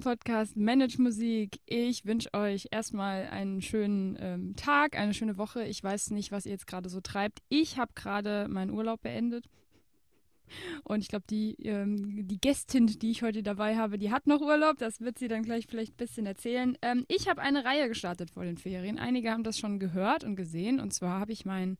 Podcast 0.00 0.56
Manage 0.56 1.00
Musik. 1.00 1.60
Ich 1.66 2.04
wünsche 2.04 2.32
euch 2.34 2.68
erstmal 2.70 3.28
einen 3.28 3.62
schönen 3.62 4.16
ähm, 4.20 4.56
Tag, 4.56 4.98
eine 4.98 5.14
schöne 5.14 5.38
Woche. 5.38 5.64
Ich 5.64 5.82
weiß 5.82 6.10
nicht, 6.10 6.32
was 6.32 6.46
ihr 6.46 6.52
jetzt 6.52 6.66
gerade 6.66 6.88
so 6.88 7.00
treibt. 7.00 7.40
Ich 7.48 7.78
habe 7.78 7.92
gerade 7.94 8.48
meinen 8.48 8.70
Urlaub 8.70 9.02
beendet. 9.02 9.46
Und 10.84 11.00
ich 11.00 11.08
glaube, 11.08 11.24
die, 11.30 11.54
ähm, 11.64 12.26
die 12.26 12.40
Gästin, 12.40 12.86
die 12.86 13.10
ich 13.10 13.22
heute 13.22 13.42
dabei 13.42 13.76
habe, 13.76 13.98
die 13.98 14.10
hat 14.10 14.26
noch 14.26 14.40
Urlaub. 14.40 14.78
Das 14.78 15.00
wird 15.00 15.18
sie 15.18 15.28
dann 15.28 15.42
gleich 15.42 15.66
vielleicht 15.66 15.94
ein 15.94 15.98
bisschen 15.98 16.26
erzählen. 16.26 16.76
Ähm, 16.82 17.04
ich 17.08 17.28
habe 17.28 17.40
eine 17.40 17.64
Reihe 17.64 17.88
gestartet 17.88 18.30
vor 18.30 18.44
den 18.44 18.58
Ferien. 18.58 18.98
Einige 18.98 19.30
haben 19.30 19.44
das 19.44 19.58
schon 19.58 19.78
gehört 19.78 20.24
und 20.24 20.36
gesehen. 20.36 20.80
Und 20.80 20.92
zwar 20.92 21.20
habe 21.20 21.32
ich 21.32 21.44
mein 21.44 21.76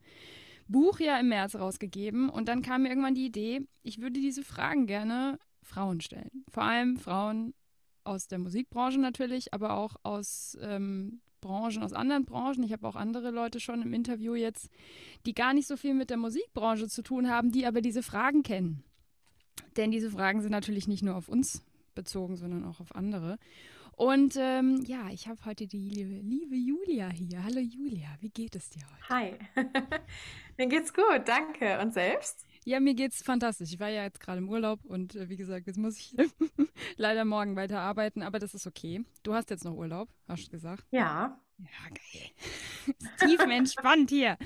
Buch 0.67 0.99
ja 0.99 1.19
im 1.19 1.29
März 1.29 1.55
rausgegeben. 1.55 2.29
Und 2.29 2.47
dann 2.47 2.61
kam 2.61 2.83
mir 2.83 2.89
irgendwann 2.89 3.15
die 3.15 3.25
Idee, 3.25 3.61
ich 3.83 3.99
würde 3.99 4.19
diese 4.19 4.43
Fragen 4.43 4.87
gerne 4.87 5.37
Frauen 5.63 6.01
stellen. 6.01 6.45
Vor 6.49 6.63
allem 6.63 6.97
Frauen 6.97 7.53
aus 8.03 8.27
der 8.27 8.39
Musikbranche 8.39 8.99
natürlich, 8.99 9.53
aber 9.53 9.73
auch 9.73 9.95
aus 10.03 10.57
ähm, 10.61 11.21
Branchen, 11.41 11.83
aus 11.83 11.93
anderen 11.93 12.25
Branchen. 12.25 12.63
Ich 12.63 12.71
habe 12.71 12.87
auch 12.87 12.95
andere 12.95 13.31
Leute 13.31 13.59
schon 13.59 13.81
im 13.81 13.93
Interview 13.93 14.35
jetzt, 14.35 14.69
die 15.25 15.33
gar 15.33 15.53
nicht 15.53 15.67
so 15.67 15.75
viel 15.75 15.93
mit 15.93 16.09
der 16.09 16.17
Musikbranche 16.17 16.87
zu 16.87 17.01
tun 17.01 17.29
haben, 17.29 17.51
die 17.51 17.65
aber 17.65 17.81
diese 17.81 18.03
Fragen 18.03 18.43
kennen. 18.43 18.83
Denn 19.77 19.91
diese 19.91 20.11
Fragen 20.11 20.41
sind 20.41 20.51
natürlich 20.51 20.87
nicht 20.87 21.03
nur 21.03 21.15
auf 21.15 21.27
uns 21.27 21.63
bezogen, 21.95 22.37
sondern 22.37 22.65
auch 22.65 22.79
auf 22.79 22.95
andere. 22.95 23.37
Und 23.93 24.35
ähm, 24.37 24.83
ja, 24.85 25.09
ich 25.09 25.27
habe 25.27 25.43
heute 25.45 25.67
die 25.67 25.89
liebe, 25.89 26.13
liebe 26.21 26.55
Julia 26.55 27.09
hier. 27.09 27.43
Hallo 27.43 27.59
Julia, 27.59 28.07
wie 28.19 28.29
geht 28.29 28.55
es 28.55 28.69
dir 28.69 28.81
heute? 28.81 29.09
Hi, 29.09 29.33
mir 30.57 30.67
geht's 30.67 30.93
gut, 30.93 31.21
danke. 31.25 31.79
Und 31.79 31.93
selbst? 31.93 32.45
Ja, 32.63 32.79
mir 32.79 32.93
geht's 32.93 33.23
fantastisch. 33.23 33.73
Ich 33.73 33.79
war 33.79 33.89
ja 33.89 34.03
jetzt 34.03 34.19
gerade 34.19 34.37
im 34.37 34.49
Urlaub 34.49 34.85
und 34.85 35.15
äh, 35.15 35.29
wie 35.29 35.35
gesagt, 35.35 35.65
jetzt 35.65 35.77
muss 35.77 35.97
ich 35.97 36.15
leider 36.97 37.25
morgen 37.25 37.55
weiter 37.55 37.79
arbeiten, 37.79 38.21
aber 38.21 38.37
das 38.37 38.53
ist 38.53 38.67
okay. 38.67 39.03
Du 39.23 39.33
hast 39.33 39.49
jetzt 39.49 39.65
noch 39.65 39.73
Urlaub, 39.73 40.09
hast 40.27 40.47
du 40.47 40.51
gesagt? 40.51 40.85
Ja. 40.91 41.39
Ja, 41.57 41.89
geil. 41.89 42.95
Tiefenentspannt 43.19 44.09
hier. 44.09 44.37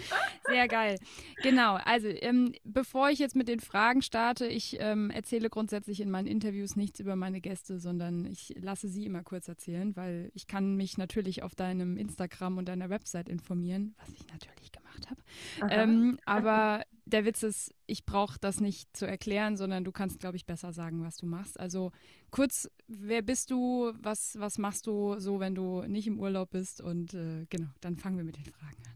Sehr 0.48 0.68
geil. 0.68 1.00
Genau, 1.44 1.76
also 1.76 2.10
ähm, 2.10 2.54
bevor 2.66 3.10
ich 3.10 3.20
jetzt 3.20 3.38
mit 3.38 3.48
den 3.48 3.62
Fragen 3.62 4.02
starte, 4.02 4.48
ich 4.48 4.78
ähm, 4.82 5.10
erzähle 5.12 5.50
grundsätzlich 5.50 6.02
in 6.02 6.12
meinen 6.12 6.28
Interviews 6.28 6.76
nichts 6.76 7.00
über 7.00 7.16
meine 7.16 7.40
Gäste, 7.40 7.80
sondern 7.80 8.26
ich 8.26 8.54
lasse 8.60 8.90
sie 8.90 9.06
immer 9.06 9.24
kurz 9.24 9.48
erzählen, 9.48 9.96
weil 9.96 10.30
ich 10.34 10.48
kann 10.48 10.76
mich 10.76 10.98
natürlich 10.98 11.42
auf 11.42 11.56
deinem 11.56 11.98
Instagram 11.98 12.58
und 12.58 12.68
deiner 12.68 12.90
Website 12.90 13.30
informieren, 13.30 13.96
was 13.98 14.10
ich 14.10 14.28
natürlich 14.28 14.74
gemacht 14.74 14.85
habe. 15.10 15.22
Ähm, 15.70 16.20
aber 16.26 16.84
der 17.06 17.26
Witz 17.26 17.44
ist, 17.44 17.74
ich 17.86 18.06
brauche 18.06 18.40
das 18.40 18.60
nicht 18.60 18.96
zu 18.96 19.06
erklären, 19.06 19.58
sondern 19.58 19.84
du 19.84 19.92
kannst, 19.92 20.20
glaube 20.20 20.38
ich, 20.38 20.46
besser 20.46 20.74
sagen, 20.74 21.04
was 21.04 21.18
du 21.18 21.26
machst. 21.26 21.60
Also 21.60 21.92
kurz, 22.32 22.70
wer 22.88 23.22
bist 23.22 23.52
du, 23.52 23.94
was, 24.02 24.40
was 24.40 24.58
machst 24.58 24.88
du 24.88 25.20
so, 25.20 25.40
wenn 25.40 25.56
du 25.56 25.84
nicht 25.84 26.08
im 26.08 26.20
Urlaub 26.20 26.52
bist? 26.52 26.82
Und 26.82 27.14
äh, 27.14 27.46
genau, 27.50 27.70
dann 27.82 27.98
fangen 27.98 28.18
wir 28.18 28.24
mit 28.24 28.38
den 28.38 28.46
Fragen 28.46 28.84
an. 28.88 28.96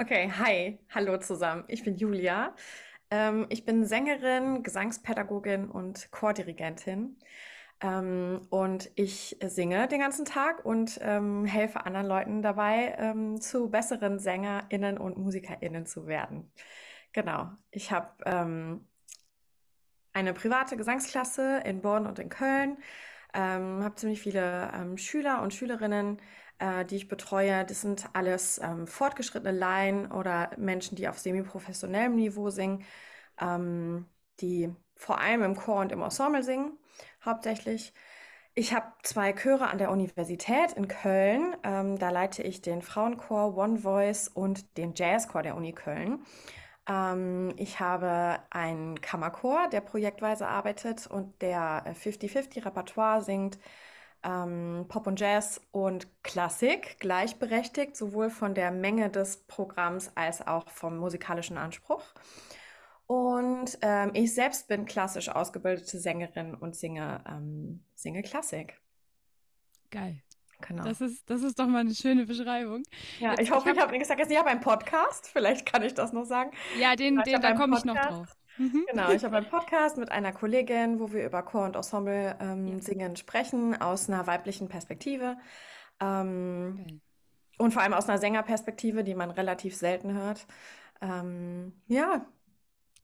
Okay, 0.00 0.30
hi, 0.30 0.78
hallo 0.90 1.18
zusammen. 1.18 1.64
Ich 1.66 1.82
bin 1.82 1.96
Julia. 1.96 2.54
Ähm, 3.10 3.46
ich 3.48 3.64
bin 3.64 3.84
Sängerin, 3.84 4.62
Gesangspädagogin 4.62 5.68
und 5.68 6.12
Chordirigentin. 6.12 7.16
Ähm, 7.80 8.46
und 8.50 8.90
ich 8.96 9.36
singe 9.44 9.86
den 9.88 10.00
ganzen 10.00 10.24
Tag 10.24 10.64
und 10.64 10.98
ähm, 11.02 11.44
helfe 11.44 11.84
anderen 11.86 12.06
Leuten 12.06 12.42
dabei, 12.42 12.94
ähm, 12.98 13.40
zu 13.40 13.70
besseren 13.70 14.18
SängerInnen 14.18 14.98
und 14.98 15.16
MusikerInnen 15.16 15.86
zu 15.86 16.06
werden. 16.06 16.52
Genau. 17.12 17.50
Ich 17.70 17.92
habe 17.92 18.12
ähm, 18.26 18.86
eine 20.12 20.34
private 20.34 20.76
Gesangsklasse 20.76 21.62
in 21.64 21.80
Bonn 21.80 22.06
und 22.06 22.18
in 22.18 22.28
Köln, 22.28 22.78
ähm, 23.34 23.84
habe 23.84 23.94
ziemlich 23.96 24.20
viele 24.20 24.70
ähm, 24.74 24.96
Schüler 24.98 25.42
und 25.42 25.54
Schülerinnen, 25.54 26.20
äh, 26.58 26.84
die 26.84 26.96
ich 26.96 27.08
betreue. 27.08 27.64
Das 27.64 27.80
sind 27.82 28.08
alles 28.14 28.58
ähm, 28.62 28.86
fortgeschrittene 28.86 29.56
Laien 29.56 30.10
oder 30.10 30.50
Menschen, 30.56 30.96
die 30.96 31.08
auf 31.08 31.18
semi-professionellem 31.18 32.16
Niveau 32.16 32.50
singen, 32.50 32.84
ähm, 33.40 34.06
die 34.40 34.74
vor 34.96 35.20
allem 35.20 35.42
im 35.42 35.56
Chor 35.56 35.80
und 35.80 35.92
im 35.92 36.02
Ensemble 36.02 36.42
singen, 36.42 36.78
hauptsächlich. 37.24 37.92
Ich 38.54 38.74
habe 38.74 38.86
zwei 39.04 39.32
Chöre 39.32 39.68
an 39.68 39.78
der 39.78 39.90
Universität 39.90 40.72
in 40.72 40.88
Köln. 40.88 41.54
Ähm, 41.62 41.98
da 41.98 42.10
leite 42.10 42.42
ich 42.42 42.60
den 42.60 42.82
Frauenchor 42.82 43.56
One 43.56 43.78
Voice 43.78 44.28
und 44.28 44.76
den 44.76 44.94
Jazzchor 44.96 45.42
der 45.42 45.56
Uni 45.56 45.72
Köln. 45.72 46.24
Ähm, 46.88 47.52
ich 47.56 47.78
habe 47.80 48.40
einen 48.50 49.00
Kammerchor, 49.00 49.68
der 49.68 49.80
projektweise 49.80 50.48
arbeitet 50.48 51.06
und 51.06 51.40
der 51.42 51.84
50-50 51.94 52.64
Repertoire 52.64 53.22
singt. 53.22 53.58
Ähm, 54.24 54.86
Pop 54.88 55.06
und 55.06 55.20
Jazz 55.20 55.60
und 55.70 56.08
Klassik 56.24 56.98
gleichberechtigt, 56.98 57.96
sowohl 57.96 58.30
von 58.30 58.54
der 58.54 58.72
Menge 58.72 59.10
des 59.10 59.44
Programms 59.46 60.10
als 60.16 60.44
auch 60.44 60.68
vom 60.68 60.96
musikalischen 60.96 61.58
Anspruch. 61.58 62.02
Und 63.08 63.78
ähm, 63.80 64.10
ich 64.12 64.34
selbst 64.34 64.68
bin 64.68 64.84
klassisch 64.84 65.30
ausgebildete 65.30 65.98
Sängerin 65.98 66.54
und 66.54 66.76
singe, 66.76 67.24
ähm, 67.26 67.82
singe 67.94 68.22
Klassik. 68.22 68.78
Geil. 69.90 70.22
Genau. 70.60 70.84
Das 70.84 71.00
ist, 71.00 71.28
das 71.30 71.42
ist 71.42 71.58
doch 71.58 71.66
mal 71.66 71.78
eine 71.78 71.94
schöne 71.94 72.26
Beschreibung. 72.26 72.82
Ja, 73.18 73.30
Jetzt, 73.30 73.40
ich 73.40 73.50
hoffe, 73.50 73.70
ich 73.70 73.76
habe 73.76 73.80
hab 73.80 73.92
nichts 73.92 74.08
vergessen. 74.08 74.32
Ich 74.32 74.38
habe 74.38 74.50
einen 74.50 74.60
Podcast, 74.60 75.26
vielleicht 75.32 75.64
kann 75.64 75.82
ich 75.82 75.94
das 75.94 76.12
noch 76.12 76.24
sagen. 76.24 76.50
Ja, 76.78 76.96
den, 76.96 77.16
den 77.22 77.40
da 77.40 77.54
komme 77.54 77.78
ich 77.78 77.84
noch 77.86 77.96
drauf. 77.96 78.36
Mhm. 78.58 78.84
Genau, 78.90 79.10
ich 79.10 79.24
habe 79.24 79.38
einen 79.38 79.48
Podcast 79.48 79.96
mit 79.96 80.12
einer 80.12 80.32
Kollegin, 80.32 81.00
wo 81.00 81.10
wir 81.10 81.24
über 81.24 81.42
Chor 81.44 81.64
und 81.64 81.76
Ensemble 81.76 82.36
ähm, 82.40 82.66
ja. 82.66 82.78
singen 82.80 83.16
sprechen, 83.16 83.80
aus 83.80 84.10
einer 84.10 84.26
weiblichen 84.26 84.68
Perspektive. 84.68 85.38
Ähm, 85.98 86.80
okay. 86.82 87.00
Und 87.56 87.72
vor 87.72 87.80
allem 87.80 87.94
aus 87.94 88.06
einer 88.06 88.18
Sängerperspektive, 88.18 89.02
die 89.02 89.14
man 89.14 89.30
relativ 89.30 89.74
selten 89.74 90.12
hört. 90.12 90.46
Ähm, 91.00 91.72
ja, 91.86 92.26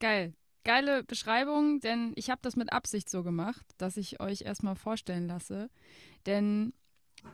Geil. 0.05 0.33
Geile 0.63 1.03
Beschreibung, 1.03 1.79
denn 1.79 2.13
ich 2.15 2.29
habe 2.29 2.39
das 2.43 2.55
mit 2.55 2.71
Absicht 2.71 3.09
so 3.09 3.23
gemacht, 3.23 3.65
dass 3.79 3.97
ich 3.97 4.19
euch 4.19 4.41
erstmal 4.41 4.75
vorstellen 4.75 5.27
lasse. 5.27 5.71
Denn 6.27 6.73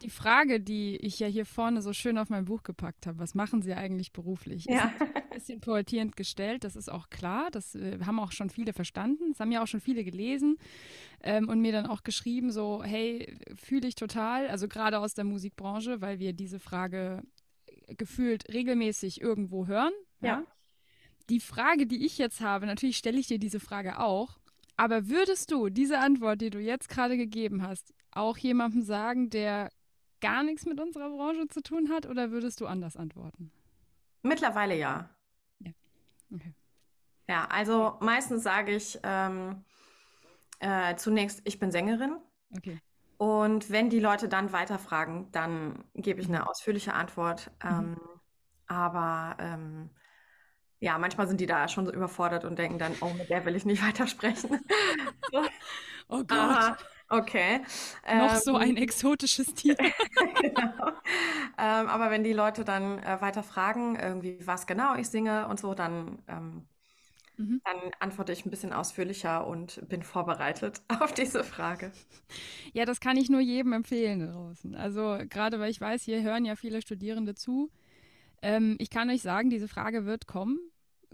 die 0.01 0.09
Frage, 0.09 0.61
die 0.61 0.95
ich 0.95 1.19
ja 1.19 1.27
hier 1.27 1.45
vorne 1.45 1.81
so 1.81 1.91
schön 1.91 2.17
auf 2.17 2.29
mein 2.29 2.45
Buch 2.45 2.63
gepackt 2.63 3.07
habe, 3.07 3.19
was 3.19 3.35
machen 3.35 3.61
Sie 3.61 3.73
eigentlich 3.73 4.13
beruflich? 4.13 4.67
Ja. 4.69 4.93
Ist 4.99 5.01
ein 5.01 5.29
bisschen 5.33 5.59
poetierend 5.59 6.15
gestellt, 6.15 6.63
das 6.63 6.77
ist 6.77 6.89
auch 6.89 7.09
klar. 7.09 7.51
Das 7.51 7.75
äh, 7.75 7.99
haben 8.05 8.21
auch 8.21 8.31
schon 8.31 8.49
viele 8.49 8.71
verstanden. 8.71 9.31
Das 9.31 9.41
haben 9.41 9.51
ja 9.51 9.61
auch 9.61 9.67
schon 9.67 9.81
viele 9.81 10.05
gelesen 10.05 10.57
ähm, 11.21 11.49
und 11.49 11.59
mir 11.59 11.73
dann 11.73 11.87
auch 11.87 12.03
geschrieben, 12.03 12.51
so, 12.51 12.83
hey, 12.83 13.37
fühle 13.55 13.89
ich 13.89 13.95
total, 13.95 14.47
also 14.47 14.69
gerade 14.69 14.99
aus 14.99 15.13
der 15.13 15.25
Musikbranche, 15.25 15.99
weil 15.99 16.19
wir 16.19 16.31
diese 16.31 16.61
Frage 16.61 17.21
gefühlt 17.97 18.47
regelmäßig 18.47 19.19
irgendwo 19.19 19.67
hören. 19.67 19.91
ja. 20.21 20.39
ja? 20.39 20.45
Die 21.31 21.39
Frage, 21.39 21.87
die 21.87 22.05
ich 22.05 22.17
jetzt 22.17 22.41
habe, 22.41 22.65
natürlich 22.65 22.97
stelle 22.97 23.17
ich 23.17 23.27
dir 23.27 23.39
diese 23.39 23.61
Frage 23.61 23.99
auch, 23.99 24.37
aber 24.75 25.07
würdest 25.07 25.49
du 25.51 25.69
diese 25.69 25.99
Antwort, 25.99 26.41
die 26.41 26.49
du 26.49 26.59
jetzt 26.59 26.89
gerade 26.89 27.15
gegeben 27.15 27.65
hast, 27.65 27.93
auch 28.11 28.37
jemandem 28.37 28.81
sagen, 28.81 29.29
der 29.29 29.71
gar 30.19 30.43
nichts 30.43 30.65
mit 30.65 30.79
unserer 30.79 31.09
Branche 31.09 31.47
zu 31.47 31.61
tun 31.61 31.89
hat, 31.89 32.05
oder 32.05 32.31
würdest 32.31 32.59
du 32.59 32.67
anders 32.67 32.97
antworten? 32.97 33.51
Mittlerweile 34.23 34.77
ja. 34.77 35.09
Ja, 35.59 35.71
okay. 36.33 36.53
Ja, 37.29 37.45
also 37.45 37.97
meistens 38.01 38.43
sage 38.43 38.75
ich 38.75 38.99
ähm, 39.03 39.63
äh, 40.59 40.95
zunächst, 40.97 41.41
ich 41.45 41.59
bin 41.59 41.71
Sängerin. 41.71 42.17
Okay. 42.57 42.77
Und 43.17 43.69
wenn 43.69 43.89
die 43.89 43.99
Leute 43.99 44.27
dann 44.27 44.51
weiterfragen, 44.51 45.31
dann 45.31 45.85
gebe 45.93 46.19
ich 46.19 46.27
eine 46.27 46.49
ausführliche 46.49 46.93
Antwort. 46.93 47.51
Mhm. 47.63 47.69
Ähm, 47.69 47.97
aber 48.67 49.37
ähm, 49.39 49.89
ja, 50.81 50.97
manchmal 50.97 51.27
sind 51.27 51.39
die 51.39 51.45
da 51.45 51.67
schon 51.67 51.85
so 51.85 51.93
überfordert 51.93 52.43
und 52.43 52.57
denken 52.57 52.79
dann, 52.79 52.93
oh, 53.01 53.13
mit 53.15 53.29
der 53.29 53.45
will 53.45 53.55
ich 53.55 53.65
nicht 53.65 53.83
weitersprechen. 53.87 54.59
oh 56.09 56.23
Gott. 56.23 56.31
Aha, 56.31 56.77
okay. 57.07 57.61
Noch 58.07 58.33
ähm, 58.33 58.39
so 58.43 58.55
ein 58.55 58.77
exotisches 58.77 59.53
Tier. 59.53 59.75
genau. 60.41 60.87
ähm, 61.57 61.87
aber 61.87 62.09
wenn 62.09 62.23
die 62.23 62.33
Leute 62.33 62.65
dann 62.65 62.97
äh, 62.97 63.21
weiter 63.21 63.43
fragen, 63.43 63.95
irgendwie, 63.95 64.39
was 64.45 64.65
genau 64.65 64.95
ich 64.95 65.07
singe 65.07 65.47
und 65.47 65.59
so, 65.59 65.75
dann, 65.75 66.17
ähm, 66.27 66.65
mhm. 67.37 67.61
dann 67.63 67.91
antworte 67.99 68.33
ich 68.33 68.43
ein 68.47 68.49
bisschen 68.49 68.73
ausführlicher 68.73 69.45
und 69.45 69.87
bin 69.87 70.01
vorbereitet 70.01 70.81
auf 70.99 71.13
diese 71.13 71.43
Frage. 71.43 71.91
Ja, 72.73 72.85
das 72.85 72.99
kann 72.99 73.17
ich 73.17 73.29
nur 73.29 73.41
jedem 73.41 73.73
empfehlen 73.73 74.31
draußen. 74.31 74.73
Also 74.73 75.19
gerade 75.29 75.59
weil 75.59 75.69
ich 75.69 75.79
weiß, 75.79 76.01
hier 76.01 76.23
hören 76.23 76.43
ja 76.43 76.55
viele 76.55 76.81
Studierende 76.81 77.35
zu. 77.35 77.69
Ähm, 78.41 78.77
ich 78.79 78.89
kann 78.89 79.11
euch 79.11 79.21
sagen, 79.21 79.51
diese 79.51 79.67
Frage 79.67 80.07
wird 80.07 80.25
kommen 80.25 80.57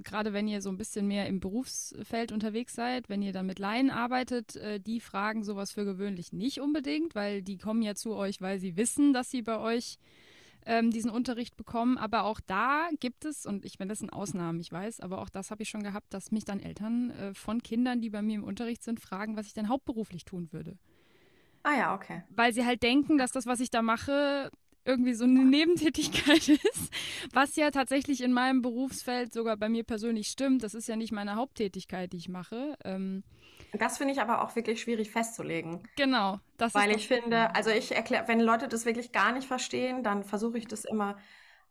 gerade 0.03 0.33
wenn 0.33 0.47
ihr 0.47 0.61
so 0.61 0.69
ein 0.69 0.77
bisschen 0.77 1.07
mehr 1.07 1.27
im 1.27 1.39
Berufsfeld 1.39 2.31
unterwegs 2.31 2.75
seid, 2.75 3.09
wenn 3.09 3.21
ihr 3.21 3.33
dann 3.33 3.45
mit 3.45 3.59
Laien 3.59 3.89
arbeitet, 3.89 4.55
äh, 4.55 4.79
die 4.79 4.99
fragen 4.99 5.43
sowas 5.43 5.71
für 5.71 5.85
gewöhnlich 5.85 6.33
nicht 6.33 6.59
unbedingt, 6.59 7.15
weil 7.15 7.41
die 7.41 7.57
kommen 7.57 7.81
ja 7.81 7.95
zu 7.95 8.15
euch, 8.15 8.41
weil 8.41 8.59
sie 8.59 8.77
wissen, 8.77 9.13
dass 9.13 9.31
sie 9.31 9.41
bei 9.41 9.57
euch 9.57 9.97
ähm, 10.65 10.91
diesen 10.91 11.09
Unterricht 11.09 11.57
bekommen. 11.57 11.97
Aber 11.97 12.25
auch 12.25 12.39
da 12.39 12.89
gibt 12.99 13.25
es, 13.25 13.45
und 13.45 13.65
ich 13.65 13.79
meine, 13.79 13.89
das 13.89 13.99
sind 13.99 14.11
Ausnahmen, 14.11 14.59
ich 14.59 14.71
weiß, 14.71 14.99
aber 14.99 15.21
auch 15.21 15.29
das 15.29 15.49
habe 15.49 15.63
ich 15.63 15.69
schon 15.69 15.83
gehabt, 15.83 16.13
dass 16.13 16.31
mich 16.31 16.45
dann 16.45 16.59
Eltern 16.59 17.11
äh, 17.11 17.33
von 17.33 17.63
Kindern, 17.63 18.01
die 18.01 18.09
bei 18.09 18.21
mir 18.21 18.35
im 18.35 18.43
Unterricht 18.43 18.83
sind, 18.83 18.99
fragen, 18.99 19.35
was 19.35 19.47
ich 19.47 19.53
denn 19.53 19.69
hauptberuflich 19.69 20.25
tun 20.25 20.49
würde. 20.51 20.77
Ah 21.63 21.77
ja, 21.77 21.95
okay. 21.95 22.23
Weil 22.29 22.53
sie 22.53 22.65
halt 22.65 22.83
denken, 22.83 23.17
dass 23.17 23.31
das, 23.31 23.45
was 23.45 23.59
ich 23.59 23.69
da 23.69 23.81
mache, 23.81 24.51
irgendwie 24.87 25.13
so 25.13 25.25
eine 25.25 25.43
Nebentätigkeit 25.43 26.47
ist, 26.49 26.93
was 27.33 27.55
ja 27.55 27.71
tatsächlich 27.71 28.23
in 28.23 28.33
meinem 28.33 28.61
Berufsfeld 28.61 29.33
sogar 29.33 29.57
bei 29.57 29.69
mir 29.69 29.83
persönlich 29.83 30.29
stimmt. 30.29 30.63
Das 30.63 30.73
ist 30.73 30.87
ja 30.87 30.95
nicht 30.95 31.11
meine 31.11 31.35
Haupttätigkeit, 31.35 32.13
die 32.13 32.17
ich 32.17 32.29
mache. 32.29 32.77
Ähm, 32.83 33.23
das 33.73 33.97
finde 33.97 34.13
ich 34.13 34.21
aber 34.21 34.41
auch 34.43 34.55
wirklich 34.55 34.81
schwierig 34.81 35.11
festzulegen. 35.11 35.87
Genau. 35.97 36.39
Das 36.57 36.73
Weil 36.73 36.95
ich 36.95 37.07
finde, 37.07 37.53
also 37.55 37.69
ich 37.69 37.93
erkläre, 37.95 38.27
wenn 38.27 38.39
Leute 38.39 38.67
das 38.67 38.85
wirklich 38.85 39.11
gar 39.11 39.33
nicht 39.33 39.47
verstehen, 39.47 40.03
dann 40.03 40.23
versuche 40.23 40.57
ich 40.57 40.67
das 40.67 40.85
immer 40.85 41.17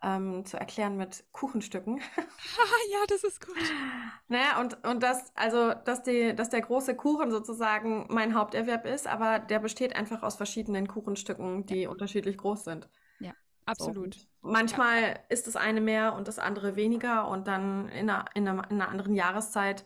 ähm, 0.03 0.45
zu 0.45 0.59
erklären 0.59 0.97
mit 0.97 1.25
Kuchenstücken. 1.33 1.99
ja, 2.93 2.99
das 3.09 3.25
ist 3.25 3.45
gut. 3.45 3.57
Naja, 4.29 4.61
und, 4.61 4.85
und 4.85 5.05
das, 5.05 5.33
also, 5.37 5.73
dass, 5.73 6.03
die, 6.03 6.35
dass 6.35 6.51
der 6.51 6.61
große 6.61 6.97
Kuchen 6.97 7.31
sozusagen 7.31 8.07
mein 8.11 8.35
Haupterwerb 8.35 8.85
ist, 8.85 9.07
aber 9.07 9.39
der 9.39 9.61
besteht 9.61 9.95
einfach 9.95 10.25
aus 10.25 10.35
verschiedenen 10.35 10.89
Kuchenstücken, 10.89 11.65
die 11.65 11.83
ja. 11.83 11.91
unterschiedlich 11.91 12.37
groß 12.37 12.65
sind. 12.65 12.89
Absolut. 13.67 14.15
So. 14.15 14.27
Manchmal 14.43 15.03
ja. 15.03 15.19
ist 15.29 15.47
das 15.47 15.57
eine 15.57 15.81
mehr 15.81 16.15
und 16.15 16.29
das 16.29 16.39
andere 16.39 16.77
weniger 16.77 17.29
und 17.29 17.47
dann 17.47 17.89
in 17.89 18.09
einer, 18.09 18.25
in 18.35 18.49
einer, 18.49 18.71
in 18.71 18.81
einer 18.81 18.89
anderen 18.89 19.15
Jahreszeit 19.15 19.85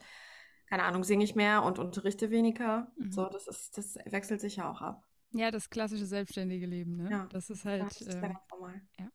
keine 0.71 0.85
Ahnung, 0.85 1.03
singe 1.03 1.25
ich 1.25 1.35
mehr 1.35 1.65
und 1.65 1.81
unterrichte 1.81 2.31
weniger. 2.31 2.93
Mhm. 2.97 3.11
So, 3.11 3.27
das 3.27 3.49
ist, 3.49 3.77
das 3.77 3.99
wechselt 4.07 4.41
sich 4.41 4.57
ja 4.57 4.71
auch 4.71 4.81
ab. 4.81 5.05
Ja, 5.33 5.51
das 5.51 5.71
klassische 5.71 6.07
selbstständige 6.07 6.67
Leben, 6.67 6.97
ne? 6.97 7.11
Ja, 7.11 7.29
das 7.31 7.51
ist 7.51 7.65
halt. 7.65 7.83
Das 7.83 8.01
ist 8.01 8.15
ähm, 8.15 8.37
ja. 8.99 9.09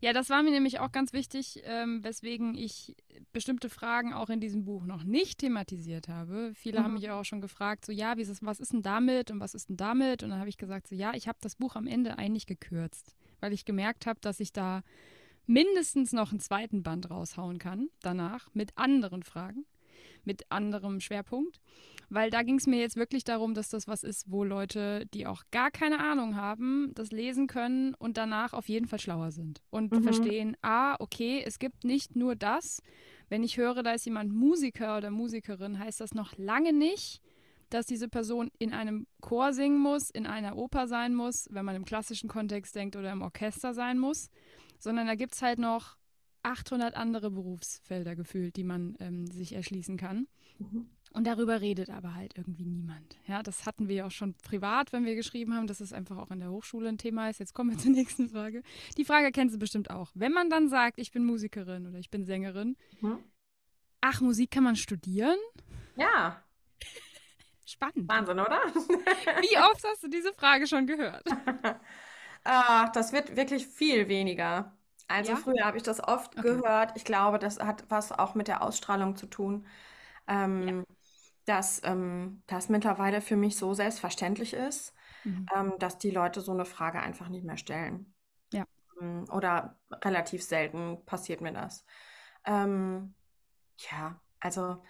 ja, 0.00 0.12
das 0.14 0.30
war 0.30 0.42
mir 0.42 0.50
nämlich 0.50 0.80
auch 0.80 0.92
ganz 0.92 1.12
wichtig, 1.12 1.60
ähm, 1.64 2.02
weswegen 2.02 2.54
ich 2.54 2.96
bestimmte 3.32 3.68
Fragen 3.68 4.14
auch 4.14 4.30
in 4.30 4.40
diesem 4.40 4.64
Buch 4.64 4.84
noch 4.84 5.04
nicht 5.04 5.40
thematisiert 5.40 6.08
habe. 6.08 6.52
Viele 6.54 6.80
mhm. 6.80 6.84
haben 6.84 6.94
mich 6.94 7.10
auch 7.10 7.24
schon 7.24 7.42
gefragt, 7.42 7.84
so 7.84 7.92
ja, 7.92 8.16
wie 8.16 8.22
ist 8.22 8.30
es, 8.30 8.42
was 8.42 8.60
ist 8.60 8.72
denn 8.72 8.82
damit 8.82 9.30
und 9.30 9.40
was 9.40 9.54
ist 9.54 9.68
denn 9.68 9.76
damit? 9.76 10.22
Und 10.22 10.30
dann 10.30 10.38
habe 10.38 10.48
ich 10.48 10.56
gesagt, 10.56 10.88
so 10.88 10.94
ja, 10.94 11.12
ich 11.14 11.28
habe 11.28 11.38
das 11.42 11.56
Buch 11.56 11.76
am 11.76 11.86
Ende 11.86 12.16
eigentlich 12.16 12.46
gekürzt, 12.46 13.14
weil 13.40 13.52
ich 13.52 13.64
gemerkt 13.64 14.06
habe, 14.06 14.20
dass 14.20 14.40
ich 14.40 14.52
da 14.52 14.82
mindestens 15.46 16.12
noch 16.12 16.30
einen 16.30 16.40
zweiten 16.40 16.82
Band 16.82 17.10
raushauen 17.10 17.58
kann 17.58 17.88
danach 18.02 18.48
mit 18.54 18.76
anderen 18.76 19.22
Fragen 19.22 19.64
mit 20.28 20.44
anderem 20.50 21.00
Schwerpunkt. 21.00 21.60
Weil 22.10 22.30
da 22.30 22.42
ging 22.42 22.56
es 22.56 22.66
mir 22.66 22.78
jetzt 22.78 22.96
wirklich 22.96 23.24
darum, 23.24 23.52
dass 23.52 23.68
das 23.68 23.86
was 23.86 24.02
ist, 24.02 24.30
wo 24.30 24.42
Leute, 24.42 25.04
die 25.12 25.26
auch 25.26 25.42
gar 25.50 25.70
keine 25.70 26.00
Ahnung 26.00 26.36
haben, 26.36 26.92
das 26.94 27.10
lesen 27.10 27.48
können 27.48 27.94
und 27.94 28.16
danach 28.16 28.54
auf 28.54 28.68
jeden 28.68 28.86
Fall 28.86 28.98
schlauer 28.98 29.30
sind. 29.30 29.60
Und 29.70 29.92
mhm. 29.92 30.02
verstehen, 30.02 30.56
ah, 30.62 30.96
okay, 31.00 31.42
es 31.44 31.58
gibt 31.58 31.84
nicht 31.84 32.16
nur 32.16 32.34
das. 32.34 32.80
Wenn 33.28 33.42
ich 33.42 33.58
höre, 33.58 33.82
da 33.82 33.92
ist 33.92 34.06
jemand 34.06 34.32
Musiker 34.32 34.96
oder 34.96 35.10
Musikerin, 35.10 35.78
heißt 35.78 36.00
das 36.00 36.14
noch 36.14 36.36
lange 36.38 36.72
nicht, 36.72 37.20
dass 37.70 37.86
diese 37.86 38.08
Person 38.08 38.50
in 38.58 38.72
einem 38.72 39.06
Chor 39.20 39.52
singen 39.52 39.78
muss, 39.78 40.10
in 40.10 40.26
einer 40.26 40.56
Oper 40.56 40.88
sein 40.88 41.14
muss, 41.14 41.48
wenn 41.50 41.64
man 41.64 41.76
im 41.76 41.84
klassischen 41.84 42.28
Kontext 42.28 42.74
denkt, 42.74 42.96
oder 42.96 43.12
im 43.12 43.22
Orchester 43.22 43.74
sein 43.74 43.98
muss, 43.98 44.30
sondern 44.78 45.06
da 45.06 45.14
gibt 45.14 45.34
es 45.34 45.42
halt 45.42 45.58
noch 45.58 45.96
800 46.42 46.94
andere 46.94 47.30
Berufsfelder 47.30 48.16
gefühlt, 48.16 48.56
die 48.56 48.64
man 48.64 48.96
ähm, 49.00 49.26
sich 49.26 49.54
erschließen 49.54 49.96
kann. 49.96 50.28
Mhm. 50.58 50.88
Und 51.12 51.26
darüber 51.26 51.60
redet 51.60 51.88
aber 51.90 52.14
halt 52.14 52.36
irgendwie 52.36 52.66
niemand. 52.66 53.18
Ja, 53.26 53.42
das 53.42 53.64
hatten 53.64 53.88
wir 53.88 53.96
ja 53.96 54.06
auch 54.06 54.10
schon 54.10 54.34
privat, 54.34 54.92
wenn 54.92 55.04
wir 55.04 55.14
geschrieben 55.14 55.54
haben, 55.54 55.66
dass 55.66 55.80
es 55.80 55.92
einfach 55.92 56.18
auch 56.18 56.30
in 56.30 56.40
der 56.40 56.50
Hochschule 56.50 56.88
ein 56.88 56.98
Thema 56.98 57.30
ist. 57.30 57.40
Jetzt 57.40 57.54
kommen 57.54 57.70
wir 57.70 57.78
zur 57.82 57.92
nächsten 57.92 58.28
Frage. 58.28 58.62
Die 58.96 59.04
Frage 59.04 59.30
kennst 59.32 59.54
du 59.54 59.58
bestimmt 59.58 59.90
auch. 59.90 60.10
Wenn 60.14 60.32
man 60.32 60.50
dann 60.50 60.68
sagt, 60.68 60.98
ich 60.98 61.10
bin 61.10 61.24
Musikerin 61.24 61.86
oder 61.86 61.98
ich 61.98 62.10
bin 62.10 62.24
Sängerin, 62.24 62.76
mhm. 63.00 63.18
ach, 64.00 64.20
Musik 64.20 64.50
kann 64.50 64.64
man 64.64 64.76
studieren? 64.76 65.38
Ja. 65.96 66.42
Spannend. 67.68 68.08
Wahnsinn, 68.08 68.40
oder? 68.40 68.60
Wie 69.42 69.58
oft 69.58 69.84
hast 69.84 70.02
du 70.02 70.08
diese 70.08 70.32
Frage 70.32 70.66
schon 70.66 70.86
gehört? 70.86 71.22
Ach, 72.42 72.88
das 72.92 73.12
wird 73.12 73.36
wirklich 73.36 73.66
viel 73.66 74.08
weniger. 74.08 74.72
Also 75.06 75.32
ja? 75.32 75.36
früher 75.36 75.64
habe 75.66 75.76
ich 75.76 75.82
das 75.82 76.02
oft 76.02 76.38
okay. 76.38 76.48
gehört. 76.48 76.92
Ich 76.94 77.04
glaube, 77.04 77.38
das 77.38 77.60
hat 77.60 77.84
was 77.90 78.10
auch 78.10 78.34
mit 78.34 78.48
der 78.48 78.62
Ausstrahlung 78.62 79.16
zu 79.16 79.26
tun, 79.26 79.66
ähm, 80.26 80.68
ja. 80.68 80.84
dass 81.44 81.82
ähm, 81.84 82.42
das 82.46 82.70
mittlerweile 82.70 83.20
für 83.20 83.36
mich 83.36 83.58
so 83.58 83.74
selbstverständlich 83.74 84.54
ist, 84.54 84.94
mhm. 85.24 85.46
ähm, 85.54 85.72
dass 85.78 85.98
die 85.98 86.10
Leute 86.10 86.40
so 86.40 86.52
eine 86.52 86.64
Frage 86.64 87.00
einfach 87.00 87.28
nicht 87.28 87.44
mehr 87.44 87.58
stellen. 87.58 88.14
Ja. 88.50 88.64
Ähm, 88.98 89.26
oder 89.30 89.78
relativ 89.92 90.42
selten 90.42 91.04
passiert 91.04 91.42
mir 91.42 91.52
das. 91.52 91.84
Ähm, 92.46 93.14
ja, 93.90 94.18
also 94.40 94.82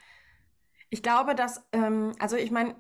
ich 0.91 1.03
glaube, 1.03 1.35
dass, 1.35 1.63
ähm, 1.73 2.15
also 2.19 2.37
ich 2.37 2.51
meine, 2.51 2.75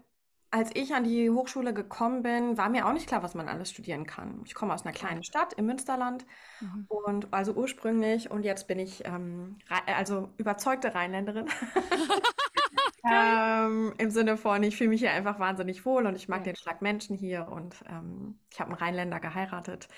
als 0.50 0.70
ich 0.74 0.94
an 0.94 1.04
die 1.04 1.28
Hochschule 1.28 1.74
gekommen 1.74 2.22
bin, 2.22 2.56
war 2.56 2.70
mir 2.70 2.86
auch 2.86 2.92
nicht 2.92 3.06
klar, 3.06 3.22
was 3.22 3.34
man 3.34 3.48
alles 3.48 3.70
studieren 3.70 4.06
kann. 4.06 4.40
Ich 4.46 4.54
komme 4.54 4.72
aus 4.72 4.84
einer 4.84 4.94
kleinen 4.94 5.22
Stadt 5.22 5.52
im 5.52 5.66
Münsterland 5.66 6.24
mhm. 6.60 6.86
und 6.88 7.32
also 7.34 7.52
ursprünglich 7.52 8.30
und 8.30 8.44
jetzt 8.44 8.66
bin 8.66 8.78
ich 8.78 9.04
ähm, 9.04 9.58
also 9.86 10.30
überzeugte 10.38 10.94
Rheinländerin. 10.94 11.48
ähm, 13.12 13.92
Im 13.98 14.10
Sinne 14.10 14.38
von, 14.38 14.62
ich 14.62 14.78
fühle 14.78 14.90
mich 14.90 15.00
hier 15.00 15.12
einfach 15.12 15.38
wahnsinnig 15.38 15.84
wohl 15.84 16.06
und 16.06 16.14
ich 16.14 16.28
mag 16.28 16.38
ja. 16.38 16.44
den 16.44 16.56
Schlag 16.56 16.80
Menschen 16.80 17.14
hier 17.14 17.48
und 17.48 17.76
ähm, 17.86 18.38
ich 18.50 18.58
habe 18.58 18.70
einen 18.70 18.78
Rheinländer 18.78 19.20
geheiratet. 19.20 19.88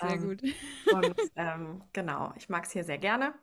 Sehr 0.00 0.14
ähm, 0.14 0.22
gut. 0.22 0.42
und 0.92 1.16
ähm, 1.36 1.84
genau, 1.92 2.32
ich 2.36 2.48
mag 2.48 2.64
es 2.64 2.72
hier 2.72 2.82
sehr 2.82 2.98
gerne. 2.98 3.34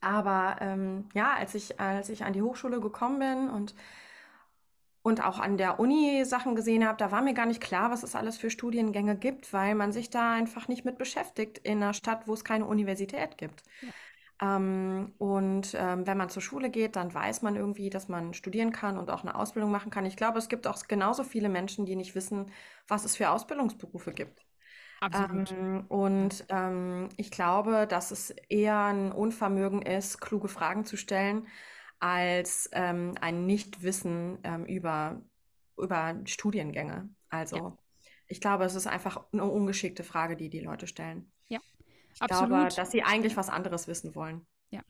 Aber 0.00 0.56
ähm, 0.60 1.08
ja, 1.14 1.34
als 1.34 1.54
ich, 1.54 1.78
als 1.80 2.08
ich 2.08 2.24
an 2.24 2.32
die 2.32 2.42
Hochschule 2.42 2.80
gekommen 2.80 3.18
bin 3.18 3.50
und 3.50 3.74
und 5.02 5.24
auch 5.24 5.38
an 5.38 5.56
der 5.56 5.80
Uni 5.80 6.24
Sachen 6.26 6.54
gesehen 6.54 6.86
habe, 6.86 6.98
da 6.98 7.10
war 7.10 7.22
mir 7.22 7.32
gar 7.34 7.46
nicht 7.46 7.62
klar, 7.62 7.90
was 7.90 8.02
es 8.02 8.14
alles 8.14 8.36
für 8.36 8.50
Studiengänge 8.50 9.16
gibt, 9.16 9.52
weil 9.52 9.74
man 9.74 9.92
sich 9.92 10.10
da 10.10 10.32
einfach 10.32 10.68
nicht 10.68 10.84
mit 10.84 10.98
beschäftigt 10.98 11.58
in 11.58 11.82
einer 11.82 11.94
Stadt, 11.94 12.28
wo 12.28 12.34
es 12.34 12.44
keine 12.44 12.66
Universität 12.66 13.38
gibt. 13.38 13.62
Ja. 13.80 13.88
Ähm, 14.42 15.14
und 15.18 15.74
ähm, 15.74 16.06
wenn 16.06 16.16
man 16.18 16.28
zur 16.30 16.42
Schule 16.42 16.70
geht, 16.70 16.96
dann 16.96 17.12
weiß 17.14 17.42
man 17.42 17.56
irgendwie, 17.56 17.90
dass 17.90 18.08
man 18.08 18.34
studieren 18.34 18.72
kann 18.72 18.98
und 18.98 19.10
auch 19.10 19.22
eine 19.22 19.34
Ausbildung 19.34 19.70
machen 19.70 19.90
kann. 19.90 20.06
Ich 20.06 20.16
glaube, 20.16 20.38
es 20.38 20.48
gibt 20.48 20.66
auch 20.66 20.82
genauso 20.88 21.24
viele 21.24 21.48
Menschen, 21.48 21.86
die 21.86 21.96
nicht 21.96 22.14
wissen, 22.14 22.50
was 22.88 23.04
es 23.04 23.16
für 23.16 23.30
Ausbildungsberufe 23.30 24.12
gibt. 24.12 24.44
Absolut. 25.00 25.52
Ähm, 25.52 25.84
und 25.88 26.44
ähm, 26.50 27.08
ich 27.16 27.30
glaube, 27.30 27.86
dass 27.86 28.10
es 28.10 28.30
eher 28.48 28.84
ein 28.84 29.12
Unvermögen 29.12 29.82
ist, 29.82 30.20
kluge 30.20 30.48
Fragen 30.48 30.84
zu 30.84 30.96
stellen 30.96 31.46
als 32.00 32.68
ähm, 32.72 33.14
ein 33.20 33.46
Nichtwissen 33.46 34.38
ähm, 34.42 34.64
über, 34.66 35.20
über 35.78 36.16
Studiengänge. 36.24 37.08
Also 37.30 37.56
ja. 37.56 37.78
ich 38.28 38.40
glaube, 38.40 38.64
es 38.64 38.74
ist 38.74 38.86
einfach 38.86 39.24
eine 39.32 39.44
ungeschickte 39.44 40.04
Frage, 40.04 40.36
die 40.36 40.50
die 40.50 40.60
Leute 40.60 40.86
stellen. 40.86 41.30
Ja, 41.48 41.60
ich 42.14 42.22
absolut. 42.22 42.48
glaube, 42.48 42.74
dass 42.74 42.90
sie 42.90 43.02
eigentlich 43.02 43.36
was 43.36 43.48
anderes 43.48 43.88
wissen 43.88 44.14
wollen. 44.14 44.46
Ja. 44.70 44.82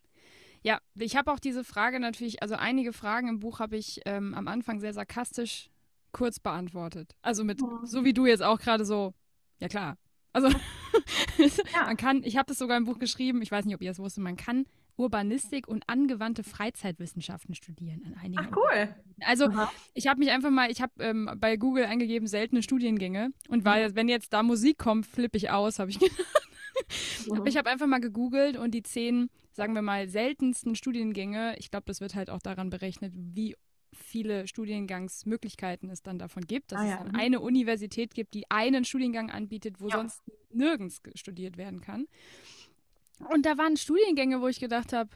Ja, 0.62 0.80
ich 0.94 1.16
habe 1.16 1.32
auch 1.32 1.40
diese 1.40 1.64
Frage 1.64 2.00
natürlich, 2.00 2.42
also 2.42 2.56
einige 2.56 2.92
Fragen 2.92 3.28
im 3.28 3.40
Buch 3.40 3.60
habe 3.60 3.76
ich 3.76 4.00
ähm, 4.06 4.34
am 4.34 4.48
Anfang 4.48 4.80
sehr 4.80 4.92
sarkastisch 4.92 5.70
kurz 6.12 6.40
beantwortet. 6.40 7.14
Also 7.22 7.44
mit, 7.44 7.60
ja. 7.60 7.80
so 7.84 8.04
wie 8.04 8.12
du 8.12 8.26
jetzt 8.26 8.42
auch 8.42 8.58
gerade 8.58 8.84
so, 8.84 9.14
ja 9.60 9.68
klar. 9.68 9.96
Also 10.32 10.48
ja. 11.38 11.84
man 11.86 11.96
kann, 11.96 12.22
ich 12.24 12.36
habe 12.36 12.46
das 12.46 12.58
sogar 12.58 12.76
im 12.76 12.84
Buch 12.84 12.98
geschrieben, 12.98 13.42
ich 13.42 13.50
weiß 13.50 13.64
nicht, 13.64 13.74
ob 13.74 13.82
ihr 13.82 13.90
es 13.90 13.98
wusstet, 13.98 14.22
man 14.22 14.36
kann 14.36 14.66
Urbanistik 14.96 15.66
und 15.66 15.88
angewandte 15.88 16.44
Freizeitwissenschaften 16.44 17.54
studieren 17.54 18.02
an 18.06 18.14
einigen. 18.14 18.48
Ach 18.50 18.56
cool. 18.56 18.94
Also 19.20 19.46
Aha. 19.46 19.72
ich 19.94 20.06
habe 20.06 20.20
mich 20.20 20.30
einfach 20.30 20.50
mal, 20.50 20.70
ich 20.70 20.82
habe 20.82 20.92
ähm, 21.00 21.30
bei 21.38 21.56
Google 21.56 21.84
eingegeben 21.84 22.28
seltene 22.28 22.62
Studiengänge 22.62 23.32
und 23.48 23.64
weil 23.64 23.90
mhm. 23.90 23.96
wenn 23.96 24.08
jetzt 24.08 24.32
da 24.32 24.42
Musik 24.42 24.78
kommt, 24.78 25.06
flippe 25.06 25.36
ich 25.36 25.50
aus, 25.50 25.78
habe 25.78 25.90
ich 25.90 25.98
gedacht. 25.98 26.16
Mhm. 27.28 27.46
Ich 27.46 27.56
habe 27.56 27.68
einfach 27.68 27.86
mal 27.86 28.00
gegoogelt 28.00 28.56
und 28.56 28.72
die 28.72 28.82
zehn, 28.82 29.28
sagen 29.52 29.74
wir 29.74 29.82
mal, 29.82 30.08
seltensten 30.08 30.74
Studiengänge, 30.74 31.54
ich 31.58 31.70
glaube, 31.70 31.84
das 31.86 32.00
wird 32.00 32.14
halt 32.14 32.30
auch 32.30 32.40
daran 32.40 32.70
berechnet, 32.70 33.12
wie 33.14 33.54
viele 33.92 34.46
Studiengangsmöglichkeiten 34.46 35.90
es 35.90 36.02
dann 36.02 36.18
davon 36.18 36.46
gibt, 36.46 36.72
dass 36.72 36.80
ah, 36.80 36.84
ja. 36.84 36.92
es 36.92 36.98
dann 36.98 37.12
mhm. 37.12 37.18
eine 37.18 37.40
Universität 37.40 38.14
gibt, 38.14 38.34
die 38.34 38.50
einen 38.50 38.84
Studiengang 38.84 39.30
anbietet, 39.30 39.80
wo 39.80 39.88
ja. 39.88 39.96
sonst 39.96 40.22
nirgends 40.52 41.00
studiert 41.14 41.56
werden 41.56 41.80
kann. 41.80 42.06
Und 43.32 43.46
da 43.46 43.58
waren 43.58 43.76
Studiengänge, 43.76 44.40
wo 44.40 44.48
ich 44.48 44.60
gedacht 44.60 44.92
habe, 44.92 45.10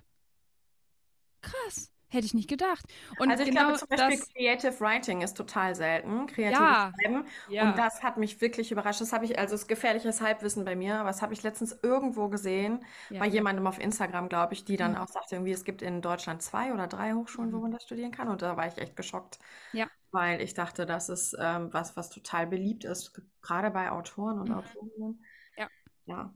krass, 1.40 1.90
hätte 2.14 2.26
ich 2.26 2.34
nicht 2.34 2.48
gedacht. 2.48 2.84
Und 3.18 3.30
also 3.30 3.42
ich 3.42 3.50
genau 3.50 3.68
glaube 3.68 3.78
zum 3.78 3.88
Beispiel 3.88 4.18
das, 4.18 4.32
Creative 4.32 4.80
Writing 4.80 5.20
ist 5.22 5.36
total 5.36 5.74
selten, 5.74 6.26
kreatives 6.26 6.58
ja, 6.58 6.92
Schreiben. 6.98 7.26
Ja. 7.48 7.68
Und 7.68 7.78
das 7.78 8.02
hat 8.02 8.16
mich 8.16 8.40
wirklich 8.40 8.72
überrascht. 8.72 9.00
Das 9.00 9.12
habe 9.12 9.24
ich, 9.24 9.38
also 9.38 9.54
ist 9.54 9.68
gefährliches 9.68 10.20
Halbwissen 10.20 10.64
bei 10.64 10.76
mir, 10.76 11.04
das 11.04 11.22
habe 11.22 11.34
ich 11.34 11.42
letztens 11.42 11.78
irgendwo 11.82 12.28
gesehen, 12.28 12.84
ja. 13.10 13.20
bei 13.20 13.26
jemandem 13.26 13.66
auf 13.66 13.78
Instagram, 13.78 14.28
glaube 14.28 14.54
ich, 14.54 14.64
die 14.64 14.76
dann 14.76 14.92
mhm. 14.92 14.98
auch 14.98 15.08
sagte, 15.08 15.36
irgendwie, 15.36 15.52
es 15.52 15.64
gibt 15.64 15.82
in 15.82 16.00
Deutschland 16.00 16.42
zwei 16.42 16.72
oder 16.72 16.86
drei 16.86 17.12
Hochschulen, 17.12 17.50
mhm. 17.50 17.54
wo 17.54 17.60
man 17.60 17.72
das 17.72 17.84
studieren 17.84 18.12
kann. 18.12 18.28
Und 18.28 18.42
da 18.42 18.56
war 18.56 18.66
ich 18.66 18.78
echt 18.78 18.96
geschockt. 18.96 19.38
Ja. 19.72 19.88
Weil 20.12 20.40
ich 20.40 20.54
dachte, 20.54 20.86
das 20.86 21.08
ist 21.08 21.36
ähm, 21.40 21.72
was, 21.72 21.96
was 21.96 22.10
total 22.10 22.46
beliebt 22.46 22.84
ist, 22.84 23.20
gerade 23.42 23.70
bei 23.70 23.90
Autoren 23.90 24.38
und 24.38 24.48
mhm. 24.48 24.54
Autorinnen. 24.54 25.24
Ja. 25.56 25.68
Ja. 26.06 26.34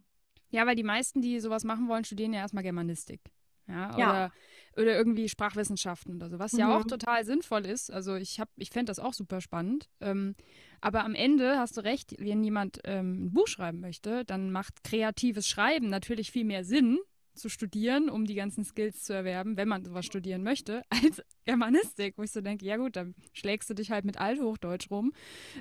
Ja, 0.51 0.67
weil 0.67 0.77
die 0.77 0.83
meisten, 0.83 1.21
die 1.21 1.41
sowas 1.41 1.65
machen 1.65 1.89
wollen, 1.89 2.05
studieren 2.05 2.33
ja 2.33 2.41
erstmal 2.41 2.63
Germanistik. 2.63 3.21
Ja, 3.67 3.95
oder 3.95 4.33
oder 4.77 4.97
irgendwie 4.97 5.29
Sprachwissenschaften 5.29 6.17
oder 6.17 6.29
so, 6.29 6.39
was 6.39 6.53
mhm. 6.53 6.59
ja 6.61 6.77
auch 6.77 6.85
mhm. 6.85 6.89
total 6.89 7.25
sinnvoll 7.25 7.67
ist. 7.67 7.93
Also 7.93 8.15
ich 8.15 8.41
habe, 8.41 8.51
ich 8.57 8.71
fände 8.71 8.91
das 8.91 8.99
auch 8.99 9.15
super 9.15 9.41
spannend. 9.41 9.89
Ähm, 10.01 10.35
aber 10.81 11.05
am 11.05 11.15
Ende 11.15 11.59
hast 11.59 11.77
du 11.77 11.81
recht, 11.83 12.15
wenn 12.19 12.45
jemand 12.45 12.81
ähm, 12.85 13.27
ein 13.27 13.33
Buch 13.33 13.49
schreiben 13.49 13.81
möchte, 13.81 14.25
dann 14.25 14.51
macht 14.53 14.85
kreatives 14.85 15.49
Schreiben 15.49 15.89
natürlich 15.89 16.31
viel 16.31 16.45
mehr 16.45 16.65
Sinn, 16.65 16.99
zu 17.39 17.49
studieren, 17.49 18.11
um 18.11 18.25
die 18.25 18.35
ganzen 18.35 18.65
Skills 18.65 19.05
zu 19.05 19.13
erwerben, 19.13 19.57
wenn 19.57 19.69
man 19.69 19.85
sowas 19.85 20.05
studieren 20.05 20.43
möchte, 20.43 20.83
als 20.91 21.23
Germanistik, 21.45 22.19
wo 22.19 22.23
ich 22.23 22.31
so 22.31 22.41
denke, 22.41 22.67
ja 22.67 22.77
gut, 22.77 22.97
dann 22.97 23.15
schlägst 23.33 23.71
du 23.71 23.75
dich 23.75 23.91
halt 23.91 24.05
mit 24.05 24.21
Althochdeutsch 24.21 24.91
rum 24.91 25.13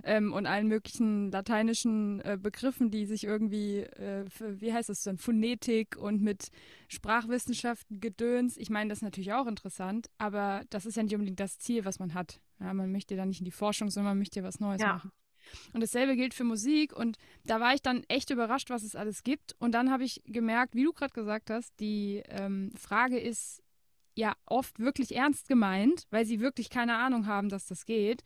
ähm, 0.04 0.34
und 0.34 0.46
allen 0.46 0.68
möglichen 0.68 1.32
lateinischen 1.32 2.22
äh, 2.22 2.38
Begriffen, 2.42 2.92
die 2.92 3.06
sich 3.06 3.24
irgendwie, 3.24 3.80
äh, 3.80 4.30
für, 4.30 4.60
wie 4.60 4.74
heißt 4.74 4.90
das 4.90 5.04
denn, 5.04 5.18
Phonetik 5.18 5.98
und 5.98 6.22
mit 6.22 6.50
Sprachwissenschaften 6.88 8.00
gedöns. 8.00 8.58
Ich 8.58 8.70
meine, 8.70 8.90
das 8.90 9.00
ist 9.00 9.04
natürlich 9.04 9.34
auch 9.34 9.48
interessant, 9.48 10.10
aber 10.18 10.64
das 10.70 10.86
ist 10.86 10.98
ja 10.98 11.04
nicht 11.04 11.16
unbedingt 11.16 11.40
das 11.40 11.60
Ziel, 11.60 11.86
was 11.86 12.00
man 12.00 12.14
hat. 12.14 12.40
Ja, 12.60 12.74
man 12.74 12.92
möchte 12.92 13.16
da 13.16 13.26
nicht 13.26 13.40
in 13.40 13.46
die 13.46 13.52
Forschung, 13.52 13.90
sondern 13.90 14.12
man 14.12 14.20
möchte 14.20 14.44
was 14.44 14.60
Neues 14.60 14.82
ja. 14.82 14.94
machen. 14.94 15.12
Und 15.74 15.82
dasselbe 15.82 16.16
gilt 16.16 16.34
für 16.34 16.44
Musik. 16.44 16.94
Und 16.96 17.18
da 17.46 17.60
war 17.60 17.74
ich 17.74 17.82
dann 17.82 18.04
echt 18.08 18.30
überrascht, 18.30 18.70
was 18.70 18.84
es 18.84 18.96
alles 18.96 19.24
gibt. 19.24 19.56
Und 19.60 19.74
dann 19.74 19.92
habe 19.92 20.04
ich 20.04 20.22
gemerkt, 20.26 20.76
wie 20.76 20.84
du 20.84 20.94
gerade 20.94 21.14
gesagt 21.14 21.50
hast, 21.50 21.80
die 21.80 22.24
ähm, 22.30 22.72
Frage 22.76 23.20
ist 23.20 23.64
ja 24.16 24.34
oft 24.46 24.80
wirklich 24.80 25.16
ernst 25.16 25.48
gemeint, 25.48 26.08
weil 26.10 26.26
sie 26.26 26.40
wirklich 26.40 26.70
keine 26.70 26.98
Ahnung 26.98 27.28
haben, 27.28 27.50
dass 27.50 27.68
das 27.68 27.86
geht. 27.86 28.24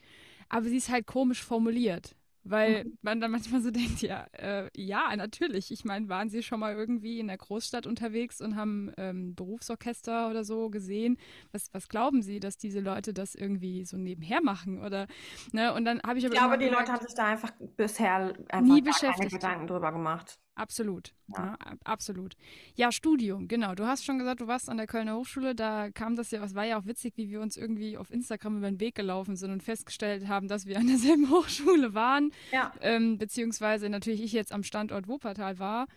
Aber 0.50 0.66
sie 0.66 0.78
ist 0.78 0.90
halt 0.90 1.06
komisch 1.06 1.44
formuliert. 1.44 2.16
Weil 2.44 2.86
mhm. 2.86 2.98
man 3.02 3.22
dann 3.22 3.32
manchmal 3.32 3.62
so 3.62 3.72
denkt, 3.72 4.02
ja, 4.02 4.26
äh, 4.34 4.70
ja, 4.76 5.16
natürlich. 5.16 5.72
Ich 5.72 5.86
meine, 5.86 6.10
waren 6.10 6.30
Sie 6.30 6.42
schon 6.44 6.60
mal 6.60 6.74
irgendwie 6.74 7.20
in 7.20 7.28
der 7.28 7.38
Großstadt 7.38 7.86
unterwegs 7.86 8.42
und 8.42 8.56
haben 8.56 8.92
ähm, 8.98 9.36
Berufsorchester 9.36 10.30
oder 10.30 10.44
so 10.44 10.70
gesehen? 10.70 11.18
Was, 11.52 11.74
was 11.74 11.88
glauben 11.88 12.22
Sie, 12.22 12.40
dass 12.40 12.58
diese 12.58 12.80
Leute 12.80 13.14
das 13.14 13.36
irgendwie 13.36 13.86
so 13.86 13.98
nebenher 13.98 14.42
machen? 14.42 14.82
Oder, 14.84 15.08
ne? 15.52 15.74
Und 15.74 15.86
dann 15.86 16.02
habe 16.04 16.20
ich 16.20 16.26
aber. 16.26 16.34
Ich 16.34 16.40
glaube, 16.40 16.58
die 16.58 16.66
gemerkt, 16.66 16.88
Leute 16.88 16.94
haben 16.94 17.06
sich 17.06 17.16
da 17.16 17.26
einfach 17.26 17.52
bisher 17.78 18.34
einfach 18.50 18.62
nie 18.62 18.82
keine 18.82 19.28
Gedanken 19.30 19.68
drüber 19.68 19.92
gemacht. 19.92 20.40
Absolut. 20.56 21.14
Ja. 21.28 21.58
ja. 21.64 21.76
absolut. 21.84 22.36
Ja, 22.76 22.92
Studium, 22.92 23.48
genau. 23.48 23.74
Du 23.74 23.86
hast 23.86 24.04
schon 24.04 24.20
gesagt, 24.20 24.42
du 24.42 24.48
warst 24.48 24.70
an 24.70 24.78
der 24.78 24.88
Kölner 24.88 25.16
Hochschule. 25.16 25.56
Da 25.56 25.90
kam 25.92 26.16
das 26.16 26.32
ja, 26.32 26.44
es 26.44 26.56
war 26.56 26.66
ja 26.66 26.78
auch 26.78 26.86
witzig, 26.86 27.16
wie 27.18 27.30
wir 27.30 27.42
uns 27.42 27.58
irgendwie 27.58 27.98
auf 27.98 28.12
Instagram 28.12 28.58
über 28.58 28.70
den 28.70 28.80
Weg 28.80 28.96
gelaufen 28.96 29.36
sind 29.36 29.52
und 29.52 29.64
festgestellt 29.64 30.28
haben, 30.28 30.48
dass 30.48 30.66
wir 30.66 30.78
an 30.78 30.88
derselben 30.88 31.30
Hochschule 31.32 31.94
waren. 31.94 32.32
Ja. 32.52 32.74
Ähm, 32.82 33.18
beziehungsweise 33.18 33.90
natürlich 33.90 34.22
ich 34.22 34.34
jetzt 34.34 34.52
am 34.52 34.64
Standort 34.64 35.08
Wuppertal 35.08 35.58
war. 35.60 35.88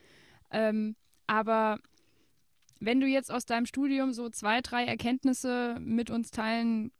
Ähm, 0.51 0.95
aber 1.27 1.79
wenn 2.81 3.01
du 3.01 3.07
jetzt 3.07 3.33
aus 3.33 3.47
deinem 3.47 3.67
Studium 3.67 4.13
so 4.13 4.29
zwei, 4.29 4.61
drei 4.61 4.85
Erkenntnisse 4.85 5.77
mit 5.81 6.11
uns 6.11 6.31
teilen 6.31 6.93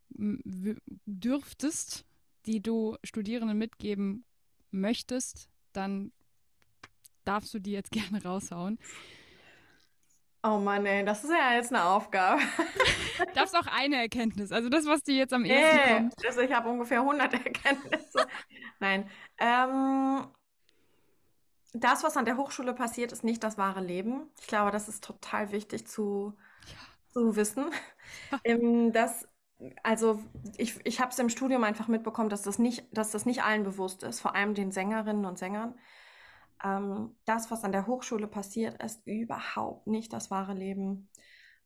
dürftest, 1.07 2.05
die 2.47 2.63
du 2.63 2.97
Studierenden 3.05 3.59
mitgeben 3.59 4.25
möchtest, 4.71 5.49
dann 5.73 6.13
darfst 7.25 7.53
du 7.55 7.59
die 7.59 7.73
jetzt 7.73 7.91
gerne 7.93 8.23
raushauen. 8.23 8.79
Oh 10.47 10.59
Mann, 10.59 10.85
ey, 10.85 11.03
das 11.07 11.25
ist 11.25 11.31
ja 11.31 11.55
jetzt 11.55 11.73
eine 11.73 11.85
Aufgabe. 11.85 12.43
das 13.35 13.53
ist 13.53 13.57
auch 13.57 13.67
eine 13.67 13.97
Erkenntnis. 13.97 14.53
Also 14.53 14.69
das, 14.69 14.85
was 14.85 15.03
dir 15.03 15.15
jetzt 15.15 15.33
am 15.33 15.47
ehesten 15.47 15.79
hey, 15.79 15.95
kommt. 15.95 16.27
Also 16.27 16.41
ich 16.43 16.53
habe 16.53 16.69
ungefähr 16.69 17.01
100 17.01 17.33
Erkenntnisse. 17.33 18.27
Nein. 18.79 19.09
Ähm, 19.39 20.27
das, 21.73 22.05
was 22.05 22.19
an 22.19 22.27
der 22.27 22.37
Hochschule 22.37 22.75
passiert, 22.75 23.11
ist 23.11 23.25
nicht 23.25 23.43
das 23.43 23.57
wahre 23.57 23.81
Leben. 23.81 24.31
Ich 24.39 24.47
glaube, 24.47 24.71
das 24.71 24.87
ist 24.87 25.03
total 25.03 25.51
wichtig 25.51 25.87
zu, 25.87 26.37
ja. 26.67 27.13
zu 27.15 27.37
wissen. 27.37 27.71
ähm, 28.45 28.93
das, 28.93 29.27
also 29.83 30.23
ich, 30.59 30.79
ich 30.85 31.01
habe 31.01 31.11
es 31.11 31.19
im 31.19 31.31
Studium 31.31 31.65
einfach 31.65 31.89
mitbekommen, 31.89 32.29
dass 32.29 32.43
das, 32.43 32.59
nicht, 32.59 32.85
dass 32.93 33.11
das 33.11 33.25
nicht 33.25 33.43
allen 33.45 33.65
bewusst 33.65 34.03
ist, 34.03 34.21
vor 34.21 34.35
allem 34.35 34.53
den 34.53 34.73
Sängerinnen 34.73 35.25
und 35.25 35.39
Sängern 35.39 35.75
ähm, 36.63 37.17
das, 37.25 37.51
was 37.51 37.65
an 37.65 37.73
der 37.73 37.87
Hochschule 37.87 38.27
passiert, 38.27 38.83
ist 38.83 39.07
überhaupt 39.07 39.87
nicht 39.87 40.13
das 40.13 40.31
wahre 40.31 40.55
Leben. 40.55 41.09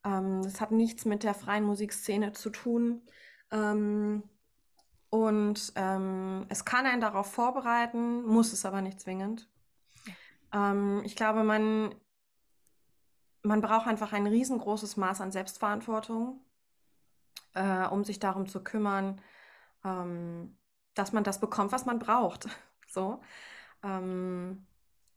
Ähm, 0.05 0.43
das 0.43 0.61
hat 0.61 0.71
nichts 0.71 1.05
mit 1.05 1.23
der 1.23 1.35
freien 1.35 1.65
Musikszene 1.65 2.33
zu 2.33 2.51
tun. 2.51 3.03
Ähm, 3.51 4.23
und 5.11 5.73
ähm, 5.77 6.47
es 6.49 6.65
kann 6.65 6.87
einen 6.87 7.01
darauf 7.01 7.33
vorbereiten, 7.33 8.23
muss 8.25 8.53
es 8.53 8.65
aber 8.65 8.83
nicht 8.83 9.01
zwingend. 9.01 9.49
Ähm, 10.53 11.03
ich 11.05 11.17
glaube, 11.17 11.45
man, 11.45 11.95
man 13.43 13.61
braucht 13.61 13.87
einfach 13.87 14.13
ein 14.13 14.27
riesengroßes 14.27 14.97
Maß 14.97 15.21
an 15.21 15.33
Selbstverantwortung, 15.33 16.41
äh, 17.55 17.87
um 17.87 18.05
sich 18.05 18.19
darum 18.19 18.47
zu 18.47 18.63
kümmern, 18.63 19.21
ähm, 19.85 20.59
dass 20.95 21.13
man 21.13 21.25
das 21.25 21.41
bekommt, 21.41 21.73
was 21.73 21.87
man 21.87 21.99
braucht. 21.99 22.49
so. 22.89 23.21
Ähm, 23.83 24.67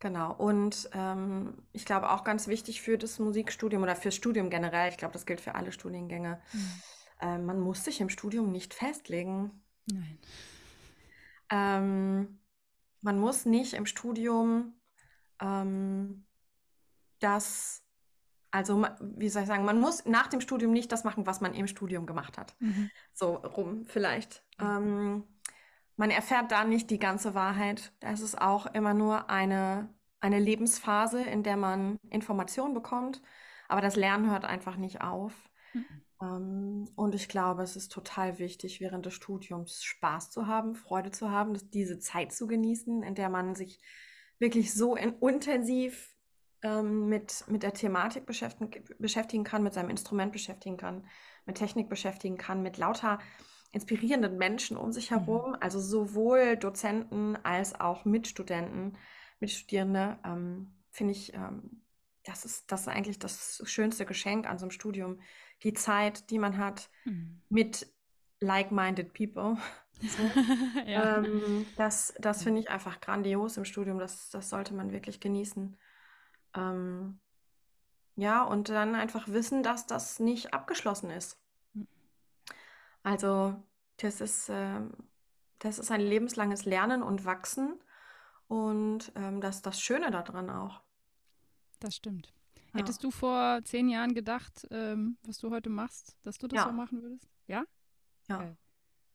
Genau. 0.02 0.34
Und 0.34 0.90
ähm, 0.94 1.54
ich 1.74 1.86
glaube 1.86 2.10
auch 2.10 2.24
ganz 2.24 2.48
wichtig 2.48 2.82
für 2.82 2.98
das 2.98 3.20
Musikstudium 3.20 3.84
oder 3.84 3.96
fürs 3.96 4.16
Studium 4.16 4.50
generell, 4.50 4.90
ich 4.90 4.98
glaube, 4.98 5.14
das 5.14 5.28
gilt 5.28 5.40
für 5.40 5.54
alle 5.54 5.72
Studiengänge, 5.72 6.42
mhm. 6.52 6.82
äh, 7.22 7.38
man 7.38 7.60
muss 7.60 7.86
sich 7.86 8.02
im 8.02 8.10
Studium 8.10 8.52
nicht 8.52 8.74
festlegen. 8.74 9.52
Nein. 9.86 10.18
Ähm, 11.52 12.40
man 13.02 13.20
muss 13.20 13.46
nicht 13.46 13.74
im 13.74 13.86
Studium 13.86 14.74
ähm, 15.40 16.26
das, 17.20 17.84
also 18.50 18.84
wie 19.02 19.30
soll 19.30 19.44
ich 19.44 19.48
sagen, 19.48 19.66
man 19.66 19.80
muss 19.80 20.06
nach 20.06 20.28
dem 20.28 20.42
Studium 20.42 20.72
nicht 20.72 20.92
das 20.92 21.04
machen, 21.04 21.28
was 21.28 21.42
man 21.42 21.54
im 21.54 21.68
Studium 21.68 22.08
gemacht 22.08 22.40
hat. 22.40 22.56
Mhm. 22.60 22.90
So 23.14 23.36
rum 23.36 23.86
vielleicht. 23.86 24.44
Mhm. 24.60 25.26
Man 25.98 26.10
erfährt 26.10 26.52
da 26.52 26.64
nicht 26.64 26.90
die 26.90 27.00
ganze 27.00 27.36
Wahrheit. 27.36 27.94
Es 28.00 28.22
ist 28.22 28.40
auch 28.40 28.66
immer 28.68 28.94
nur 28.94 29.30
eine, 29.30 29.94
eine 30.20 30.40
Lebensphase, 30.40 31.22
in 31.22 31.44
der 31.44 31.58
man 31.58 31.98
Informationen 32.10 32.74
bekommt. 32.74 33.22
Aber 33.68 33.82
das 33.82 33.96
Lernen 33.96 34.30
hört 34.30 34.46
einfach 34.46 34.78
nicht 34.78 35.02
auf. 35.02 35.34
Mhm. 35.74 35.86
Ähm, 36.22 36.90
und 36.96 37.16
ich 37.16 37.28
glaube, 37.28 37.64
es 37.64 37.76
ist 37.76 37.92
total 37.92 38.40
wichtig, 38.40 38.80
während 38.80 39.06
des 39.06 39.14
Studiums 39.14 39.84
Spaß 39.84 40.32
zu 40.32 40.48
haben, 40.48 40.76
Freude 40.76 41.12
zu 41.12 41.32
haben, 41.32 41.58
diese 41.72 42.00
Zeit 42.00 42.32
zu 42.34 42.48
genießen, 42.48 43.04
in 43.04 43.16
der 43.16 43.30
man 43.30 43.56
sich 43.56 43.80
wirklich 44.40 44.74
so 44.74 44.96
in, 44.96 45.14
intensiv 45.20 46.16
ähm, 46.64 47.08
mit, 47.08 47.46
mit 47.48 47.64
der 47.64 47.74
Thematik 47.74 48.26
beschäftigen, 48.26 48.72
beschäftigen 49.00 49.44
kann, 49.44 49.64
mit 49.64 49.74
seinem 49.74 49.90
Instrument 49.90 50.32
beschäftigen 50.32 50.78
kann, 50.78 51.06
mit 51.46 51.58
Technik 51.58 51.90
beschäftigen 51.90 52.38
kann, 52.38 52.62
mit 52.62 52.78
lauter 52.78 53.20
inspirierenden 53.72 54.38
Menschen 54.38 54.78
um 54.78 54.92
sich 54.92 55.12
mhm. 55.12 55.16
herum, 55.16 55.50
mhm. 55.52 55.58
also 55.60 55.80
sowohl 55.80 56.58
Dozenten 56.58 57.38
als 57.44 57.80
auch 57.80 58.06
Mitstudenten, 58.06 58.98
Mitstudierende, 59.40 60.18
ähm, 60.26 60.74
finde 60.90 61.14
ich, 61.14 61.34
ähm, 61.34 61.82
das 62.24 62.46
ist, 62.46 62.72
das 62.72 62.82
ist 62.82 62.88
eigentlich 62.88 63.18
das 63.18 63.64
schönste 63.66 64.06
Geschenk 64.06 64.48
an 64.48 64.60
so 64.60 64.66
einem 64.66 64.72
Studium. 64.72 65.20
Die 65.64 65.74
Zeit, 65.74 66.30
die 66.30 66.38
man 66.38 66.58
hat 66.58 66.90
mhm. 67.06 67.42
mit 67.50 67.88
like-minded 68.40 69.14
people. 69.14 69.58
So. 70.02 70.24
ja. 70.88 71.18
ähm, 71.18 71.64
das 71.78 72.16
das 72.18 72.42
finde 72.42 72.60
ich 72.60 72.72
einfach 72.72 73.02
grandios 73.02 73.58
im 73.58 73.66
Studium. 73.66 74.00
Das, 74.00 74.32
das 74.32 74.50
sollte 74.50 74.74
man 74.74 74.92
wirklich 74.92 75.20
genießen. 75.20 75.78
Ähm, 76.56 77.20
ja, 78.16 78.44
und 78.44 78.70
dann 78.70 78.96
einfach 78.96 79.28
wissen, 79.28 79.62
dass 79.62 79.86
das 79.86 80.20
nicht 80.20 80.56
abgeschlossen 80.56 81.12
ist. 81.12 81.40
Also 83.04 83.56
das 83.98 84.22
ist, 84.22 84.50
äh, 84.50 84.82
das 85.60 85.80
ist 85.80 85.92
ein 85.92 86.02
lebenslanges 86.02 86.66
Lernen 86.66 87.04
und 87.04 87.26
Wachsen 87.26 87.80
und 88.48 89.12
ähm, 89.16 89.42
das 89.42 89.58
ist 89.58 89.66
das 89.66 89.82
Schöne 89.82 90.12
daran 90.12 90.50
auch. 90.50 90.82
Das 91.80 91.96
stimmt. 91.96 92.34
Ja. 92.74 92.80
Hättest 92.80 93.04
du 93.04 93.12
vor 93.12 93.62
zehn 93.64 93.90
Jahren 93.90 94.14
gedacht, 94.14 94.68
ähm, 94.72 95.18
was 95.24 95.40
du 95.40 95.50
heute 95.52 95.70
machst, 95.70 96.16
dass 96.24 96.38
du 96.38 96.48
das 96.48 96.58
ja. 96.58 96.66
so 96.66 96.72
machen 96.72 97.02
würdest? 97.02 97.30
Ja? 97.48 97.64
Ja. 98.28 98.56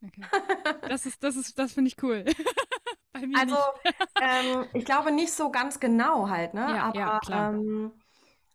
Okay. 0.02 0.22
okay. 0.22 0.78
Das 0.88 1.06
ist, 1.06 1.22
das 1.22 1.36
ist, 1.36 1.58
das 1.58 1.72
finde 1.72 1.88
ich 1.88 2.02
cool. 2.02 2.24
also, 3.34 3.56
ähm, 4.20 4.66
ich 4.74 4.84
glaube 4.84 5.10
nicht 5.12 5.32
so 5.32 5.50
ganz 5.50 5.80
genau 5.80 6.28
halt, 6.28 6.54
ne? 6.54 6.60
Ja, 6.60 6.84
Aber 6.84 6.98
ja, 6.98 7.18
klar. 7.20 7.54
Ähm, 7.54 7.92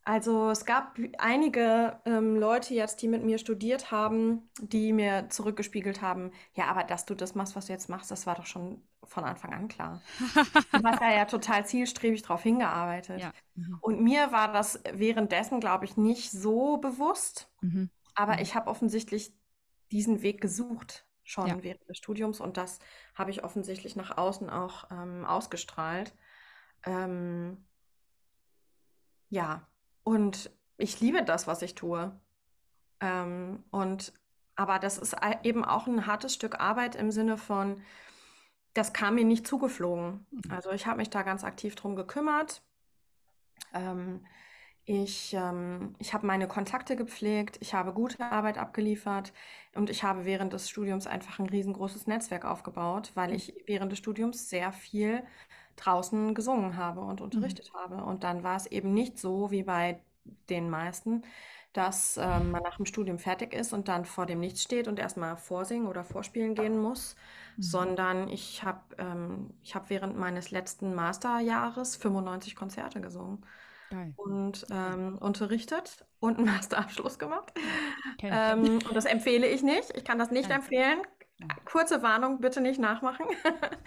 also 0.04 0.50
es 0.50 0.66
gab 0.66 0.98
einige 1.20 2.00
ähm, 2.06 2.36
Leute 2.36 2.74
jetzt, 2.74 3.02
die 3.02 3.08
mit 3.08 3.24
mir 3.24 3.38
studiert 3.38 3.92
haben, 3.92 4.50
die 4.60 4.94
mir 4.94 5.30
zurückgespiegelt 5.30 6.02
haben, 6.02 6.32
ja, 6.56 6.66
aber 6.66 6.84
dass 6.84 7.06
du 7.06 7.14
das 7.14 7.36
machst, 7.36 7.56
was 7.56 7.68
du 7.68 7.74
jetzt 7.74 7.90
machst, 7.90 8.10
das 8.10 8.26
war 8.26 8.36
doch 8.36 8.48
schon 8.48 8.82
von 9.04 9.24
Anfang 9.24 9.54
an 9.54 9.68
klar. 9.68 10.02
du 10.72 10.84
hast 10.84 11.02
ja, 11.02 11.12
ja 11.12 11.26
total 11.26 11.66
zielstrebig 11.66 12.24
darauf 12.24 12.42
hingearbeitet. 12.42 13.22
Ja. 13.22 13.32
Mhm. 13.56 13.78
Und 13.82 14.02
mir 14.02 14.32
war 14.32 14.52
das 14.52 14.82
währenddessen, 14.92 15.60
glaube 15.60 15.86
ich, 15.86 15.98
nicht 15.98 16.32
so 16.32 16.78
bewusst, 16.78 17.52
mhm. 17.62 17.90
aber 18.16 18.34
mhm. 18.34 18.40
ich 18.40 18.56
habe 18.56 18.70
offensichtlich 18.70 19.34
diesen 19.92 20.24
Weg 20.24 20.42
gesucht 20.42 21.06
schon 21.24 21.48
ja. 21.48 21.62
während 21.62 21.88
des 21.88 21.98
Studiums 21.98 22.40
und 22.40 22.58
das 22.58 22.80
habe 23.14 23.30
ich 23.30 23.44
offensichtlich 23.44 23.96
nach 23.96 24.18
außen 24.18 24.50
auch 24.50 24.90
ähm, 24.90 25.26
ausgestrahlt. 25.26 26.16
Ähm, 26.86 27.66
ja, 29.30 29.68
und 30.04 30.52
ich 30.78 31.00
liebe 31.00 31.24
das, 31.24 31.48
was 31.48 31.62
ich 31.62 31.76
tue. 31.76 32.12
Ähm, 33.00 33.64
und 33.72 34.14
aber 34.56 34.80
das 34.80 34.98
ist 34.98 35.16
eben 35.44 35.66
auch 35.66 35.88
ein 35.88 36.06
hartes 36.06 36.34
Stück 36.34 36.60
Arbeit 36.60 36.96
im 36.96 37.12
Sinne 37.12 37.38
von, 37.38 37.82
das 38.74 38.94
kam 38.94 39.16
mir 39.16 39.26
nicht 39.26 39.48
zugeflogen. 39.48 40.26
Mhm. 40.32 40.52
Also 40.52 40.72
ich 40.72 40.86
habe 40.86 40.98
mich 40.98 41.10
da 41.10 41.24
ganz 41.24 41.44
aktiv 41.44 41.76
drum 41.76 41.96
gekümmert. 41.96 42.62
Ähm, 43.74 44.26
ich, 44.86 45.34
ähm, 45.34 45.96
ich 46.00 46.14
habe 46.14 46.26
meine 46.26 46.48
Kontakte 46.48 46.96
gepflegt, 46.96 47.58
ich 47.62 47.74
habe 47.74 47.94
gute 47.94 48.24
Arbeit 48.32 48.58
abgeliefert 48.58 49.32
und 49.76 49.90
ich 49.90 50.04
habe 50.04 50.26
während 50.26 50.54
des 50.54 50.70
Studiums 50.70 51.08
einfach 51.08 51.40
ein 51.40 51.48
riesengroßes 51.48 52.08
Netzwerk 52.08 52.46
aufgebaut, 52.46 53.12
weil 53.14 53.34
ich 53.34 53.54
während 53.68 53.92
des 53.92 54.00
Studiums 54.00 54.50
sehr 54.50 54.72
viel 54.72 55.24
draußen 55.76 56.34
gesungen 56.34 56.78
habe 56.78 57.02
und 57.02 57.20
mhm. 57.20 57.26
unterrichtet 57.26 57.72
mhm. 57.74 57.78
habe. 57.78 58.04
Und 58.04 58.24
dann 58.24 58.44
war 58.44 58.56
es 58.56 58.66
eben 58.68 58.94
nicht 58.94 59.20
so 59.20 59.52
wie 59.52 59.64
bei 59.64 60.02
den 60.50 60.70
meisten, 60.70 61.24
dass 61.74 62.18
ähm, 62.18 62.52
man 62.52 62.64
nach 62.64 62.76
dem 62.76 62.86
Studium 62.86 63.18
fertig 63.18 63.54
ist 63.54 63.72
und 63.72 63.88
dann 63.88 64.04
vor 64.06 64.26
dem 64.26 64.40
Nichts 64.40 64.62
steht 64.62 64.88
und 64.88 65.00
erstmal 65.00 65.38
vorsingen 65.38 65.88
oder 65.88 66.04
vorspielen 66.04 66.54
gehen 66.54 66.78
muss, 66.78 67.16
mhm. 67.56 67.62
sondern 67.62 68.28
ich 68.28 68.64
habe 68.64 68.82
ähm, 68.98 69.52
hab 69.74 69.90
während 69.90 70.18
meines 70.18 70.52
letzten 70.52 70.94
Masterjahres 70.94 71.96
95 71.96 72.56
Konzerte 72.56 73.00
gesungen. 73.02 73.46
Geil. 73.92 74.14
und 74.16 74.66
ähm, 74.72 75.18
unterrichtet 75.18 76.06
und 76.22 76.38
einen 76.38 76.48
Masterabschluss 76.48 77.20
gemacht. 77.20 77.52
Okay. 78.14 78.30
Ähm, 78.32 78.80
und 78.88 78.96
das 78.96 79.04
empfehle 79.04 79.46
ich 79.46 79.64
nicht. 79.64 79.92
Ich 79.98 80.06
kann 80.06 80.18
das 80.18 80.32
nicht 80.32 80.48
Nein. 80.48 80.60
empfehlen. 80.60 81.02
Kurze 81.66 82.02
Warnung, 82.04 82.40
bitte 82.40 82.62
nicht 82.62 82.80
nachmachen. 82.80 83.26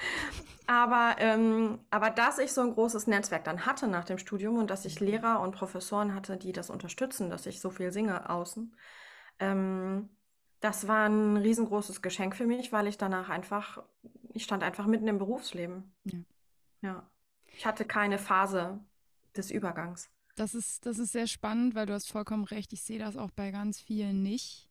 aber, 0.66 1.16
ähm, 1.18 1.78
aber 1.90 2.10
dass 2.10 2.38
ich 2.38 2.52
so 2.52 2.62
ein 2.62 2.74
großes 2.74 3.06
Netzwerk 3.06 3.44
dann 3.44 3.66
hatte 3.66 3.88
nach 3.88 4.04
dem 4.04 4.18
Studium 4.18 4.58
und 4.58 4.70
dass 4.70 4.84
ich 4.84 5.00
Lehrer 5.00 5.40
und 5.40 5.54
Professoren 5.54 6.14
hatte, 6.14 6.36
die 6.36 6.52
das 6.52 6.70
unterstützen, 6.70 7.30
dass 7.30 7.46
ich 7.46 7.60
so 7.60 7.70
viel 7.70 7.92
singe 7.92 8.28
außen, 8.30 8.74
ähm, 9.38 10.08
das 10.60 10.88
war 10.88 11.08
ein 11.08 11.36
riesengroßes 11.36 12.00
Geschenk 12.00 12.34
für 12.36 12.46
mich, 12.46 12.72
weil 12.72 12.86
ich 12.86 12.96
danach 12.96 13.28
einfach, 13.28 13.82
ich 14.32 14.44
stand 14.44 14.62
einfach 14.62 14.86
mitten 14.86 15.08
im 15.08 15.18
Berufsleben. 15.18 15.92
Ja. 16.04 16.18
ja. 16.80 17.10
Ich 17.46 17.66
hatte 17.66 17.84
keine 17.84 18.18
Phase 18.18 18.80
des 19.36 19.50
Übergangs. 19.50 20.08
Das 20.36 20.54
ist, 20.54 20.86
das 20.86 20.98
ist 20.98 21.12
sehr 21.12 21.26
spannend, 21.26 21.74
weil 21.74 21.86
du 21.86 21.92
hast 21.92 22.10
vollkommen 22.10 22.44
recht. 22.44 22.72
Ich 22.72 22.82
sehe 22.82 22.98
das 22.98 23.16
auch 23.16 23.30
bei 23.30 23.50
ganz 23.50 23.80
vielen 23.80 24.22
nicht 24.22 24.70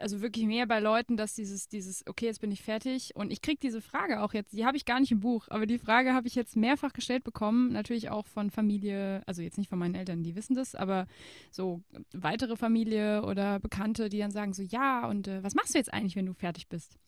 also 0.00 0.20
wirklich 0.20 0.46
mehr 0.46 0.66
bei 0.66 0.80
Leuten, 0.80 1.16
dass 1.16 1.34
dieses, 1.34 1.68
dieses, 1.68 2.06
okay, 2.06 2.26
jetzt 2.26 2.40
bin 2.40 2.50
ich 2.50 2.62
fertig. 2.62 3.12
Und 3.14 3.30
ich 3.30 3.42
kriege 3.42 3.58
diese 3.60 3.80
Frage 3.80 4.22
auch 4.22 4.34
jetzt, 4.34 4.52
die 4.52 4.64
habe 4.64 4.76
ich 4.76 4.84
gar 4.84 5.00
nicht 5.00 5.12
im 5.12 5.20
Buch, 5.20 5.46
aber 5.48 5.66
die 5.66 5.78
Frage 5.78 6.14
habe 6.14 6.26
ich 6.26 6.34
jetzt 6.34 6.56
mehrfach 6.56 6.92
gestellt 6.92 7.24
bekommen, 7.24 7.72
natürlich 7.72 8.10
auch 8.10 8.26
von 8.26 8.50
Familie, 8.50 9.22
also 9.26 9.42
jetzt 9.42 9.58
nicht 9.58 9.68
von 9.68 9.78
meinen 9.78 9.94
Eltern, 9.94 10.22
die 10.22 10.34
wissen 10.34 10.54
das, 10.54 10.74
aber 10.74 11.06
so 11.50 11.82
weitere 12.12 12.56
Familie 12.56 13.22
oder 13.24 13.60
Bekannte, 13.60 14.08
die 14.08 14.18
dann 14.18 14.30
sagen 14.30 14.52
so, 14.52 14.62
ja, 14.62 15.08
und 15.08 15.28
äh, 15.28 15.42
was 15.42 15.54
machst 15.54 15.74
du 15.74 15.78
jetzt 15.78 15.92
eigentlich, 15.92 16.16
wenn 16.16 16.26
du 16.26 16.34
fertig 16.34 16.68
bist? 16.68 16.98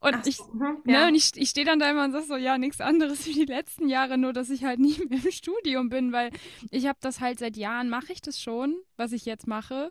Und 0.00 0.14
Ach, 0.14 0.26
ich, 0.26 0.38
mhm, 0.52 0.78
ne, 0.84 0.92
ja. 0.92 1.08
und 1.08 1.14
ich, 1.16 1.32
ich 1.34 1.50
stehe 1.50 1.66
dann 1.66 1.80
da 1.80 1.90
immer 1.90 2.04
und 2.04 2.12
sage 2.12 2.24
so, 2.24 2.36
ja, 2.36 2.56
nichts 2.56 2.80
anderes 2.80 3.26
wie 3.26 3.32
die 3.32 3.44
letzten 3.46 3.88
Jahre, 3.88 4.16
nur 4.16 4.32
dass 4.32 4.48
ich 4.50 4.64
halt 4.64 4.78
nicht 4.80 5.10
mehr 5.10 5.18
im 5.24 5.30
Studium 5.30 5.88
bin, 5.88 6.12
weil 6.12 6.30
ich 6.70 6.86
habe 6.86 6.98
das 7.00 7.20
halt 7.20 7.38
seit 7.38 7.56
Jahren, 7.56 7.88
mache 7.88 8.12
ich 8.12 8.20
das 8.20 8.40
schon, 8.40 8.76
was 8.96 9.12
ich 9.12 9.24
jetzt 9.24 9.46
mache. 9.46 9.90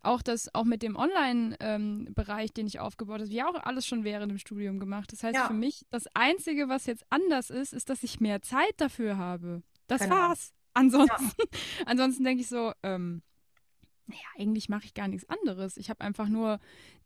Auch 0.00 0.22
das, 0.22 0.54
auch 0.54 0.64
mit 0.64 0.82
dem 0.82 0.94
Online-Bereich, 0.94 2.50
ähm, 2.50 2.54
den 2.54 2.66
ich 2.68 2.78
aufgebaut 2.78 3.20
habe, 3.20 3.30
ja 3.30 3.48
auch 3.48 3.60
alles 3.64 3.84
schon 3.84 4.04
während 4.04 4.30
dem 4.30 4.38
Studium 4.38 4.78
gemacht. 4.78 5.12
Das 5.12 5.24
heißt 5.24 5.34
ja. 5.34 5.48
für 5.48 5.54
mich, 5.54 5.84
das 5.90 6.04
Einzige, 6.14 6.68
was 6.68 6.86
jetzt 6.86 7.04
anders 7.10 7.50
ist, 7.50 7.72
ist, 7.72 7.90
dass 7.90 8.04
ich 8.04 8.20
mehr 8.20 8.40
Zeit 8.42 8.74
dafür 8.76 9.18
habe. 9.18 9.62
Das 9.88 10.02
genau. 10.02 10.14
war's. 10.14 10.52
Ansonsten, 10.74 11.32
ja. 11.36 11.44
ansonsten 11.86 12.22
denke 12.22 12.42
ich 12.42 12.48
so, 12.48 12.72
ähm, 12.84 13.22
naja, 14.08 14.22
eigentlich 14.38 14.70
mache 14.70 14.86
ich 14.86 14.94
gar 14.94 15.06
nichts 15.06 15.28
anderes. 15.28 15.76
Ich 15.76 15.90
habe 15.90 16.00
einfach 16.00 16.28
nur 16.28 16.60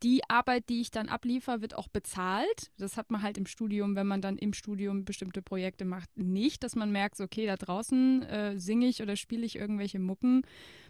die 0.04 0.22
Arbeit, 0.28 0.68
die 0.68 0.80
ich 0.80 0.92
dann 0.92 1.08
abliefer, 1.08 1.60
wird 1.60 1.74
auch 1.74 1.88
bezahlt. 1.88 2.70
Das 2.78 2.96
hat 2.96 3.10
man 3.10 3.22
halt 3.22 3.36
im 3.36 3.46
Studium, 3.46 3.96
wenn 3.96 4.06
man 4.06 4.22
dann 4.22 4.38
im 4.38 4.52
Studium 4.52 5.04
bestimmte 5.04 5.42
Projekte 5.42 5.84
macht, 5.84 6.16
nicht, 6.16 6.62
dass 6.62 6.76
man 6.76 6.92
merkt, 6.92 7.20
okay, 7.20 7.46
da 7.46 7.56
draußen 7.56 8.22
äh, 8.22 8.58
singe 8.58 8.86
ich 8.86 9.02
oder 9.02 9.16
spiele 9.16 9.44
ich 9.44 9.56
irgendwelche 9.56 9.98
Mucken, 9.98 10.42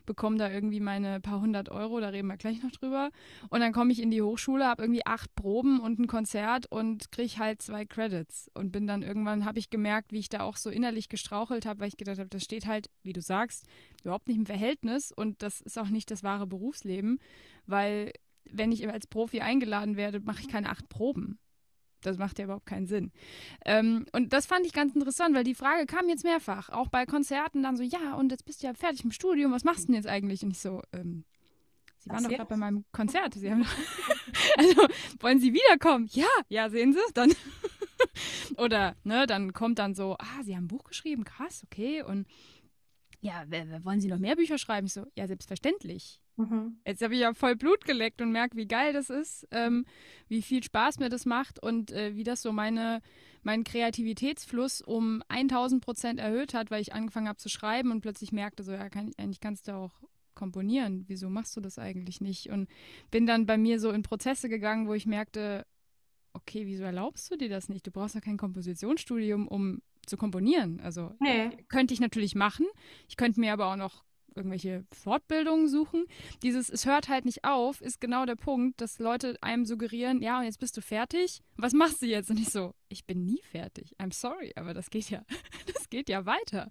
bekomme 0.05 0.39
da 0.39 0.51
irgendwie 0.51 0.81
meine 0.81 1.21
paar 1.21 1.41
hundert 1.41 1.69
Euro, 1.71 2.01
da 2.01 2.09
reden 2.09 2.29
wir 2.29 2.37
gleich 2.37 2.63
noch 2.63 2.71
drüber. 2.71 3.11
Und 3.51 3.61
dann 3.61 3.73
komme 3.73 3.93
ich 3.93 4.01
in 4.01 4.11
die 4.11 4.23
Hochschule, 4.23 4.67
habe 4.67 4.83
irgendwie 4.83 5.07
acht 5.07 5.35
Proben 5.35 5.81
und 5.81 5.99
ein 5.99 6.07
Konzert 6.07 6.67
und 6.71 7.13
kriege 7.13 7.39
halt 7.39 7.63
zwei 7.63 7.85
Credits. 7.85 8.51
Und 8.55 8.73
bin 8.73 8.87
dann 8.87 9.03
irgendwann, 9.03 9.45
habe 9.45 9.59
ich 9.59 9.71
gemerkt, 9.71 10.13
wie 10.13 10.19
ich 10.19 10.29
da 10.29 10.41
auch 10.41 10.57
so 10.57 10.71
innerlich 10.71 11.09
gestrauchelt 11.09 11.67
habe, 11.67 11.81
weil 11.81 11.89
ich 11.89 11.97
gedacht 11.97 12.19
habe, 12.19 12.29
das 12.29 12.43
steht 12.43 12.67
halt, 12.67 12.89
wie 13.03 13.13
du 13.13 13.21
sagst, 13.21 13.67
überhaupt 14.03 14.29
nicht 14.29 14.39
im 14.39 14.47
Verhältnis 14.47 15.13
und 15.13 15.43
das 15.43 15.61
ist 15.61 15.79
auch 15.79 15.89
nicht 15.89 16.11
das 16.11 16.23
wahre 16.23 16.47
Berufsleben, 16.47 17.19
weil 17.67 18.13
wenn 18.45 18.73
ich 18.73 18.87
als 18.89 19.07
Profi 19.07 19.41
eingeladen 19.41 19.97
werde, 19.97 20.21
mache 20.21 20.41
ich 20.41 20.49
keine 20.49 20.69
acht 20.69 20.89
Proben. 20.89 21.39
Das 22.07 22.19
macht 22.19 22.39
ja 22.39 22.45
überhaupt 22.45 22.67
keinen 22.67 22.87
Sinn. 22.87 23.13
Ähm, 23.65 24.07
und 24.13 24.33
das 24.33 24.47
fand 24.47 24.67
ich 24.67 24.73
ganz 24.73 24.95
interessant, 24.95 25.35
weil 25.35 25.45
die 25.45 25.55
Frage 25.55 25.87
kam 25.87 26.09
jetzt 26.09 26.25
mehrfach, 26.25 26.69
auch 26.71 26.89
bei 26.89 27.07
Konzerten 27.07 27.63
dann 27.63 27.77
so, 27.77 27.83
ja, 27.83 28.15
und 28.15 28.31
jetzt 28.31 28.45
bist 28.45 28.63
du 28.63 28.67
ja 28.67 28.75
fertig 28.75 29.05
im 29.05 29.13
Studium, 29.13 29.53
was 29.53 29.65
machst 29.65 29.85
du 29.85 29.87
denn 29.87 29.97
jetzt 29.97 30.09
eigentlich? 30.09 30.43
Und 30.43 30.51
ich 30.51 30.59
so, 30.59 30.83
ähm, 30.93 31.25
Sie 31.99 32.11
waren 32.11 32.25
doch 32.25 32.31
gerade 32.31 32.49
bei 32.49 32.57
meinem 32.57 32.85
Konzert. 32.91 33.35
Sie 33.35 33.49
haben 33.49 33.65
also, 34.57 34.89
wollen 35.21 35.39
Sie 35.39 35.55
wiederkommen? 35.55 36.09
Ja, 36.13 36.27
ja, 36.49 36.69
sehen 36.69 36.93
Sie, 36.93 36.99
dann. 37.15 37.33
Oder, 38.57 38.97
ne, 39.05 39.27
dann 39.27 39.53
kommt 39.53 39.79
dann 39.79 39.95
so, 39.95 40.17
ah, 40.19 40.43
Sie 40.43 40.57
haben 40.57 40.65
ein 40.65 40.69
Buch 40.69 40.83
geschrieben, 40.83 41.25
krass, 41.25 41.63
okay. 41.65 42.03
Und 42.03 42.27
ja, 43.21 43.45
wollen 43.85 44.01
Sie 44.01 44.09
noch 44.09 44.19
mehr 44.19 44.35
Bücher 44.35 44.59
schreiben? 44.59 44.89
Ich 44.89 44.95
so, 44.95 45.07
ja, 45.17 45.29
selbstverständlich. 45.29 46.21
Mhm. 46.37 46.79
Jetzt 46.87 47.03
habe 47.03 47.15
ich 47.15 47.21
ja 47.21 47.35
voll 47.35 47.57
Blut 47.57 47.85
geleckt 47.85 48.23
und 48.23 48.33
merke, 48.33 48.57
wie 48.57 48.67
geil 48.67 48.93
das 48.93 49.11
ist, 49.11 49.47
ähm, 49.51 49.85
wie 50.29 50.43
viel 50.43 50.63
Spaß 50.63 50.99
mir 50.99 51.09
das 51.09 51.27
macht 51.27 51.63
und 51.63 51.93
äh, 51.93 52.15
wie 52.15 52.25
das 52.25 52.43
so 52.43 52.53
meine, 52.53 53.03
meinen 53.43 53.65
Kreativitätsfluss 53.65 54.81
um 54.81 55.23
1000 55.29 55.85
Prozent 55.85 56.21
erhöht 56.21 56.55
hat, 56.55 56.71
weil 56.71 56.81
ich 56.81 56.95
angefangen 56.95 57.29
habe 57.29 57.39
zu 57.39 57.49
schreiben 57.49 57.91
und 57.91 58.01
plötzlich 58.01 58.33
merkte, 58.33 58.63
so, 58.63 58.73
ja, 58.73 58.89
kann, 58.89 59.13
eigentlich 59.19 59.41
kannst 59.41 59.69
du 59.69 59.75
auch 59.75 59.93
komponieren. 60.35 61.05
Wieso 61.09 61.29
machst 61.29 61.57
du 61.57 61.61
das 61.61 61.79
eigentlich 61.79 62.21
nicht? 62.21 62.49
Und 62.49 62.69
bin 63.11 63.27
dann 63.27 63.47
bei 63.47 63.59
mir 63.59 63.79
so 63.79 63.91
in 63.91 64.03
Prozesse 64.03 64.49
gegangen, 64.49 64.89
wo 64.89 64.95
ich 64.95 65.07
merkte, 65.07 65.67
okay, 66.33 66.67
wieso 66.67 66.85
erlaubst 66.85 67.31
du 67.31 67.37
dir 67.37 67.49
das 67.49 67.69
nicht? 67.69 67.87
Du 67.87 67.91
brauchst 67.91 68.15
ja 68.15 68.21
kein 68.21 68.39
Kompositionsstudium, 68.39 69.47
um 69.47 69.83
zu 70.07 70.17
komponieren. 70.17 70.81
Also 70.81 71.15
nee. 71.21 71.51
könnte 71.69 71.95
ich 71.95 72.01
natürlich 72.01 72.35
machen. 72.35 72.67
Ich 73.09 73.17
könnte 73.17 73.41
mir 73.41 73.53
aber 73.53 73.67
auch 73.67 73.77
noch 73.77 74.05
irgendwelche 74.35 74.85
Fortbildungen 74.93 75.69
suchen. 75.69 76.07
Dieses, 76.43 76.69
es 76.69 76.87
hört 76.87 77.09
halt 77.09 77.25
nicht 77.25 77.45
auf, 77.45 77.81
ist 77.81 78.01
genau 78.01 78.27
der 78.27 78.37
Punkt, 78.37 78.81
dass 78.81 78.99
Leute 78.99 79.37
einem 79.41 79.65
suggerieren, 79.65 80.23
ja, 80.23 80.39
und 80.39 80.45
jetzt 80.45 80.61
bist 80.61 80.77
du 80.77 80.81
fertig. 80.81 81.43
Was 81.57 81.73
machst 81.73 82.03
du 82.03 82.07
jetzt? 82.07 82.31
Und 82.31 82.39
ich 82.39 82.51
so, 82.51 82.75
ich 82.89 83.07
bin 83.07 83.25
nie 83.25 83.43
fertig. 83.51 83.95
I'm 83.99 84.13
sorry, 84.13 84.53
aber 84.57 84.75
das 84.75 84.91
geht 84.91 85.11
ja, 85.11 85.23
das 85.75 85.89
geht 85.91 86.09
ja 86.09 86.27
weiter. 86.27 86.69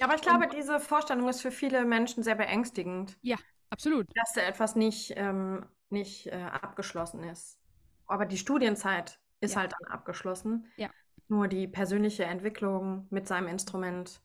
Aber 0.00 0.14
ich 0.14 0.22
glaube, 0.22 0.44
und, 0.44 0.52
diese 0.54 0.80
Vorstellung 0.80 1.28
ist 1.28 1.42
für 1.42 1.50
viele 1.52 1.84
Menschen 1.84 2.22
sehr 2.22 2.34
beängstigend. 2.34 3.16
Ja, 3.22 3.36
absolut. 3.70 4.06
Dass 4.14 4.32
da 4.34 4.42
etwas 4.42 4.76
nicht, 4.76 5.12
ähm, 5.16 5.66
nicht 5.90 6.26
äh, 6.26 6.42
abgeschlossen 6.42 7.22
ist. 7.24 7.58
Aber 8.06 8.26
die 8.26 8.38
Studienzeit 8.38 9.18
ist 9.40 9.54
ja. 9.54 9.60
halt 9.60 9.72
dann 9.72 9.92
abgeschlossen. 9.92 10.66
Ja. 10.76 10.90
Nur 11.28 11.48
die 11.48 11.66
persönliche 11.66 12.24
Entwicklung 12.24 13.06
mit 13.10 13.26
seinem 13.26 13.48
Instrument, 13.48 14.20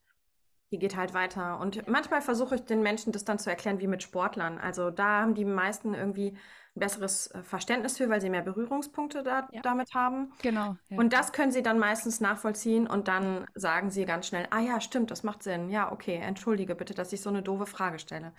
die 0.71 0.79
geht 0.79 0.95
halt 0.95 1.13
weiter. 1.13 1.59
Und 1.59 1.87
manchmal 1.87 2.21
versuche 2.21 2.55
ich 2.55 2.61
den 2.61 2.81
Menschen 2.81 3.11
das 3.13 3.25
dann 3.25 3.39
zu 3.39 3.49
erklären 3.49 3.79
wie 3.79 3.87
mit 3.87 4.03
Sportlern. 4.03 4.57
Also 4.57 4.91
da 4.91 5.21
haben 5.21 5.33
die 5.33 5.45
meisten 5.45 5.93
irgendwie 5.93 6.37
ein 6.75 6.79
besseres 6.79 7.27
äh, 7.27 7.41
Verständnis 7.41 7.97
für, 7.97 8.09
weil 8.09 8.21
sie 8.21 8.29
mehr 8.29 8.41
Berührungspunkte 8.41 9.23
da, 9.23 9.47
ja. 9.51 9.61
damit 9.61 9.93
haben. 9.93 10.33
Genau. 10.41 10.75
Ja. 10.89 10.97
Und 10.97 11.13
das 11.13 11.31
können 11.31 11.51
sie 11.51 11.63
dann 11.63 11.79
meistens 11.79 12.19
nachvollziehen 12.19 12.87
und 12.87 13.07
dann 13.07 13.45
sagen 13.55 13.89
sie 13.89 14.05
ganz 14.05 14.27
schnell, 14.27 14.47
ah 14.51 14.59
ja, 14.59 14.81
stimmt, 14.81 15.09
das 15.09 15.23
macht 15.23 15.43
Sinn. 15.43 15.69
Ja, 15.69 15.91
okay, 15.91 16.15
entschuldige 16.15 16.75
bitte, 16.75 16.93
dass 16.93 17.13
ich 17.13 17.21
so 17.21 17.29
eine 17.29 17.41
doofe 17.41 17.65
Frage 17.65 17.99
stelle. 17.99 18.33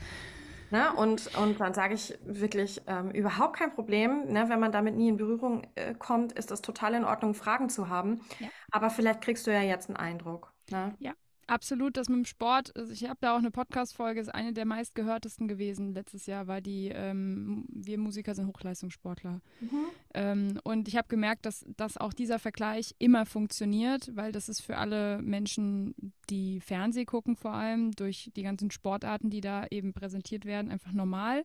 Ne? 0.71 0.93
Und, 0.93 1.35
und 1.39 1.59
dann 1.61 1.73
sage 1.73 1.95
ich 1.95 2.19
wirklich 2.27 2.83
ähm, 2.87 3.11
überhaupt 3.11 3.57
kein 3.57 3.73
Problem. 3.73 4.27
Ne? 4.31 4.51
Wenn 4.51 4.61
man 4.61 4.71
damit 4.71 4.97
nie 4.97 5.09
in 5.09 5.17
Berührung 5.17 5.67
äh, 5.77 5.95
kommt, 5.95 6.33
ist 6.33 6.51
das 6.51 6.61
total 6.61 6.93
in 6.93 7.05
Ordnung, 7.05 7.33
Fragen 7.33 7.71
zu 7.71 7.89
haben. 7.89 8.21
Ja. 8.39 8.49
Aber 8.71 8.91
vielleicht 8.91 9.23
kriegst 9.23 9.47
du 9.47 9.51
ja 9.51 9.63
jetzt 9.63 9.89
einen 9.89 9.97
Eindruck. 9.97 10.53
Ne? 10.71 10.95
Ja, 10.99 11.15
Absolut, 11.49 11.97
das 11.97 12.11
mit 12.11 12.19
dem 12.19 12.25
Sport. 12.27 12.77
Also 12.77 12.93
ich 12.93 13.05
habe 13.05 13.17
da 13.23 13.33
auch 13.33 13.39
eine 13.39 13.51
Podcast-Folge, 13.51 14.21
ist 14.21 14.29
eine 14.29 14.53
der 14.53 14.67
meistgehörtesten 14.67 15.49
gewesen 15.49 15.95
letztes 15.95 16.27
Jahr, 16.27 16.47
war 16.47 16.61
die 16.61 16.91
ähm, 16.95 17.65
Wir 17.71 17.97
Musiker 17.97 18.35
sind 18.35 18.47
Hochleistungssportler. 18.49 19.41
Mhm. 19.61 19.87
Ähm, 20.13 20.61
und 20.63 20.89
ich 20.89 20.97
habe 20.97 21.09
gemerkt, 21.09 21.47
dass, 21.47 21.65
dass 21.79 21.97
auch 21.97 22.13
dieser 22.13 22.39
Vergleich 22.39 22.95
immer 22.99 23.25
funktioniert, 23.25 24.15
weil 24.15 24.31
das 24.31 24.51
ist 24.51 24.61
für 24.61 24.77
alle 24.77 25.23
Menschen, 25.23 26.13
die 26.29 26.61
Fernseh 26.61 27.07
gucken, 27.07 27.35
vor 27.35 27.55
allem 27.55 27.93
durch 27.93 28.31
die 28.37 28.43
ganzen 28.43 28.71
Sportarten, 28.71 29.31
die 29.31 29.41
da 29.41 29.67
eben 29.71 29.95
präsentiert 29.95 30.45
werden, 30.45 30.71
einfach 30.71 30.93
normal. 30.93 31.45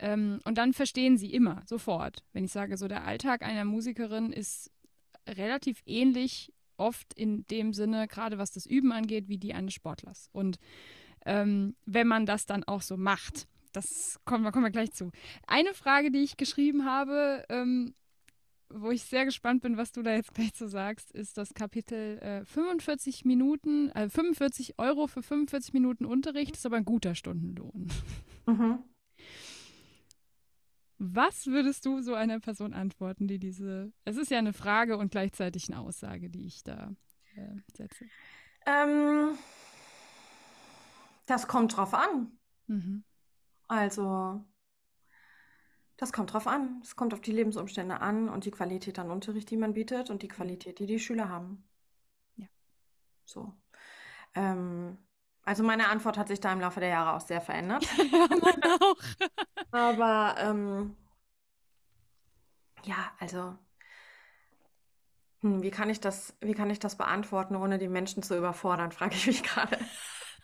Ähm, 0.00 0.40
und 0.44 0.58
dann 0.58 0.72
verstehen 0.72 1.16
sie 1.16 1.32
immer, 1.32 1.62
sofort. 1.64 2.24
Wenn 2.32 2.44
ich 2.44 2.50
sage, 2.50 2.76
so 2.76 2.88
der 2.88 3.04
Alltag 3.04 3.42
einer 3.42 3.64
Musikerin 3.64 4.32
ist 4.32 4.72
relativ 5.28 5.80
ähnlich 5.86 6.52
oft 6.76 7.12
in 7.14 7.46
dem 7.48 7.72
Sinne, 7.72 8.08
gerade 8.08 8.38
was 8.38 8.52
das 8.52 8.66
Üben 8.66 8.92
angeht, 8.92 9.28
wie 9.28 9.38
die 9.38 9.54
eines 9.54 9.74
Sportlers. 9.74 10.28
Und 10.32 10.58
ähm, 11.24 11.76
wenn 11.86 12.08
man 12.08 12.26
das 12.26 12.46
dann 12.46 12.64
auch 12.64 12.82
so 12.82 12.96
macht, 12.96 13.46
das 13.72 14.20
kommen, 14.24 14.50
kommen 14.52 14.64
wir 14.64 14.70
gleich 14.70 14.92
zu. 14.92 15.10
Eine 15.46 15.74
Frage, 15.74 16.10
die 16.10 16.20
ich 16.20 16.36
geschrieben 16.36 16.84
habe, 16.84 17.44
ähm, 17.48 17.94
wo 18.68 18.90
ich 18.90 19.02
sehr 19.02 19.24
gespannt 19.24 19.62
bin, 19.62 19.76
was 19.76 19.92
du 19.92 20.02
da 20.02 20.14
jetzt 20.14 20.34
gleich 20.34 20.54
zu 20.54 20.68
sagst, 20.68 21.10
ist 21.12 21.38
das 21.38 21.54
Kapitel 21.54 22.18
äh, 22.18 22.44
45 22.44 23.24
Minuten, 23.24 23.90
äh, 23.90 24.08
45 24.08 24.78
Euro 24.78 25.06
für 25.06 25.22
45 25.22 25.72
Minuten 25.72 26.04
Unterricht, 26.04 26.56
ist 26.56 26.66
aber 26.66 26.76
ein 26.76 26.84
guter 26.84 27.14
Stundenlohn. 27.14 27.88
Mhm. 28.46 28.78
Was 31.04 31.48
würdest 31.48 31.84
du 31.84 32.00
so 32.00 32.14
einer 32.14 32.38
Person 32.38 32.72
antworten, 32.72 33.26
die 33.26 33.40
diese, 33.40 33.92
es 34.04 34.16
ist 34.16 34.30
ja 34.30 34.38
eine 34.38 34.52
Frage 34.52 34.96
und 34.96 35.10
gleichzeitig 35.10 35.68
eine 35.68 35.80
Aussage, 35.80 36.30
die 36.30 36.46
ich 36.46 36.62
da 36.62 36.92
äh, 37.34 37.56
setze? 37.76 38.04
Ähm, 38.66 39.36
das 41.26 41.48
kommt 41.48 41.76
drauf 41.76 41.92
an. 41.92 42.38
Mhm. 42.68 43.02
Also, 43.66 44.44
das 45.96 46.12
kommt 46.12 46.32
drauf 46.32 46.46
an. 46.46 46.80
Es 46.84 46.94
kommt 46.94 47.14
auf 47.14 47.20
die 47.20 47.32
Lebensumstände 47.32 48.00
an 48.00 48.28
und 48.28 48.44
die 48.44 48.52
Qualität 48.52 49.00
an 49.00 49.10
Unterricht, 49.10 49.50
die 49.50 49.56
man 49.56 49.72
bietet 49.72 50.08
und 50.08 50.22
die 50.22 50.28
Qualität, 50.28 50.78
die 50.78 50.86
die 50.86 51.00
Schüler 51.00 51.28
haben. 51.28 51.64
Ja. 52.36 52.46
So. 53.24 53.52
Ähm, 54.36 54.98
also 55.44 55.62
meine 55.62 55.88
Antwort 55.88 56.18
hat 56.18 56.28
sich 56.28 56.40
da 56.40 56.52
im 56.52 56.60
Laufe 56.60 56.80
der 56.80 56.90
Jahre 56.90 57.16
auch 57.16 57.20
sehr 57.20 57.40
verändert. 57.40 57.86
Ja, 58.12 58.28
auch. 58.80 58.96
Aber 59.72 60.36
ähm, 60.38 60.96
ja, 62.84 63.12
also 63.18 63.56
hm, 65.40 65.62
wie 65.62 65.70
kann 65.70 65.90
ich 65.90 66.00
das, 66.00 66.34
wie 66.40 66.54
kann 66.54 66.70
ich 66.70 66.78
das 66.78 66.96
beantworten, 66.96 67.56
ohne 67.56 67.78
die 67.78 67.88
Menschen 67.88 68.22
zu 68.22 68.36
überfordern, 68.36 68.92
frage 68.92 69.14
ich 69.14 69.26
mich 69.26 69.42
gerade. 69.42 69.78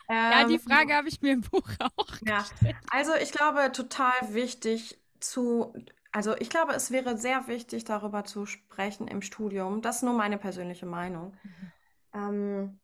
Ja, 0.09 0.45
die 0.45 0.55
ähm, 0.55 0.59
Frage 0.59 0.95
habe 0.95 1.07
ich 1.07 1.21
mir 1.21 1.33
im 1.33 1.41
Buch 1.41 1.69
auch 1.79 2.17
ja. 2.21 2.39
gestellt. 2.39 2.75
Also 2.89 3.13
ich 3.15 3.31
glaube, 3.31 3.71
total 3.71 4.33
wichtig 4.33 4.99
zu, 5.19 5.73
also 6.11 6.35
ich 6.37 6.49
glaube, 6.49 6.73
es 6.73 6.91
wäre 6.91 7.17
sehr 7.17 7.47
wichtig, 7.47 7.83
darüber 7.83 8.23
zu 8.25 8.45
sprechen 8.45 9.07
im 9.07 9.21
Studium. 9.21 9.81
Das 9.81 9.97
ist 9.97 10.03
nur 10.03 10.13
meine 10.13 10.37
persönliche 10.37 10.87
Meinung. 10.87 11.37
Mhm. 11.43 11.71
Ähm, 12.13 12.79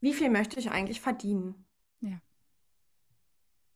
wie 0.00 0.14
viel 0.14 0.30
möchte 0.30 0.58
ich 0.58 0.70
eigentlich 0.70 1.00
verdienen? 1.00 1.66
Ja. 2.00 2.20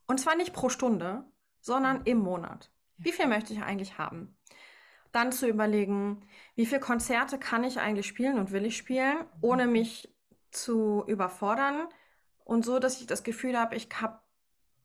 Und 0.07 0.21
zwar 0.21 0.37
nicht 0.37 0.53
pro 0.53 0.69
Stunde, 0.69 1.25
sondern 1.61 2.03
im 2.05 2.19
Monat. 2.19 2.71
Ja. 2.99 3.05
Wie 3.07 3.13
viel 3.13 3.27
möchte 3.27 3.53
ich 3.53 3.63
eigentlich 3.63 3.99
haben? 3.99 4.37
Dann 5.13 5.33
zu 5.33 5.47
überlegen, 5.47 6.27
wie 6.57 6.67
viele 6.67 6.81
Konzerte 6.81 7.39
kann 7.39 7.65
ich 7.65 7.79
eigentlich 7.79 8.07
spielen 8.07 8.39
und 8.39 8.51
will 8.51 8.65
ich 8.65 8.77
spielen, 8.77 9.19
ohne 9.41 9.67
mhm. 9.67 9.73
mich 9.73 10.15
zu 10.51 11.05
überfordern 11.07 11.89
und 12.45 12.65
so, 12.65 12.79
dass 12.79 13.01
ich 13.01 13.07
das 13.07 13.23
Gefühl 13.23 13.59
habe, 13.59 13.77
ich 13.77 13.89
habe 14.01 14.19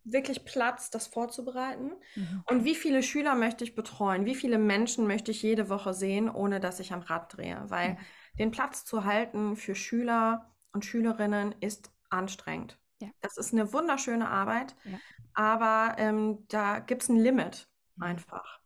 wirklich 0.03 0.45
Platz, 0.45 0.89
das 0.89 1.07
vorzubereiten? 1.07 1.91
Mhm. 2.15 2.43
Und 2.45 2.63
wie 2.63 2.75
viele 2.75 3.03
Schüler 3.03 3.35
möchte 3.35 3.63
ich 3.63 3.75
betreuen? 3.75 4.25
Wie 4.25 4.35
viele 4.35 4.57
Menschen 4.57 5.07
möchte 5.07 5.31
ich 5.31 5.41
jede 5.41 5.69
Woche 5.69 5.93
sehen, 5.93 6.29
ohne 6.29 6.59
dass 6.59 6.79
ich 6.79 6.93
am 6.93 7.01
Rad 7.01 7.35
drehe? 7.35 7.63
Weil 7.67 7.91
mhm. 7.91 7.97
den 8.39 8.51
Platz 8.51 8.85
zu 8.85 9.05
halten 9.05 9.55
für 9.55 9.75
Schüler 9.75 10.49
und 10.71 10.85
Schülerinnen 10.85 11.55
ist 11.59 11.91
anstrengend. 12.09 12.79
Ja. 13.01 13.09
Das 13.21 13.37
ist 13.37 13.53
eine 13.53 13.71
wunderschöne 13.71 14.29
Arbeit, 14.29 14.75
ja. 14.83 14.97
aber 15.33 15.95
ähm, 15.97 16.45
da 16.49 16.79
gibt 16.79 17.03
es 17.03 17.09
ein 17.09 17.15
Limit 17.15 17.69
mhm. 17.95 18.03
einfach. 18.03 18.59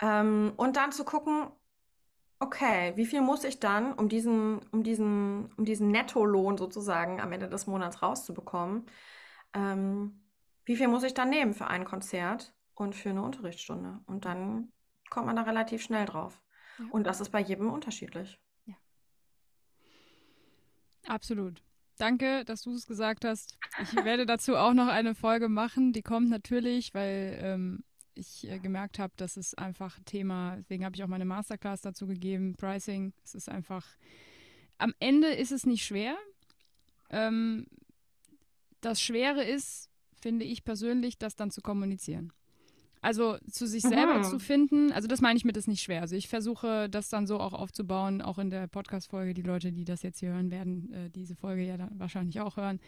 Ähm, 0.00 0.52
und 0.56 0.76
dann 0.76 0.92
zu 0.92 1.04
gucken, 1.04 1.50
okay, 2.38 2.92
wie 2.96 3.06
viel 3.06 3.22
muss 3.22 3.44
ich 3.44 3.60
dann, 3.60 3.94
um 3.94 4.08
diesen, 4.08 4.60
um 4.72 4.82
diesen, 4.82 5.52
um 5.56 5.64
diesen 5.64 5.90
Nettolohn 5.90 6.58
sozusagen 6.58 7.20
am 7.20 7.32
Ende 7.32 7.48
des 7.48 7.66
Monats 7.66 8.02
rauszubekommen, 8.02 8.86
ähm, 9.54 10.22
wie 10.66 10.76
viel 10.76 10.88
muss 10.88 11.04
ich 11.04 11.14
dann 11.14 11.30
nehmen 11.30 11.54
für 11.54 11.68
ein 11.68 11.84
Konzert 11.84 12.54
und 12.74 12.94
für 12.94 13.10
eine 13.10 13.22
Unterrichtsstunde? 13.22 14.00
Und 14.06 14.24
dann 14.24 14.72
kommt 15.08 15.26
man 15.26 15.36
da 15.36 15.42
relativ 15.42 15.82
schnell 15.82 16.04
drauf. 16.04 16.42
Ja. 16.78 16.86
Und 16.90 17.06
das 17.06 17.20
ist 17.20 17.30
bei 17.30 17.40
jedem 17.40 17.72
unterschiedlich. 17.72 18.38
Absolut. 21.06 21.62
Danke, 21.98 22.44
dass 22.44 22.62
du 22.62 22.74
es 22.74 22.86
gesagt 22.86 23.24
hast. 23.24 23.56
Ich 23.82 23.94
werde 24.04 24.26
dazu 24.26 24.56
auch 24.56 24.74
noch 24.74 24.88
eine 24.88 25.14
Folge 25.14 25.48
machen. 25.48 25.92
Die 25.92 26.02
kommt 26.02 26.28
natürlich, 26.28 26.92
weil 26.92 27.38
ähm, 27.40 27.84
ich 28.14 28.48
äh, 28.48 28.58
gemerkt 28.58 28.98
habe, 28.98 29.12
dass 29.16 29.36
es 29.36 29.54
einfach 29.54 29.98
Thema, 30.04 30.56
deswegen 30.56 30.84
habe 30.84 30.94
ich 30.96 31.02
auch 31.02 31.08
meine 31.08 31.24
Masterclass 31.24 31.80
dazu 31.80 32.06
gegeben, 32.06 32.54
Pricing. 32.54 33.12
Es 33.24 33.34
ist 33.34 33.48
einfach, 33.48 33.86
am 34.78 34.94
Ende 34.98 35.28
ist 35.28 35.52
es 35.52 35.64
nicht 35.64 35.84
schwer. 35.84 36.16
Ähm, 37.10 37.66
das 38.80 39.00
Schwere 39.00 39.42
ist, 39.42 39.90
finde 40.20 40.44
ich 40.44 40.64
persönlich, 40.64 41.18
das 41.18 41.34
dann 41.36 41.50
zu 41.50 41.62
kommunizieren. 41.62 42.32
Also 43.06 43.36
zu 43.48 43.68
sich 43.68 43.82
selber 43.82 44.16
Aha. 44.16 44.22
zu 44.24 44.40
finden, 44.40 44.90
also 44.90 45.06
das 45.06 45.20
meine 45.20 45.36
ich 45.36 45.44
mit 45.44 45.56
ist 45.56 45.68
nicht 45.68 45.80
schwer. 45.80 46.00
Also 46.00 46.16
ich 46.16 46.26
versuche 46.26 46.88
das 46.90 47.08
dann 47.08 47.28
so 47.28 47.38
auch 47.38 47.52
aufzubauen, 47.52 48.20
auch 48.20 48.36
in 48.40 48.50
der 48.50 48.66
Podcast-Folge. 48.66 49.32
Die 49.32 49.42
Leute, 49.42 49.70
die 49.70 49.84
das 49.84 50.02
jetzt 50.02 50.18
hier 50.18 50.30
hören, 50.30 50.50
werden 50.50 50.92
äh, 50.92 51.08
diese 51.10 51.36
Folge 51.36 51.62
ja 51.62 51.76
dann 51.76 52.00
wahrscheinlich 52.00 52.40
auch 52.40 52.56
hören. 52.56 52.80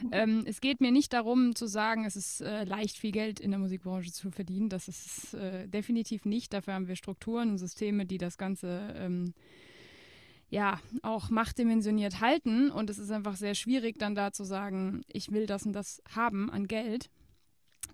Mhm. 0.00 0.10
Ähm, 0.12 0.42
es 0.46 0.60
geht 0.60 0.80
mir 0.80 0.92
nicht 0.92 1.12
darum 1.12 1.56
zu 1.56 1.66
sagen, 1.66 2.04
es 2.04 2.14
ist 2.14 2.40
äh, 2.40 2.62
leicht, 2.62 2.98
viel 2.98 3.10
Geld 3.10 3.40
in 3.40 3.50
der 3.50 3.58
Musikbranche 3.58 4.12
zu 4.12 4.30
verdienen. 4.30 4.68
Das 4.68 4.86
ist 4.86 5.34
äh, 5.34 5.66
definitiv 5.66 6.24
nicht. 6.24 6.52
Dafür 6.52 6.74
haben 6.74 6.86
wir 6.86 6.94
Strukturen 6.94 7.50
und 7.50 7.58
Systeme, 7.58 8.06
die 8.06 8.18
das 8.18 8.38
Ganze 8.38 8.94
ähm, 8.96 9.34
ja 10.50 10.78
auch 11.02 11.30
machtdimensioniert 11.30 12.20
halten. 12.20 12.70
Und 12.70 12.90
es 12.90 12.98
ist 12.98 13.10
einfach 13.10 13.34
sehr 13.34 13.56
schwierig, 13.56 13.98
dann 13.98 14.14
da 14.14 14.30
zu 14.30 14.44
sagen, 14.44 15.02
ich 15.08 15.32
will 15.32 15.46
das 15.46 15.66
und 15.66 15.72
das 15.72 16.00
haben 16.14 16.48
an 16.48 16.68
Geld 16.68 17.10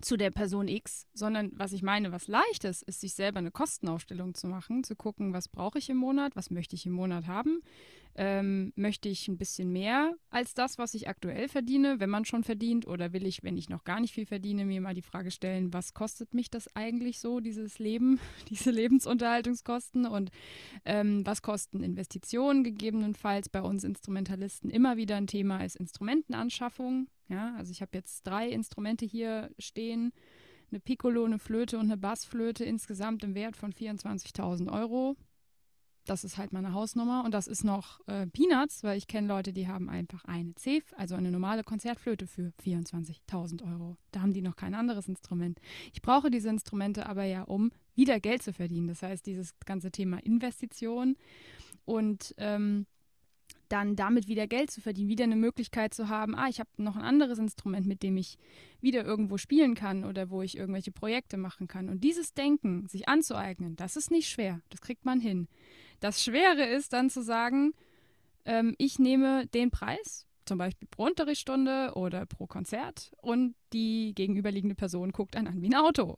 zu 0.01 0.17
der 0.17 0.31
Person 0.31 0.67
X, 0.67 1.07
sondern 1.13 1.51
was 1.55 1.73
ich 1.73 1.83
meine, 1.83 2.11
was 2.11 2.27
leicht 2.27 2.63
ist, 2.63 2.83
ist 2.83 3.01
sich 3.01 3.13
selber 3.13 3.39
eine 3.39 3.51
Kostenaufstellung 3.51 4.33
zu 4.33 4.47
machen, 4.47 4.83
zu 4.83 4.95
gucken, 4.95 5.33
was 5.33 5.47
brauche 5.47 5.77
ich 5.77 5.89
im 5.89 5.97
Monat, 5.97 6.35
was 6.35 6.51
möchte 6.51 6.75
ich 6.75 6.85
im 6.85 6.93
Monat 6.93 7.27
haben, 7.27 7.61
ähm, 8.15 8.73
möchte 8.75 9.09
ich 9.09 9.27
ein 9.27 9.37
bisschen 9.37 9.71
mehr 9.71 10.13
als 10.29 10.53
das, 10.53 10.77
was 10.77 10.93
ich 10.93 11.07
aktuell 11.07 11.47
verdiene, 11.47 11.99
wenn 11.99 12.09
man 12.09 12.25
schon 12.25 12.43
verdient, 12.43 12.87
oder 12.87 13.13
will 13.13 13.25
ich, 13.25 13.43
wenn 13.43 13.57
ich 13.57 13.69
noch 13.69 13.83
gar 13.83 13.99
nicht 13.99 14.13
viel 14.13 14.25
verdiene, 14.25 14.65
mir 14.65 14.81
mal 14.81 14.93
die 14.93 15.01
Frage 15.01 15.31
stellen, 15.31 15.73
was 15.73 15.93
kostet 15.93 16.33
mich 16.33 16.49
das 16.49 16.75
eigentlich 16.75 17.19
so, 17.19 17.39
dieses 17.39 17.79
Leben, 17.79 18.19
diese 18.49 18.71
Lebensunterhaltungskosten? 18.71 20.05
Und 20.05 20.31
ähm, 20.85 21.25
was 21.25 21.41
kosten 21.41 21.83
Investitionen 21.83 22.63
gegebenenfalls? 22.63 23.49
Bei 23.49 23.61
uns 23.61 23.83
Instrumentalisten 23.83 24.69
immer 24.69 24.97
wieder 24.97 25.15
ein 25.15 25.27
Thema 25.27 25.63
ist 25.63 25.75
Instrumentenanschaffung. 25.75 27.07
Ja, 27.29 27.55
also 27.55 27.71
ich 27.71 27.81
habe 27.81 27.91
jetzt 27.93 28.27
drei 28.27 28.49
Instrumente 28.49 29.05
hier 29.05 29.51
stehen, 29.57 30.11
eine 30.69 30.79
Piccolo, 30.79 31.25
eine 31.25 31.39
Flöte 31.39 31.77
und 31.77 31.85
eine 31.85 31.97
Bassflöte 31.97 32.63
insgesamt 32.63 33.23
im 33.23 33.35
Wert 33.35 33.57
von 33.57 33.73
24.000 33.73 34.71
Euro 34.71 35.17
das 36.11 36.25
ist 36.25 36.37
halt 36.37 36.51
meine 36.51 36.73
Hausnummer 36.73 37.23
und 37.23 37.33
das 37.33 37.47
ist 37.47 37.63
noch 37.63 38.05
äh, 38.05 38.27
Peanuts, 38.27 38.83
weil 38.83 38.97
ich 38.97 39.07
kenne 39.07 39.29
Leute, 39.29 39.53
die 39.53 39.69
haben 39.69 39.89
einfach 39.89 40.25
eine 40.25 40.53
CEF, 40.59 40.83
also 40.97 41.15
eine 41.15 41.31
normale 41.31 41.63
Konzertflöte 41.63 42.27
für 42.27 42.51
24.000 42.61 43.63
Euro. 43.65 43.95
Da 44.11 44.19
haben 44.21 44.33
die 44.33 44.41
noch 44.41 44.57
kein 44.57 44.75
anderes 44.75 45.07
Instrument. 45.07 45.61
Ich 45.93 46.01
brauche 46.01 46.29
diese 46.29 46.49
Instrumente 46.49 47.07
aber 47.07 47.23
ja, 47.23 47.43
um 47.43 47.71
wieder 47.95 48.19
Geld 48.19 48.43
zu 48.43 48.51
verdienen. 48.51 48.89
Das 48.89 49.03
heißt, 49.03 49.25
dieses 49.25 49.57
ganze 49.65 49.89
Thema 49.89 50.17
Investition 50.17 51.15
und 51.85 52.35
ähm, 52.37 52.87
dann 53.69 53.95
damit 53.95 54.27
wieder 54.27 54.47
Geld 54.47 54.69
zu 54.69 54.81
verdienen, 54.81 55.07
wieder 55.07 55.23
eine 55.23 55.37
Möglichkeit 55.37 55.93
zu 55.93 56.09
haben, 56.09 56.35
ah, 56.35 56.49
ich 56.49 56.59
habe 56.59 56.69
noch 56.75 56.97
ein 56.97 57.03
anderes 57.03 57.39
Instrument, 57.39 57.87
mit 57.87 58.03
dem 58.03 58.17
ich 58.17 58.37
wieder 58.81 59.05
irgendwo 59.05 59.37
spielen 59.37 59.75
kann 59.75 60.03
oder 60.03 60.29
wo 60.29 60.41
ich 60.41 60.57
irgendwelche 60.57 60.91
Projekte 60.91 61.37
machen 61.37 61.69
kann. 61.69 61.87
Und 61.87 62.03
dieses 62.03 62.33
Denken, 62.33 62.87
sich 62.89 63.07
anzueignen, 63.07 63.77
das 63.77 63.95
ist 63.95 64.11
nicht 64.11 64.27
schwer, 64.27 64.59
das 64.69 64.81
kriegt 64.81 65.05
man 65.05 65.21
hin. 65.21 65.47
Das 66.01 66.21
Schwere 66.23 66.65
ist 66.65 66.93
dann 66.93 67.09
zu 67.09 67.21
sagen, 67.21 67.73
ähm, 68.43 68.75
ich 68.77 68.99
nehme 68.99 69.47
den 69.47 69.71
Preis, 69.71 70.27
zum 70.45 70.57
Beispiel 70.57 70.87
pro 70.89 71.05
Unterrichtsstunde 71.05 71.93
oder 71.95 72.25
pro 72.25 72.47
Konzert, 72.47 73.13
und 73.21 73.55
die 73.71 74.13
gegenüberliegende 74.15 74.75
Person 74.75 75.11
guckt 75.11 75.35
dann 75.35 75.47
an 75.47 75.61
wie 75.61 75.69
ein 75.69 75.75
Auto, 75.75 76.17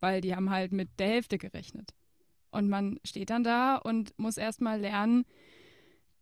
weil 0.00 0.22
die 0.22 0.34
haben 0.34 0.50
halt 0.50 0.72
mit 0.72 0.88
der 0.98 1.08
Hälfte 1.08 1.38
gerechnet. 1.38 1.90
Und 2.50 2.68
man 2.68 2.98
steht 3.04 3.30
dann 3.30 3.44
da 3.44 3.76
und 3.76 4.18
muss 4.18 4.38
erstmal 4.38 4.80
lernen, 4.80 5.24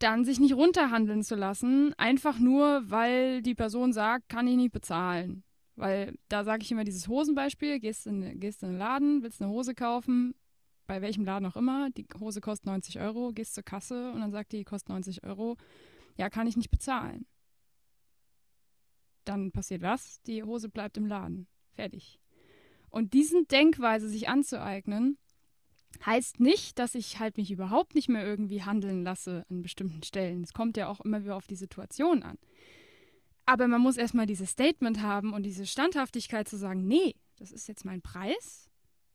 dann 0.01 0.25
sich 0.25 0.41
nicht 0.41 0.55
runterhandeln 0.55 1.23
zu 1.23 1.37
lassen, 1.37 1.95
einfach 1.97 2.39
nur, 2.39 2.91
weil 2.91 3.43
die 3.43 3.55
Person 3.55 3.93
sagt, 3.93 4.29
kann 4.29 4.49
ich 4.49 4.57
nicht 4.57 4.73
bezahlen. 4.73 5.45
Weil 5.77 6.17
da 6.29 6.43
sage 6.43 6.63
ich 6.63 6.73
immer 6.73 6.85
dieses 6.85 7.07
Hosenbeispiel, 7.07 7.79
gehst 7.79 8.07
in, 8.07 8.41
gehst 8.41 8.63
in 8.63 8.71
den 8.71 8.79
Laden, 8.79 9.23
willst 9.23 9.41
eine 9.41 9.51
Hose 9.51 9.75
kaufen, 9.75 10.35
bei 10.91 11.03
welchem 11.03 11.25
Laden 11.25 11.47
auch 11.47 11.55
immer, 11.55 11.89
die 11.91 12.05
Hose 12.19 12.41
kostet 12.41 12.67
90 12.67 12.99
Euro, 12.99 13.31
gehst 13.33 13.55
zur 13.55 13.63
Kasse 13.63 14.11
und 14.11 14.23
dann 14.23 14.33
sagt 14.33 14.51
die, 14.51 14.57
die 14.57 14.65
kostet 14.65 14.89
90 14.89 15.23
Euro, 15.23 15.57
ja, 16.17 16.29
kann 16.29 16.49
ich 16.49 16.57
nicht 16.57 16.73
bezahlen. 16.73 17.27
Dann 19.25 19.53
passiert 19.53 19.83
was? 19.83 20.21
Die 20.23 20.43
Hose 20.43 20.69
bleibt 20.69 20.97
im 20.97 21.07
Laden. 21.07 21.47
Fertig. 21.75 22.19
Und 22.89 23.13
diesen 23.13 23.47
Denkweise 23.47 24.09
sich 24.09 24.29
anzueignen, 24.29 25.17
heißt 26.05 26.41
nicht, 26.41 26.81
dass 26.81 26.97
ich 26.97 27.21
halt 27.21 27.37
mich 27.37 27.53
überhaupt 27.53 27.95
nicht 27.95 28.09
mehr 28.09 28.27
irgendwie 28.27 28.65
handeln 28.65 29.05
lasse 29.05 29.47
an 29.49 29.63
bestimmten 29.63 30.03
Stellen. 30.03 30.43
Es 30.43 30.53
kommt 30.53 30.77
ja 30.77 30.89
auch 30.89 31.01
immer 31.01 31.23
wieder 31.23 31.37
auf 31.37 31.47
die 31.47 31.55
Situation 31.55 32.25
an. 32.25 32.37
Aber 33.47 33.69
man 33.69 33.81
muss 33.81 33.97
erstmal 33.97 34.27
dieses 34.27 34.51
Statement 34.51 35.03
haben 35.03 35.35
und 35.35 35.45
diese 35.45 35.67
Standhaftigkeit 35.67 36.49
zu 36.49 36.57
sagen, 36.57 36.89
nee, 36.89 37.15
das 37.37 37.53
ist 37.53 37.69
jetzt 37.69 37.85
mein 37.85 38.03
Preis, 38.03 38.69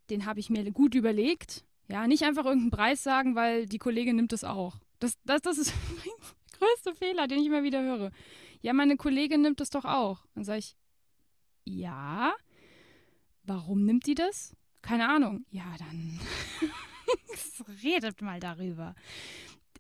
den 0.10 0.26
habe 0.26 0.40
ich 0.40 0.50
mir 0.50 0.72
gut 0.72 0.96
überlegt. 0.96 1.65
Ja, 1.88 2.08
nicht 2.08 2.24
einfach 2.24 2.46
irgendeinen 2.46 2.72
Preis 2.72 3.04
sagen, 3.04 3.36
weil 3.36 3.68
die 3.68 3.78
Kollegin 3.78 4.16
nimmt 4.16 4.34
es 4.34 4.44
auch. 4.44 4.78
Das, 5.00 5.18
das, 5.26 5.42
das 5.42 5.58
ist 5.58 5.74
der 6.06 6.60
größte 6.60 6.96
Fehler, 6.96 7.28
den 7.28 7.40
ich 7.40 7.48
immer 7.48 7.64
wieder 7.64 7.82
höre. 7.82 8.12
Ja, 8.62 8.74
meine 8.74 8.98
Kollegin 8.98 9.42
nimmt 9.42 9.62
es 9.62 9.70
doch 9.70 9.86
auch. 9.86 10.26
Dann 10.34 10.44
sage 10.44 10.60
ich, 10.60 10.76
ja, 11.64 12.34
warum 13.44 13.86
nimmt 13.86 14.08
die 14.08 14.16
das? 14.16 14.56
Keine 14.82 15.10
Ahnung. 15.10 15.46
Ja, 15.50 15.76
dann 15.78 16.20
redet 17.84 18.22
mal 18.22 18.40
darüber. 18.40 18.96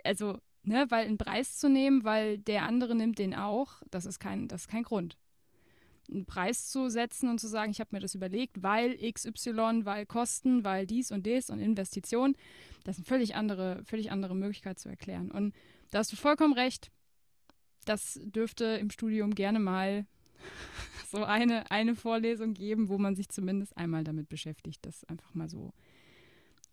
Also, 0.03 0.39
Ne, 0.67 0.87
weil 0.89 1.05
einen 1.05 1.19
Preis 1.19 1.57
zu 1.57 1.69
nehmen, 1.69 2.03
weil 2.03 2.39
der 2.39 2.63
andere 2.63 2.95
nimmt 2.95 3.19
den 3.19 3.35
auch, 3.35 3.83
das 3.91 4.07
ist 4.07 4.17
kein, 4.17 4.47
das 4.47 4.61
ist 4.61 4.67
kein 4.67 4.81
Grund. 4.81 5.15
Einen 6.09 6.25
Preis 6.25 6.67
zu 6.69 6.89
setzen 6.89 7.29
und 7.29 7.39
zu 7.39 7.47
sagen, 7.47 7.71
ich 7.71 7.79
habe 7.79 7.89
mir 7.93 7.99
das 7.99 8.15
überlegt, 8.15 8.61
weil 8.63 8.97
XY, 8.97 9.85
weil 9.85 10.05
Kosten, 10.05 10.63
weil 10.63 10.85
dies 10.85 11.11
und 11.11 11.25
das 11.25 11.49
und 11.49 11.59
Investition, 11.59 12.35
das 12.83 12.97
ist 12.97 12.99
eine 12.99 13.05
völlig 13.05 13.35
andere, 13.35 13.83
völlig 13.85 14.11
andere 14.11 14.35
Möglichkeit 14.35 14.79
zu 14.79 14.89
erklären. 14.89 15.31
Und 15.31 15.53
da 15.91 15.99
hast 15.99 16.11
du 16.11 16.15
vollkommen 16.15 16.53
recht. 16.53 16.91
Das 17.85 18.19
dürfte 18.23 18.65
im 18.65 18.89
Studium 18.89 19.35
gerne 19.35 19.59
mal 19.59 20.05
so 21.11 21.23
eine, 21.23 21.69
eine 21.71 21.95
Vorlesung 21.95 22.53
geben, 22.53 22.89
wo 22.89 22.97
man 22.97 23.15
sich 23.15 23.29
zumindest 23.29 23.77
einmal 23.77 24.03
damit 24.03 24.29
beschäftigt, 24.29 24.85
das 24.85 25.03
einfach 25.05 25.33
mal 25.33 25.49
so 25.49 25.73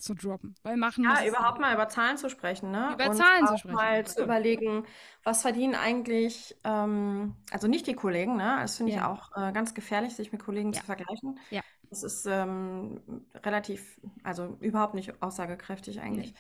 zu 0.02 0.14
droppen. 0.14 0.54
Weil 0.62 0.76
machen 0.76 1.04
Ja, 1.04 1.26
überhaupt 1.26 1.60
mal 1.60 1.72
über 1.74 1.88
Zahlen 1.88 2.16
zu 2.16 2.28
sprechen, 2.28 2.70
ne? 2.70 2.94
Über 2.94 3.08
Und 3.10 3.16
Zahlen 3.16 3.46
zu 3.46 3.58
sprechen. 3.58 3.76
mal 3.76 4.04
zu 4.06 4.24
überlegen, 4.24 4.84
was 5.24 5.42
verdienen 5.42 5.74
eigentlich, 5.74 6.56
ähm, 6.64 7.34
also 7.50 7.68
nicht 7.68 7.86
die 7.86 7.94
Kollegen, 7.94 8.36
ne? 8.36 8.58
Das 8.60 8.76
finde 8.76 8.92
ich 8.92 8.98
Ja. 8.98 9.12
auch 9.12 9.30
äh, 9.36 9.52
ganz 9.52 9.74
gefährlich, 9.74 10.14
sich 10.14 10.32
mit 10.32 10.42
Kollegen 10.42 10.72
Ja. 10.72 10.80
zu 10.80 10.86
vergleichen. 10.86 11.38
Ja. 11.50 11.62
Das 11.90 12.02
ist 12.02 12.26
ähm, 12.26 13.00
relativ, 13.34 14.00
also 14.24 14.56
überhaupt 14.60 14.94
nicht 14.94 15.22
aussagekräftig 15.22 16.00
eigentlich. 16.00 16.34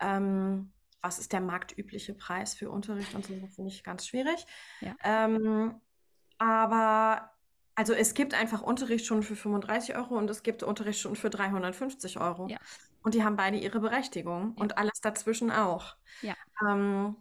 Ähm, 0.00 0.72
was 1.02 1.18
ist 1.18 1.32
der 1.32 1.40
marktübliche 1.40 2.14
Preis 2.14 2.54
für 2.54 2.70
Unterricht 2.70 3.14
und 3.14 3.26
so, 3.26 3.34
finde 3.54 3.70
ich 3.70 3.84
ganz 3.84 4.06
schwierig. 4.06 4.46
Ja. 4.80 4.94
Ähm, 5.04 5.80
aber 6.38 7.30
also 7.74 7.92
es 7.92 8.14
gibt 8.14 8.34
einfach 8.34 8.62
Unterrichtsstunden 8.62 9.24
für 9.26 9.36
35 9.36 9.96
Euro 9.96 10.16
und 10.16 10.30
es 10.30 10.42
gibt 10.42 10.62
Unterrichtsstunden 10.62 11.20
für 11.20 11.28
350 11.30 12.20
Euro. 12.20 12.48
Ja. 12.48 12.58
Und 13.04 13.14
die 13.14 13.22
haben 13.22 13.36
beide 13.36 13.58
ihre 13.58 13.78
Berechtigung 13.80 14.54
Ja. 14.56 14.62
und 14.62 14.78
alles 14.78 15.00
dazwischen 15.00 15.52
auch. 15.52 15.96
Ja. 16.22 16.34
Ähm, 16.68 17.16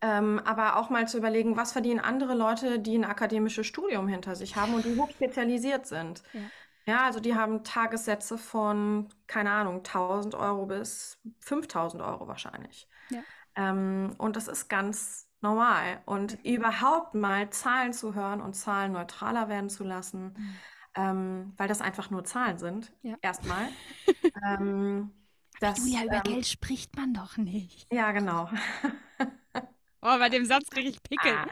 ähm, 0.00 0.40
aber 0.44 0.76
auch 0.76 0.88
mal 0.88 1.06
zu 1.06 1.18
überlegen, 1.18 1.56
was 1.56 1.72
verdienen 1.72 2.00
andere 2.00 2.34
Leute, 2.34 2.78
die 2.78 2.96
ein 2.96 3.04
akademisches 3.04 3.66
Studium 3.66 4.08
hinter 4.08 4.34
sich 4.34 4.56
haben 4.56 4.72
und 4.72 4.84
die 4.86 4.96
hochspezialisiert 4.96 5.86
sind. 5.86 6.22
Ja. 6.32 6.40
Ja, 6.86 7.04
also 7.04 7.20
die 7.20 7.34
haben 7.34 7.62
Tagessätze 7.62 8.38
von, 8.38 9.08
keine 9.26 9.50
Ahnung, 9.50 9.82
1000 9.82 10.34
Euro 10.34 10.64
bis 10.64 11.18
5000 11.40 12.02
Euro 12.02 12.26
wahrscheinlich. 12.26 12.88
Ja. 13.10 13.20
Ähm, 13.54 14.14
und 14.16 14.36
das 14.36 14.48
ist 14.48 14.68
ganz 14.68 15.28
normal. 15.42 16.00
Und 16.06 16.42
überhaupt 16.44 17.14
mal 17.14 17.50
Zahlen 17.50 17.92
zu 17.92 18.14
hören 18.14 18.40
und 18.40 18.54
Zahlen 18.54 18.92
neutraler 18.92 19.48
werden 19.48 19.68
zu 19.68 19.84
lassen, 19.84 20.34
Mhm. 20.36 20.56
Ähm, 20.94 21.52
weil 21.56 21.68
das 21.68 21.80
einfach 21.80 22.10
nur 22.10 22.24
Zahlen 22.24 22.58
sind, 22.58 22.92
Ja. 23.02 23.16
erstmal. 23.22 23.68
ähm, 24.44 25.10
das, 25.60 25.78
Julia, 25.78 26.04
über 26.04 26.16
ähm, 26.16 26.22
Geld 26.22 26.46
spricht 26.46 26.96
man 26.96 27.14
doch 27.14 27.36
nicht. 27.36 27.88
ja, 27.92 28.12
genau. 28.12 28.48
Oh, 30.02 30.18
bei 30.18 30.28
dem 30.30 30.46
Satz 30.46 30.70
kriege 30.70 30.88
ich 30.88 31.02
Pickel. 31.02 31.32
Ah. 31.32 31.46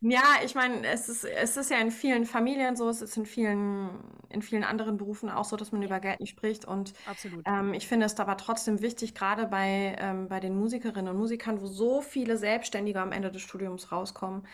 Ja, 0.00 0.22
ich 0.44 0.54
meine, 0.54 0.86
es 0.86 1.08
ist, 1.08 1.24
es 1.24 1.56
ist 1.56 1.70
ja 1.70 1.78
in 1.78 1.90
vielen 1.90 2.24
Familien 2.24 2.76
so, 2.76 2.88
es 2.88 3.02
ist 3.02 3.16
in 3.16 3.26
vielen, 3.26 3.90
in 4.30 4.42
vielen 4.42 4.64
anderen 4.64 4.96
Berufen 4.96 5.28
auch 5.28 5.44
so, 5.44 5.56
dass 5.56 5.72
man 5.72 5.82
über 5.82 5.98
Geld 6.00 6.20
nicht 6.20 6.30
spricht. 6.30 6.64
Und 6.64 6.94
Absolut. 7.04 7.44
ähm, 7.44 7.74
ich 7.74 7.88
finde 7.88 8.06
es 8.06 8.18
aber 8.20 8.36
trotzdem 8.36 8.80
wichtig, 8.80 9.14
gerade 9.14 9.46
bei, 9.46 9.96
ähm, 9.98 10.28
bei 10.28 10.40
den 10.40 10.56
Musikerinnen 10.58 11.08
und 11.12 11.18
Musikern, 11.18 11.60
wo 11.60 11.66
so 11.66 12.00
viele 12.00 12.36
Selbstständige 12.38 13.00
am 13.00 13.12
Ende 13.12 13.32
des 13.32 13.42
Studiums 13.42 13.90
rauskommen, 13.92 14.46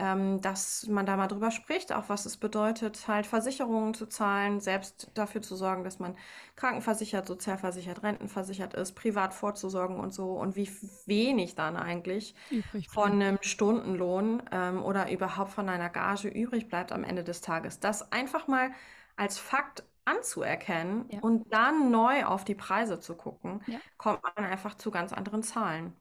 ähm, 0.00 0.40
dass 0.40 0.86
man 0.88 1.06
da 1.06 1.16
mal 1.16 1.28
drüber 1.28 1.50
spricht, 1.50 1.92
auch 1.92 2.08
was 2.08 2.26
es 2.26 2.36
bedeutet, 2.38 3.06
halt 3.08 3.26
Versicherungen 3.26 3.94
zu 3.94 4.06
zahlen, 4.06 4.60
selbst 4.60 5.10
dafür 5.14 5.42
zu 5.42 5.56
sorgen, 5.56 5.84
dass 5.84 5.98
man 6.00 6.16
krankenversichert, 6.56 7.26
sozialversichert, 7.26 8.02
rentenversichert 8.02 8.74
ist, 8.74 8.92
privat 8.94 9.34
vorzusorgen 9.34 10.00
und 10.00 10.12
so 10.14 10.32
und 10.32 10.56
wie 10.56 10.70
wenig 11.06 11.54
dann 11.54 11.76
eigentlich 11.76 12.34
Übrig 12.50 12.86
von 12.86 13.12
einem 13.12 13.38
Stundenlohn 13.42 14.42
ähm, 14.50 14.82
oder 14.82 15.10
überhaupt 15.12 15.52
von 15.52 15.68
einer 15.68 15.90
Gage 15.90 16.28
übrig 16.28 16.68
bleibt 16.68 16.92
am 16.92 17.04
Ende 17.04 17.24
des 17.24 17.40
Tages. 17.40 17.80
Das 17.80 18.10
einfach 18.12 18.46
mal 18.48 18.70
als 19.16 19.38
Fakt 19.38 19.84
anzuerkennen 20.04 21.08
Ja. 21.10 21.20
und 21.20 21.52
dann 21.52 21.90
neu 21.90 22.24
auf 22.24 22.44
die 22.44 22.54
Preise 22.54 22.98
zu 23.00 23.14
gucken, 23.16 23.62
Ja. 23.66 23.80
kommt 23.98 24.22
man 24.22 24.32
einfach 24.44 24.74
zu 24.76 24.90
ganz 24.90 25.12
anderen 25.12 25.42
Zahlen. 25.42 25.94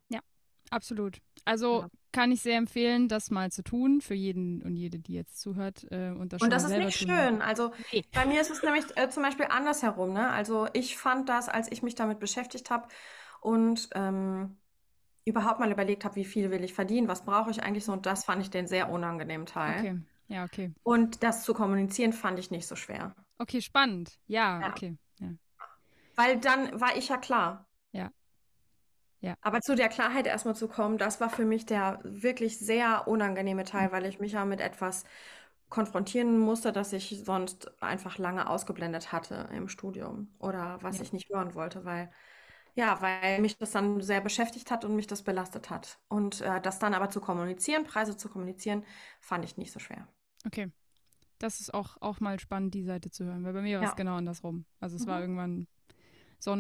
Absolut. 0.70 1.18
Also 1.46 1.82
Ja. 1.82 1.90
kann 2.12 2.32
ich 2.32 2.42
sehr 2.42 2.58
empfehlen, 2.58 3.08
das 3.08 3.32
mal 3.32 3.52
zu 3.52 3.64
tun, 3.64 4.02
für 4.02 4.14
jeden 4.14 4.62
und 4.62 4.76
jede, 4.76 5.00
die 5.00 5.14
jetzt 5.14 5.40
zuhört 5.40 5.86
äh, 5.92 6.10
und 6.12 6.34
das 6.34 6.42
Und 6.42 6.52
das 6.52 6.64
ist 6.64 6.78
nicht 6.78 6.98
schön. 6.98 7.42
Also 7.42 7.72
Nee. 7.92 8.04
bei 8.14 8.26
mir 8.26 8.42
ist 8.42 8.50
es 8.52 8.62
nämlich 8.64 8.86
äh, 8.98 9.10
zum 9.10 9.24
Beispiel 9.24 9.46
andersherum. 9.50 10.14
Ne? 10.14 10.30
Also 10.30 10.68
ich 10.74 10.98
fand 10.98 11.30
das, 11.30 11.50
als 11.50 11.72
ich 11.72 11.84
mich 11.84 11.96
damit 11.96 12.20
beschäftigt 12.20 12.70
habe 12.72 12.88
und 13.42 13.90
ähm, 13.94 14.58
überhaupt 15.26 15.60
mal 15.60 15.72
überlegt 15.72 16.06
habe, 16.06 16.16
wie 16.16 16.26
viel 16.26 16.50
will 16.52 16.64
ich 16.64 16.74
verdienen, 16.74 17.08
was 17.08 17.24
brauche 17.24 17.52
ich 17.52 17.62
eigentlich 17.62 17.86
so, 17.86 17.92
und 17.94 18.06
das 18.06 18.24
fand 18.26 18.42
ich 18.42 18.50
den 18.50 18.68
sehr 18.68 18.90
unangenehmen 18.90 19.46
Teil. 19.46 19.80
Okay. 19.80 19.98
Ja, 20.28 20.44
okay. 20.44 20.72
Und 20.84 21.24
das 21.24 21.44
zu 21.44 21.54
kommunizieren 21.54 22.14
fand 22.14 22.40
ich 22.40 22.52
nicht 22.52 22.68
so 22.68 22.76
schwer. 22.76 23.16
Okay, 23.38 23.62
spannend. 23.62 24.20
Ja, 24.28 24.62
Ja. 24.62 24.70
okay. 24.70 24.98
Ja. 25.20 25.30
Weil 26.16 26.40
dann 26.40 26.80
war 26.80 26.98
ich 26.98 27.10
ja 27.10 27.18
klar. 27.18 27.66
Ja. 29.22 29.30
Ja. 29.32 29.36
Aber 29.42 29.62
zu 29.62 29.76
der 29.76 29.90
Klarheit 29.90 30.28
erstmal 30.28 30.56
zu 30.56 30.68
kommen, 30.68 30.98
das 30.98 31.22
war 31.22 31.30
für 31.30 31.46
mich 31.46 31.66
der 31.66 32.00
wirklich 32.04 32.60
sehr 32.60 33.08
unangenehme 33.08 33.64
Teil, 33.64 33.92
weil 33.92 34.06
ich 34.06 34.20
mich 34.20 34.34
ja 34.34 34.46
mit 34.46 34.60
etwas 34.62 35.06
konfrontieren 35.70 36.40
musste, 36.40 36.72
das 36.74 36.94
ich 36.94 37.22
sonst 37.26 37.72
einfach 37.82 38.18
lange 38.18 38.50
ausgeblendet 38.50 39.12
hatte 39.12 39.50
im 39.54 39.70
Studium 39.70 40.34
oder 40.40 40.80
was 40.82 41.00
Ja. 41.00 41.02
ich 41.02 41.14
nicht 41.14 41.30
hören 41.30 41.54
wollte, 41.56 41.86
weil 41.86 42.12
ja, 42.76 43.02
weil 43.02 43.42
mich 43.42 43.58
das 43.58 43.72
dann 43.72 44.02
sehr 44.02 44.22
beschäftigt 44.22 44.72
hat 44.72 44.86
und 44.86 44.96
mich 44.96 45.08
das 45.08 45.24
belastet 45.24 45.70
hat. 45.70 46.00
Und 46.10 46.42
äh, 46.42 46.62
das 46.62 46.80
dann 46.80 46.94
aber 46.94 47.10
zu 47.10 47.20
kommunizieren, 47.22 47.84
Preise 47.86 48.18
zu 48.18 48.30
kommunizieren, 48.30 48.86
fand 49.22 49.46
ich 49.46 49.58
nicht 49.58 49.72
so 49.74 49.80
schwer. 49.80 50.08
Okay. 50.46 50.72
Das 51.40 51.60
ist 51.62 51.74
auch, 51.74 51.98
auch 52.02 52.20
mal 52.22 52.40
spannend, 52.40 52.74
die 52.76 52.84
Seite 52.84 53.12
zu 53.12 53.26
hören, 53.26 53.44
weil 53.46 53.54
bei 53.54 53.62
mir 53.62 53.80
war 53.80 53.86
es 53.86 53.90
Ja. 53.90 53.96
genau 53.96 54.18
andersrum. 54.18 54.66
Also 54.80 54.98
es 54.98 55.08
war 55.08 55.18
Mhm. 55.18 55.22
irgendwann 55.22 55.68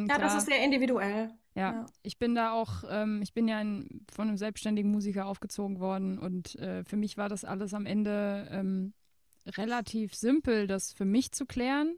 Ja, 0.07 0.17
sonnenklar. 0.17 0.19
das 0.19 0.35
ist 0.35 0.45
sehr 0.47 0.63
individuell. 0.63 1.37
Ja, 1.59 1.73
Ja. 1.73 1.85
ich 2.03 2.17
bin 2.17 2.35
da 2.35 2.51
auch, 2.53 2.83
ähm, 2.89 3.21
ich 3.21 3.33
bin 3.33 3.47
ja 3.47 3.57
ein, 3.57 4.05
von 4.11 4.27
einem 4.29 4.37
selbstständigen 4.37 4.91
Musiker 4.91 5.25
aufgezogen 5.25 5.79
worden 5.79 6.17
und 6.17 6.55
äh, 6.55 6.83
für 6.85 6.95
mich 6.95 7.17
war 7.17 7.27
das 7.27 7.43
alles 7.43 7.73
am 7.73 7.85
Ende 7.85 8.47
ähm, 8.49 8.93
relativ 9.45 10.15
simpel, 10.15 10.67
das 10.67 10.93
für 10.93 11.05
mich 11.05 11.31
zu 11.33 11.45
klären. 11.45 11.97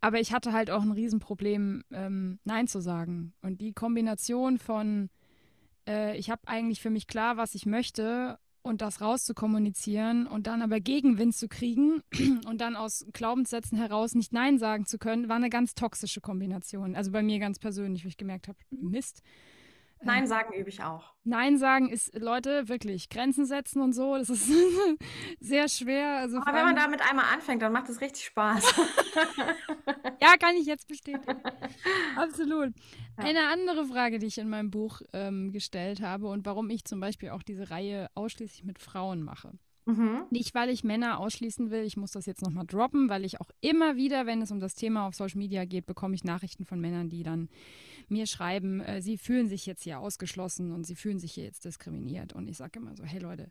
Aber 0.00 0.18
ich 0.20 0.32
hatte 0.32 0.52
halt 0.52 0.70
auch 0.70 0.82
ein 0.82 0.92
Riesenproblem, 0.92 1.84
ähm, 1.90 2.38
Nein 2.44 2.66
zu 2.66 2.80
sagen. 2.80 3.32
Und 3.42 3.60
die 3.60 3.72
Kombination 3.72 4.58
von, 4.58 5.08
äh, 5.86 6.16
ich 6.18 6.30
habe 6.30 6.46
eigentlich 6.46 6.80
für 6.80 6.90
mich 6.90 7.06
klar, 7.06 7.36
was 7.36 7.54
ich 7.54 7.64
möchte 7.66 8.38
und 8.64 8.80
das 8.80 9.00
rauszukommunizieren 9.02 10.26
und 10.26 10.46
dann 10.46 10.62
aber 10.62 10.80
Gegenwind 10.80 11.36
zu 11.36 11.48
kriegen 11.48 12.02
und 12.48 12.60
dann 12.60 12.76
aus 12.76 13.06
Glaubenssätzen 13.12 13.76
heraus 13.76 14.14
nicht 14.14 14.32
Nein 14.32 14.58
sagen 14.58 14.86
zu 14.86 14.98
können, 14.98 15.28
war 15.28 15.36
eine 15.36 15.50
ganz 15.50 15.74
toxische 15.74 16.22
Kombination. 16.22 16.96
Also 16.96 17.12
bei 17.12 17.22
mir 17.22 17.38
ganz 17.38 17.58
persönlich, 17.58 18.04
wo 18.04 18.08
ich 18.08 18.16
gemerkt 18.16 18.48
habe, 18.48 18.58
Mist. 18.70 19.22
Ähm, 20.00 20.06
Nein 20.06 20.26
sagen 20.26 20.54
übe 20.54 20.68
ich 20.68 20.82
auch. 20.82 21.14
Nein 21.24 21.56
sagen 21.56 21.88
ist, 21.88 22.18
Leute, 22.18 22.68
wirklich, 22.68 23.08
Grenzen 23.08 23.46
setzen 23.46 23.80
und 23.80 23.92
so, 23.92 24.16
das 24.16 24.28
ist 24.28 24.50
sehr 25.40 25.68
schwer. 25.68 26.18
Also 26.18 26.38
Aber 26.38 26.52
wenn 26.52 26.64
man 26.64 26.76
damit 26.76 27.00
einmal 27.08 27.26
anfängt, 27.32 27.62
dann 27.62 27.72
macht 27.72 27.88
es 27.88 28.00
richtig 28.00 28.24
Spaß. 28.26 28.74
Ja, 30.20 30.36
kann 30.38 30.56
ich 30.56 30.64
jetzt 30.64 30.88
bestätigen. 30.88 31.38
Absolut. 32.16 32.72
Ja. 33.18 33.24
Eine 33.24 33.48
andere 33.48 33.84
Frage, 33.84 34.18
die 34.18 34.26
ich 34.26 34.38
in 34.38 34.48
meinem 34.48 34.70
Buch 34.70 35.02
ähm, 35.12 35.52
gestellt 35.52 36.00
habe 36.00 36.28
und 36.28 36.46
warum 36.46 36.70
ich 36.70 36.86
zum 36.86 36.98
Beispiel 36.98 37.28
auch 37.28 37.42
diese 37.42 37.68
Reihe 37.68 38.08
ausschließlich 38.14 38.64
mit 38.64 38.78
Frauen 38.78 39.22
mache. 39.22 39.52
Mhm. 39.86 40.22
Nicht, 40.30 40.54
weil 40.54 40.70
ich 40.70 40.82
Männer 40.82 41.20
ausschließen 41.20 41.70
will, 41.70 41.82
ich 41.84 41.98
muss 41.98 42.12
das 42.12 42.24
jetzt 42.24 42.40
nochmal 42.40 42.64
droppen, 42.64 43.10
weil 43.10 43.24
ich 43.24 43.40
auch 43.40 43.50
immer 43.60 43.96
wieder, 43.96 44.24
wenn 44.24 44.40
es 44.40 44.50
um 44.50 44.60
das 44.60 44.74
Thema 44.74 45.06
auf 45.06 45.14
Social 45.14 45.38
Media 45.38 45.66
geht, 45.66 45.84
bekomme 45.84 46.14
ich 46.14 46.24
Nachrichten 46.24 46.64
von 46.64 46.80
Männern, 46.80 47.10
die 47.10 47.22
dann 47.22 47.50
mir 48.08 48.26
schreiben, 48.26 48.80
äh, 48.80 49.00
sie 49.02 49.18
fühlen 49.18 49.48
sich 49.48 49.66
jetzt 49.66 49.82
hier 49.82 50.00
ausgeschlossen 50.00 50.72
und 50.72 50.84
sie 50.86 50.94
fühlen 50.94 51.18
sich 51.18 51.32
hier 51.32 51.44
jetzt 51.44 51.64
diskriminiert. 51.64 52.32
Und 52.32 52.48
ich 52.48 52.56
sage 52.56 52.78
immer 52.78 52.96
so, 52.96 53.04
hey 53.04 53.20
Leute, 53.20 53.50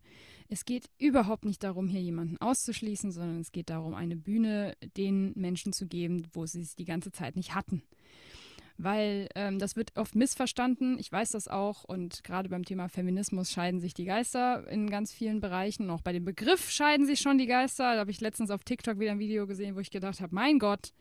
es 0.50 0.66
geht 0.66 0.90
überhaupt 0.98 1.46
nicht 1.46 1.64
darum, 1.64 1.88
hier 1.88 2.02
jemanden 2.02 2.38
auszuschließen, 2.38 3.12
sondern 3.12 3.40
es 3.40 3.52
geht 3.52 3.70
darum, 3.70 3.94
eine 3.94 4.16
Bühne 4.16 4.76
den 4.98 5.34
Menschen 5.36 5.74
zu 5.74 5.88
geben, 5.88 6.28
wo 6.34 6.46
sie 6.46 6.62
es 6.62 6.76
die 6.76 6.86
ganze 6.86 7.12
Zeit 7.12 7.36
nicht 7.36 7.56
hatten. 7.56 7.84
weil 8.78 9.30
ähm, 9.36 9.60
das 9.60 9.76
wird 9.76 9.96
oft 9.98 10.16
missverstanden. 10.16 10.98
Ich 11.00 11.12
weiß 11.12 11.32
das 11.32 11.48
auch 11.48 11.84
und 11.84 12.24
gerade 12.24 12.50
beim 12.50 12.66
Thema 12.66 12.90
Feminismus 12.90 13.52
scheiden 13.52 13.80
sich 13.80 13.94
die 13.94 14.06
Geister 14.06 14.68
in 14.68 14.90
ganz 14.90 15.14
vielen 15.14 15.40
Bereichen. 15.40 15.90
Auch 15.90 16.02
bei 16.02 16.12
dem 16.12 16.26
Begriff 16.26 16.70
scheiden 16.70 17.06
sich 17.06 17.20
schon 17.20 17.38
die 17.38 17.46
Geister. 17.46 17.94
Da 17.94 18.00
habe 18.00 18.12
ich 18.12 18.22
letztens 18.22 18.50
auf 18.50 18.64
TikTok 18.64 19.00
wieder 19.00 19.12
ein 19.12 19.20
Video 19.20 19.48
gesehen, 19.48 19.76
wo 19.76 19.80
ich 19.80 19.92
gedacht 19.92 20.22
habe, 20.22 20.34
mein 20.34 20.60
Gott, 20.60 20.94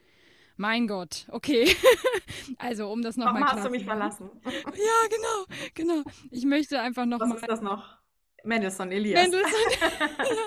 mein 0.57 0.87
Gott, 0.87 1.27
okay. 1.31 1.75
also 2.59 2.91
um 2.91 3.03
das 3.03 3.17
nochmal 3.17 3.43
klar 3.43 3.57
hast 3.57 3.67
du 3.67 3.71
mich 3.71 3.85
verlassen. 3.85 4.31
ja, 4.45 4.53
genau, 4.65 5.47
genau. 5.75 6.11
Ich 6.31 6.45
möchte 6.45 6.81
einfach 6.81 7.07
nochmal. 7.07 7.31
Was 7.31 7.41
mal, 7.41 7.47
ist 7.47 7.49
das 7.49 7.61
noch? 7.61 8.02
Mendelssohn 8.45 8.91
Elias. 8.91 9.23
Mendelssohn. 9.23 10.39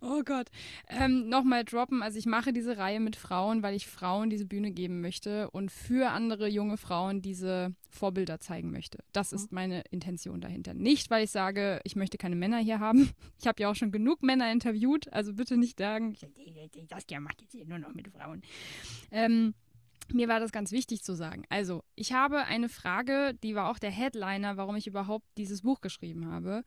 oh 0.00 0.22
Gott. 0.24 0.48
Ähm, 0.88 1.28
Nochmal 1.28 1.64
droppen. 1.64 2.02
Also 2.02 2.18
ich 2.18 2.26
mache 2.26 2.52
diese 2.52 2.76
Reihe 2.78 3.00
mit 3.00 3.16
Frauen, 3.16 3.62
weil 3.62 3.74
ich 3.74 3.86
Frauen 3.86 4.30
diese 4.30 4.44
Bühne 4.44 4.70
geben 4.70 5.00
möchte 5.00 5.50
und 5.50 5.70
für 5.70 6.10
andere 6.10 6.48
junge 6.48 6.76
Frauen 6.76 7.22
diese 7.22 7.74
Vorbilder 7.90 8.40
zeigen 8.40 8.70
möchte. 8.70 8.98
Das 9.12 9.32
ist 9.32 9.50
mhm. 9.52 9.56
meine 9.56 9.82
Intention 9.90 10.40
dahinter. 10.40 10.74
Nicht, 10.74 11.10
weil 11.10 11.24
ich 11.24 11.30
sage, 11.30 11.80
ich 11.84 11.96
möchte 11.96 12.18
keine 12.18 12.36
Männer 12.36 12.58
hier 12.58 12.80
haben. 12.80 13.10
Ich 13.40 13.46
habe 13.46 13.62
ja 13.62 13.70
auch 13.70 13.74
schon 13.74 13.92
genug 13.92 14.22
Männer 14.22 14.50
interviewt, 14.50 15.12
also 15.12 15.32
bitte 15.32 15.56
nicht 15.56 15.78
sagen, 15.78 16.16
das 16.88 17.04
ja 17.08 17.20
macht 17.20 17.40
jetzt 17.40 17.52
hier 17.52 17.64
nur 17.66 17.78
noch 17.78 17.94
mit 17.94 18.08
Frauen. 18.08 18.42
Ähm, 19.12 19.54
mir 20.12 20.28
war 20.28 20.40
das 20.40 20.52
ganz 20.52 20.72
wichtig 20.72 21.02
zu 21.02 21.14
sagen. 21.14 21.44
Also, 21.50 21.84
ich 21.94 22.12
habe 22.12 22.44
eine 22.44 22.68
Frage, 22.68 23.34
die 23.42 23.54
war 23.54 23.70
auch 23.70 23.78
der 23.78 23.90
Headliner, 23.90 24.56
warum 24.56 24.76
ich 24.76 24.86
überhaupt 24.86 25.26
dieses 25.36 25.62
Buch 25.62 25.80
geschrieben 25.80 26.30
habe. 26.30 26.64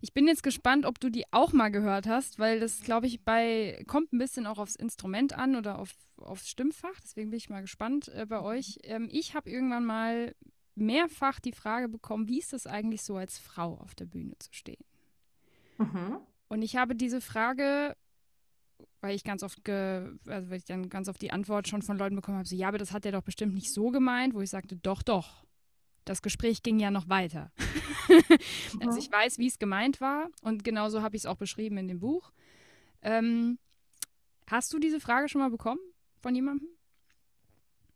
Ich 0.00 0.12
bin 0.12 0.26
jetzt 0.26 0.42
gespannt, 0.42 0.86
ob 0.86 1.00
du 1.00 1.10
die 1.10 1.24
auch 1.32 1.52
mal 1.52 1.70
gehört 1.70 2.06
hast, 2.06 2.38
weil 2.38 2.60
das, 2.60 2.82
glaube 2.82 3.06
ich, 3.06 3.24
bei 3.24 3.82
kommt 3.86 4.12
ein 4.12 4.18
bisschen 4.18 4.46
auch 4.46 4.58
aufs 4.58 4.76
Instrument 4.76 5.32
an 5.32 5.56
oder 5.56 5.78
auf, 5.78 5.94
aufs 6.18 6.48
Stimmfach. 6.48 7.00
Deswegen 7.02 7.30
bin 7.30 7.38
ich 7.38 7.50
mal 7.50 7.62
gespannt 7.62 8.08
äh, 8.08 8.26
bei 8.26 8.40
euch. 8.40 8.78
Ähm, 8.84 9.08
ich 9.10 9.34
habe 9.34 9.50
irgendwann 9.50 9.84
mal 9.84 10.34
mehrfach 10.74 11.40
die 11.40 11.52
Frage 11.52 11.88
bekommen, 11.88 12.28
wie 12.28 12.38
ist 12.38 12.52
es 12.52 12.66
eigentlich 12.66 13.02
so, 13.02 13.16
als 13.16 13.38
Frau 13.38 13.74
auf 13.78 13.94
der 13.94 14.06
Bühne 14.06 14.38
zu 14.38 14.52
stehen? 14.52 14.84
Mhm. 15.78 16.18
Und 16.48 16.62
ich 16.62 16.76
habe 16.76 16.94
diese 16.94 17.20
Frage, 17.20 17.96
weil 19.00 19.16
ich 19.16 19.24
ganz 19.24 19.42
oft, 19.42 19.64
ge, 19.64 20.12
also 20.26 20.50
weil 20.50 20.58
ich 20.58 20.64
dann 20.64 20.88
ganz 20.88 21.08
oft 21.08 21.20
die 21.20 21.32
Antwort 21.32 21.68
schon 21.68 21.82
von 21.82 21.98
Leuten 21.98 22.16
bekommen 22.16 22.38
habe, 22.38 22.48
so, 22.48 22.54
ja, 22.54 22.68
aber 22.68 22.78
das 22.78 22.92
hat 22.92 23.04
er 23.04 23.12
doch 23.12 23.22
bestimmt 23.22 23.54
nicht 23.54 23.72
so 23.72 23.90
gemeint, 23.90 24.34
wo 24.34 24.40
ich 24.40 24.50
sagte, 24.50 24.76
doch, 24.76 25.02
doch 25.02 25.44
das 26.04 26.22
Gespräch 26.22 26.62
ging 26.62 26.78
ja 26.78 26.90
noch 26.90 27.08
weiter. 27.08 27.52
also 28.80 28.98
ich 28.98 29.10
weiß, 29.10 29.38
wie 29.38 29.46
es 29.46 29.58
gemeint 29.58 30.00
war 30.00 30.28
und 30.42 30.64
genauso 30.64 31.02
habe 31.02 31.16
ich 31.16 31.22
es 31.22 31.26
auch 31.26 31.36
beschrieben 31.36 31.78
in 31.78 31.88
dem 31.88 32.00
Buch. 32.00 32.32
Ähm, 33.02 33.58
hast 34.46 34.72
du 34.72 34.78
diese 34.78 35.00
Frage 35.00 35.28
schon 35.28 35.40
mal 35.40 35.50
bekommen 35.50 35.80
von 36.20 36.34
jemandem? 36.34 36.68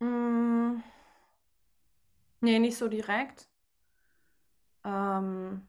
Mm, 0.00 0.82
nee, 2.40 2.58
nicht 2.58 2.76
so 2.76 2.88
direkt. 2.88 3.48
Ähm, 4.84 5.62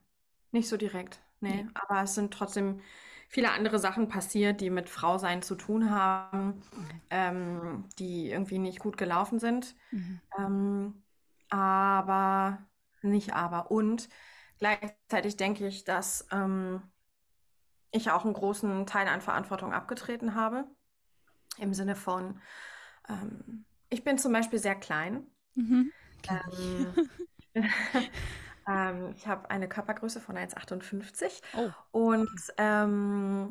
nicht 0.51 0.67
so 0.67 0.77
direkt, 0.77 1.21
nee. 1.39 1.63
nee. 1.63 1.69
Aber 1.73 2.03
es 2.03 2.15
sind 2.15 2.33
trotzdem 2.33 2.81
viele 3.27 3.51
andere 3.51 3.79
Sachen 3.79 4.09
passiert, 4.09 4.61
die 4.61 4.69
mit 4.69 4.89
Frausein 4.89 5.41
zu 5.41 5.55
tun 5.55 5.89
haben, 5.89 6.47
mhm. 6.47 7.01
ähm, 7.09 7.85
die 7.97 8.29
irgendwie 8.29 8.59
nicht 8.59 8.79
gut 8.79 8.97
gelaufen 8.97 9.39
sind. 9.39 9.75
Mhm. 9.91 10.21
Ähm, 10.37 11.03
aber 11.49 12.59
nicht 13.03 13.33
aber. 13.33 13.71
Und 13.71 14.09
gleichzeitig 14.59 15.37
denke 15.37 15.67
ich, 15.67 15.83
dass 15.83 16.27
ähm, 16.31 16.81
ich 17.91 18.11
auch 18.11 18.25
einen 18.25 18.33
großen 18.33 18.85
Teil 18.85 19.07
an 19.07 19.21
Verantwortung 19.21 19.73
abgetreten 19.73 20.35
habe. 20.35 20.65
Im 21.57 21.73
Sinne 21.73 21.95
von, 21.95 22.39
ähm, 23.07 23.65
ich 23.89 24.03
bin 24.03 24.17
zum 24.17 24.33
Beispiel 24.33 24.59
sehr 24.59 24.75
klein. 24.75 25.27
Mhm. 25.55 25.91
Ähm, 26.27 27.09
ähm, 28.67 29.13
ich 29.15 29.27
habe 29.27 29.49
eine 29.49 29.69
Körpergröße 29.69 30.19
von 30.19 30.35
1,58 30.35 31.41
oh. 31.55 31.69
und 31.91 32.29
ähm, 32.57 33.49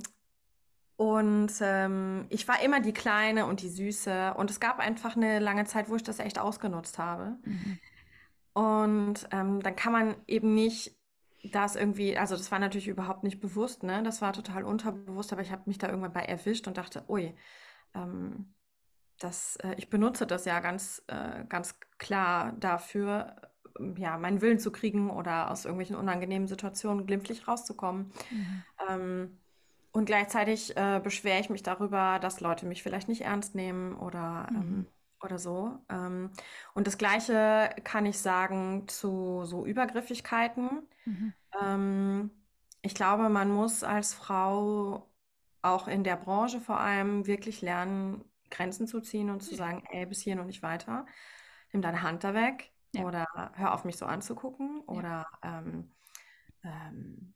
und 0.97 1.53
ähm, 1.61 2.27
ich 2.29 2.47
war 2.47 2.63
immer 2.63 2.79
die 2.79 2.93
Kleine 2.93 3.47
und 3.47 3.63
die 3.63 3.69
Süße. 3.69 4.35
Und 4.35 4.51
es 4.51 4.61
gab 4.61 4.79
einfach 4.79 5.17
eine 5.17 5.41
lange 5.41 5.65
Zeit, 5.65 5.89
wo 5.89 5.97
ich 5.97 6.05
das 6.05 6.21
echt 6.21 6.39
ausgenutzt 6.39 6.99
habe. 6.99 7.39
Mhm. 7.45 7.81
Und 8.55 9.29
ähm, 9.31 9.61
dann 9.61 9.77
kann 9.77 9.93
man 9.93 10.17
eben 10.27 10.55
nicht 10.55 10.97
das 11.51 11.75
irgendwie, 11.75 12.17
also 12.17 12.37
das 12.37 12.53
war 12.53 12.59
natürlich 12.59 12.89
überhaupt 12.89 13.25
nicht 13.25 13.41
bewusst, 13.41 13.83
ne? 13.83 14.03
Das 14.03 14.23
war 14.23 14.33
total 14.33 14.65
unterbewusst, 14.65 15.33
aber 15.33 15.43
ich 15.43 15.51
habe 15.51 15.63
mich 15.67 15.79
da 15.79 15.89
irgendwann 15.89 16.13
bei 16.13 16.23
erwischt 16.23 16.69
und 16.69 16.77
dachte, 16.77 17.05
ui, 17.09 17.35
ähm, 17.95 18.55
das, 19.19 19.57
äh, 19.57 19.75
ich 19.77 19.91
benutze 19.91 20.27
das 20.27 20.45
ja 20.45 20.61
ganz, 20.61 21.03
äh, 21.09 21.45
ganz 21.49 21.79
klar 21.99 22.53
dafür, 22.61 23.37
ähm, 23.79 23.97
ja, 23.97 24.19
meinen 24.19 24.41
Willen 24.41 24.61
zu 24.61 24.71
kriegen 24.71 25.11
oder 25.11 25.51
aus 25.51 25.65
irgendwelchen 25.65 25.97
unangenehmen 25.97 26.47
Situationen 26.47 27.07
glimpflich 27.07 27.49
rauszukommen. 27.49 28.13
Mhm. 28.31 28.63
Ähm, 28.89 29.39
und 29.93 30.07
gleichzeitig 30.07 30.77
äh, 30.77 31.01
beschwere 31.03 31.41
ich 31.41 31.51
mich 31.51 31.63
darüber, 31.63 32.19
dass 32.21 32.41
Leute 32.41 32.67
mich 32.67 32.83
vielleicht 32.83 33.09
nicht 33.09 33.23
ernst 33.23 33.55
nehmen 33.55 33.95
oder 33.95 34.47
ähm, 34.51 34.57
mhm 34.57 34.87
oder 35.23 35.39
so. 35.39 35.79
Ähm, 35.89 36.31
und 36.75 36.87
das 36.87 36.99
Gleiche 36.99 37.71
kann 37.85 38.07
ich 38.07 38.19
sagen 38.19 38.87
zu 38.89 39.45
so 39.45 39.65
Übergriffigkeiten. 39.67 40.89
Mhm. 41.05 41.33
Ähm, 41.61 42.31
ich 42.83 42.95
glaube, 42.95 43.29
man 43.29 43.51
muss 43.53 43.85
als 43.85 44.15
Frau 44.15 45.09
auch 45.63 45.87
in 45.87 46.05
der 46.05 46.17
Branche 46.17 46.61
vor 46.61 46.81
allem 46.81 47.27
wirklich 47.27 47.63
lernen, 47.63 48.25
Grenzen 48.51 48.87
zu 48.87 49.01
ziehen 49.01 49.31
und 49.31 49.43
zu 49.43 49.55
sagen, 49.55 49.85
ey, 49.91 50.05
bis 50.07 50.21
hier 50.21 50.39
und 50.39 50.47
nicht 50.47 50.63
weiter. 50.63 51.07
Nimm 51.73 51.83
deine 51.83 52.03
Hand 52.03 52.25
da 52.25 52.35
weg 52.35 52.73
ja. 52.95 53.05
oder 53.05 53.27
hör 53.55 53.73
auf 53.73 53.85
mich 53.85 53.97
so 53.97 54.05
anzugucken 54.05 54.83
ja. 54.87 54.93
oder 54.93 55.27
ähm, 55.43 55.91
ähm, 56.65 57.35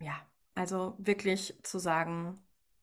ja, 0.00 0.14
also 0.54 0.94
wirklich 0.98 1.58
zu 1.62 1.78
sagen, 1.78 2.40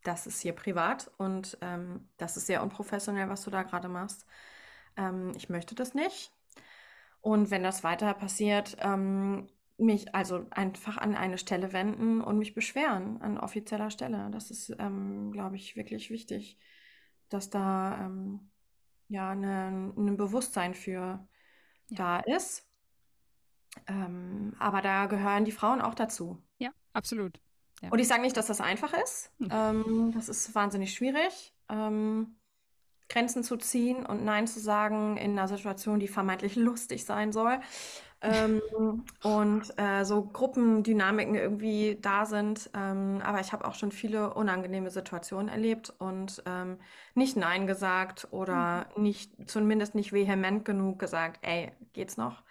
das 0.07 0.25
ist 0.25 0.41
hier 0.41 0.53
privat 0.53 1.11
und 1.17 1.57
ähm, 1.61 2.07
das 2.17 2.37
ist 2.37 2.47
sehr 2.47 2.63
unprofessionell, 2.63 3.29
was 3.29 3.43
du 3.43 3.51
da 3.51 3.63
gerade 3.63 3.89
machst. 3.89 4.25
Ähm, 4.95 5.33
ich 5.35 5.49
möchte 5.49 5.75
das 5.75 5.93
nicht. 5.93 6.31
Und 7.21 7.51
wenn 7.51 7.63
das 7.63 7.83
weiter 7.83 8.13
passiert, 8.13 8.77
ähm, 8.79 9.49
mich 9.77 10.15
also 10.15 10.45
einfach 10.49 10.97
an 10.97 11.15
eine 11.15 11.37
Stelle 11.37 11.73
wenden 11.73 12.21
und 12.21 12.39
mich 12.39 12.53
beschweren 12.53 13.21
an 13.21 13.37
offizieller 13.37 13.91
Stelle. 13.91 14.29
Das 14.31 14.49
ist, 14.49 14.73
ähm, 14.79 15.31
glaube 15.31 15.55
ich, 15.55 15.75
wirklich 15.75 16.09
wichtig, 16.09 16.57
dass 17.29 17.49
da 17.49 18.05
ähm, 18.05 18.49
ja 19.09 19.31
ein 19.31 19.93
ne 19.95 20.13
Bewusstsein 20.13 20.73
für 20.73 21.27
ja. 21.89 21.97
da 21.97 22.19
ist. 22.19 22.65
Ähm, 23.87 24.55
aber 24.57 24.81
da 24.81 25.05
gehören 25.05 25.45
die 25.45 25.51
Frauen 25.51 25.81
auch 25.81 25.93
dazu. 25.93 26.41
Ja, 26.57 26.71
absolut. 26.93 27.39
Ja. 27.81 27.89
Und 27.89 27.99
ich 27.99 28.07
sage 28.07 28.21
nicht, 28.21 28.37
dass 28.37 28.47
das 28.47 28.61
einfach 28.61 28.93
ist. 28.93 29.31
Hm. 29.39 29.49
Ähm, 29.51 30.11
das 30.15 30.29
ist 30.29 30.55
wahnsinnig 30.55 30.93
schwierig, 30.93 31.53
ähm, 31.69 32.35
Grenzen 33.09 33.43
zu 33.43 33.57
ziehen 33.57 34.05
und 34.05 34.25
Nein 34.25 34.47
zu 34.47 34.59
sagen 34.59 35.17
in 35.17 35.31
einer 35.31 35.47
Situation, 35.47 35.99
die 35.99 36.07
vermeintlich 36.07 36.55
lustig 36.57 37.05
sein 37.05 37.31
soll. 37.31 37.59
Ähm, 38.19 38.61
und 39.23 39.73
äh, 39.77 40.03
so 40.03 40.23
Gruppendynamiken 40.23 41.35
irgendwie 41.35 41.99
da 42.01 42.25
sind. 42.25 42.69
Ähm, 42.73 43.21
aber 43.23 43.39
ich 43.41 43.53
habe 43.53 43.65
auch 43.65 43.75
schon 43.75 43.91
viele 43.91 44.33
unangenehme 44.33 44.89
Situationen 44.89 45.49
erlebt 45.49 45.93
und 45.99 46.41
ähm, 46.47 46.79
nicht 47.13 47.37
Nein 47.37 47.67
gesagt 47.67 48.27
oder 48.31 48.87
mhm. 48.95 49.03
nicht, 49.03 49.49
zumindest 49.49 49.93
nicht 49.93 50.13
vehement 50.13 50.65
genug 50.65 50.97
gesagt, 50.97 51.39
ey, 51.43 51.71
geht's 51.93 52.17
noch? 52.17 52.41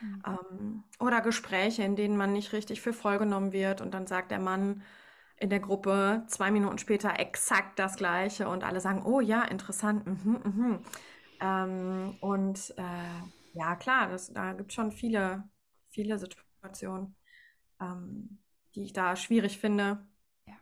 Mhm. 0.00 0.22
Ähm, 0.26 0.84
oder 0.98 1.20
Gespräche, 1.20 1.82
in 1.82 1.96
denen 1.96 2.16
man 2.16 2.32
nicht 2.32 2.52
richtig 2.52 2.80
für 2.80 2.92
voll 2.92 3.18
genommen 3.18 3.52
wird 3.52 3.80
und 3.80 3.92
dann 3.92 4.06
sagt 4.06 4.30
der 4.30 4.38
Mann 4.40 4.82
in 5.36 5.50
der 5.50 5.60
Gruppe 5.60 6.24
zwei 6.28 6.50
Minuten 6.50 6.78
später 6.78 7.18
exakt 7.18 7.78
das 7.78 7.96
Gleiche 7.96 8.48
und 8.48 8.62
alle 8.62 8.80
sagen, 8.80 9.02
oh 9.04 9.20
ja, 9.20 9.42
interessant. 9.42 10.06
Mhm, 10.06 10.40
mhm. 10.44 10.84
Ähm, 11.40 12.16
und 12.20 12.74
äh, 12.76 13.22
ja, 13.54 13.74
klar, 13.76 14.08
das, 14.10 14.32
da 14.32 14.52
gibt 14.52 14.70
es 14.70 14.74
schon 14.74 14.92
viele, 14.92 15.44
viele 15.88 16.18
Situationen, 16.18 17.16
ähm, 17.80 18.38
die 18.74 18.84
ich 18.84 18.92
da 18.92 19.16
schwierig 19.16 19.58
finde. 19.58 20.06
Ja. 20.46 20.56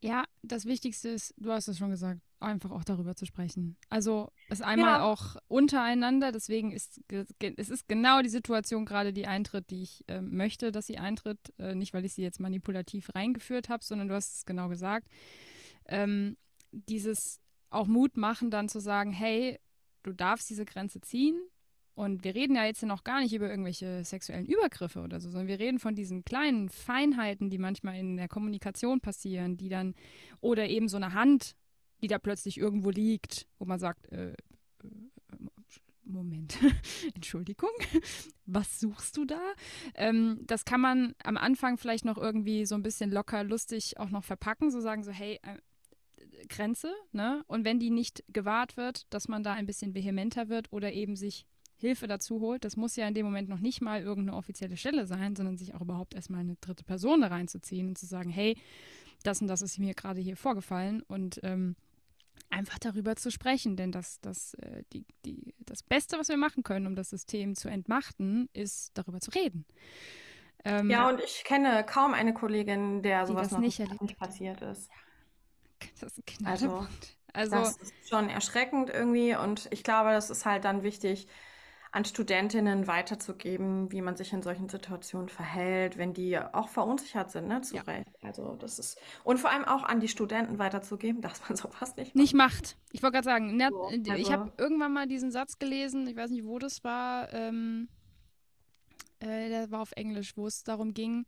ja, 0.00 0.24
das 0.42 0.64
Wichtigste 0.66 1.08
ist, 1.10 1.34
du 1.36 1.50
hast 1.50 1.68
es 1.68 1.78
schon 1.78 1.90
gesagt, 1.90 2.20
einfach 2.40 2.70
auch 2.70 2.84
darüber 2.84 3.14
zu 3.14 3.26
sprechen. 3.26 3.76
Also 3.88 4.32
es 4.48 4.62
einmal 4.62 5.00
ja. 5.00 5.04
auch 5.04 5.36
untereinander, 5.48 6.32
deswegen 6.32 6.72
ist 6.72 7.00
es 7.10 7.70
ist 7.70 7.88
genau 7.88 8.22
die 8.22 8.28
Situation 8.28 8.84
gerade, 8.84 9.12
die 9.12 9.26
eintritt, 9.26 9.70
die 9.70 9.82
ich 9.82 10.04
äh, 10.08 10.20
möchte, 10.20 10.72
dass 10.72 10.86
sie 10.86 10.98
eintritt. 10.98 11.38
Äh, 11.58 11.74
nicht, 11.74 11.94
weil 11.94 12.04
ich 12.04 12.14
sie 12.14 12.22
jetzt 12.22 12.40
manipulativ 12.40 13.14
reingeführt 13.14 13.68
habe, 13.68 13.84
sondern 13.84 14.08
du 14.08 14.14
hast 14.14 14.34
es 14.36 14.46
genau 14.46 14.68
gesagt. 14.68 15.08
Ähm, 15.86 16.36
dieses 16.72 17.40
auch 17.70 17.86
Mut 17.86 18.16
machen, 18.16 18.50
dann 18.50 18.68
zu 18.68 18.80
sagen, 18.80 19.12
hey, 19.12 19.58
du 20.02 20.12
darfst 20.12 20.50
diese 20.50 20.64
Grenze 20.64 21.00
ziehen. 21.00 21.40
Und 21.94 22.24
wir 22.24 22.34
reden 22.34 22.56
ja 22.56 22.64
jetzt 22.64 22.82
noch 22.82 23.04
gar 23.04 23.20
nicht 23.20 23.34
über 23.34 23.50
irgendwelche 23.50 24.04
sexuellen 24.04 24.46
Übergriffe 24.46 25.00
oder 25.00 25.20
so, 25.20 25.28
sondern 25.28 25.48
wir 25.48 25.58
reden 25.58 25.78
von 25.78 25.94
diesen 25.94 26.24
kleinen 26.24 26.70
Feinheiten, 26.70 27.50
die 27.50 27.58
manchmal 27.58 27.96
in 27.96 28.16
der 28.16 28.28
Kommunikation 28.28 29.00
passieren, 29.00 29.58
die 29.58 29.68
dann, 29.68 29.94
oder 30.40 30.68
eben 30.68 30.88
so 30.88 30.96
eine 30.96 31.12
Hand 31.12 31.56
die 32.02 32.08
da 32.08 32.18
plötzlich 32.18 32.58
irgendwo 32.58 32.90
liegt, 32.90 33.46
wo 33.58 33.64
man 33.64 33.78
sagt, 33.78 34.10
äh, 34.12 34.34
Moment, 36.04 36.58
Entschuldigung, 37.14 37.70
was 38.46 38.80
suchst 38.80 39.16
du 39.16 39.24
da? 39.24 39.40
Ähm, 39.94 40.40
das 40.46 40.64
kann 40.64 40.80
man 40.80 41.14
am 41.22 41.36
Anfang 41.36 41.78
vielleicht 41.78 42.04
noch 42.04 42.18
irgendwie 42.18 42.66
so 42.66 42.74
ein 42.74 42.82
bisschen 42.82 43.10
locker, 43.10 43.44
lustig 43.44 43.98
auch 43.98 44.10
noch 44.10 44.24
verpacken, 44.24 44.70
so 44.70 44.80
sagen 44.80 45.04
so, 45.04 45.12
hey, 45.12 45.38
äh, 45.42 45.58
Grenze, 46.48 46.92
ne? 47.12 47.44
Und 47.46 47.64
wenn 47.64 47.78
die 47.78 47.90
nicht 47.90 48.24
gewahrt 48.28 48.76
wird, 48.76 49.12
dass 49.12 49.28
man 49.28 49.42
da 49.42 49.52
ein 49.52 49.66
bisschen 49.66 49.94
vehementer 49.94 50.48
wird 50.48 50.72
oder 50.72 50.92
eben 50.92 51.16
sich 51.16 51.46
Hilfe 51.76 52.06
dazu 52.06 52.40
holt. 52.40 52.64
Das 52.64 52.76
muss 52.76 52.96
ja 52.96 53.08
in 53.08 53.14
dem 53.14 53.24
Moment 53.24 53.48
noch 53.48 53.60
nicht 53.60 53.80
mal 53.80 54.02
irgendeine 54.02 54.36
offizielle 54.36 54.76
Stelle 54.76 55.06
sein, 55.06 55.34
sondern 55.34 55.56
sich 55.56 55.74
auch 55.74 55.80
überhaupt 55.80 56.14
erstmal 56.14 56.40
eine 56.40 56.56
dritte 56.56 56.84
Person 56.84 57.22
da 57.22 57.28
reinzuziehen 57.28 57.88
und 57.88 57.96
zu 57.96 58.04
sagen, 58.04 58.28
hey, 58.28 58.56
das 59.22 59.40
und 59.40 59.48
das 59.48 59.62
ist 59.62 59.78
mir 59.78 59.94
gerade 59.94 60.20
hier 60.20 60.36
vorgefallen 60.36 61.02
und 61.02 61.40
ähm, 61.42 61.76
einfach 62.48 62.78
darüber 62.78 63.16
zu 63.16 63.30
sprechen. 63.30 63.76
Denn 63.76 63.92
das, 63.92 64.20
das, 64.20 64.54
äh, 64.54 64.82
die, 64.92 65.04
die, 65.24 65.54
das 65.58 65.82
Beste, 65.82 66.18
was 66.18 66.28
wir 66.28 66.36
machen 66.36 66.62
können, 66.62 66.86
um 66.86 66.94
das 66.94 67.10
System 67.10 67.54
zu 67.54 67.68
entmachten, 67.68 68.48
ist 68.52 68.92
darüber 68.94 69.20
zu 69.20 69.30
reden. 69.30 69.66
Ähm, 70.64 70.90
ja, 70.90 71.08
und 71.08 71.20
ich 71.20 71.44
kenne 71.44 71.84
kaum 71.84 72.14
eine 72.14 72.34
Kollegin, 72.34 73.02
der 73.02 73.26
sowas 73.26 73.50
noch 73.50 73.60
nicht, 73.60 73.78
nicht 74.00 74.18
passiert 74.18 74.60
ist. 74.60 74.90
Das 76.00 76.18
ist 76.18 76.40
ein 76.40 76.46
also, 76.46 76.86
also, 77.32 77.56
das 77.56 77.76
ist 77.78 78.08
schon 78.08 78.28
erschreckend 78.28 78.90
irgendwie 78.90 79.34
und 79.34 79.68
ich 79.70 79.82
glaube, 79.82 80.10
das 80.10 80.28
ist 80.28 80.44
halt 80.44 80.64
dann 80.64 80.82
wichtig, 80.82 81.28
an 81.92 82.04
Studentinnen 82.04 82.86
weiterzugeben, 82.86 83.90
wie 83.90 84.00
man 84.00 84.16
sich 84.16 84.32
in 84.32 84.42
solchen 84.42 84.68
Situationen 84.68 85.28
verhält, 85.28 85.98
wenn 85.98 86.12
die 86.12 86.38
auch 86.38 86.68
verunsichert 86.68 87.30
sind, 87.30 87.48
ne? 87.48 87.60
Zu 87.62 87.76
ja. 87.76 87.82
Recht. 87.82 88.08
Also 88.22 88.54
das 88.56 88.78
ist 88.78 88.98
und 89.24 89.38
vor 89.38 89.50
allem 89.50 89.64
auch 89.64 89.82
an 89.82 89.98
die 90.00 90.08
Studenten 90.08 90.58
weiterzugeben, 90.58 91.20
dass 91.22 91.40
man 91.48 91.56
sowas 91.56 91.96
nicht 91.96 92.14
macht. 92.14 92.16
Nicht 92.16 92.34
macht. 92.34 92.76
Ich 92.92 93.02
wollte 93.02 93.14
gerade 93.14 93.24
sagen, 93.24 93.56
ne, 93.56 93.68
so, 93.70 93.82
also. 93.82 94.12
ich 94.14 94.32
habe 94.32 94.52
irgendwann 94.56 94.92
mal 94.92 95.06
diesen 95.08 95.32
Satz 95.32 95.58
gelesen, 95.58 96.06
ich 96.06 96.16
weiß 96.16 96.30
nicht, 96.30 96.44
wo 96.44 96.58
das 96.58 96.84
war, 96.84 97.32
ähm, 97.32 97.88
äh, 99.18 99.48
der 99.48 99.70
war 99.70 99.80
auf 99.80 99.92
Englisch, 99.92 100.36
wo 100.36 100.46
es 100.46 100.62
darum 100.62 100.94
ging, 100.94 101.24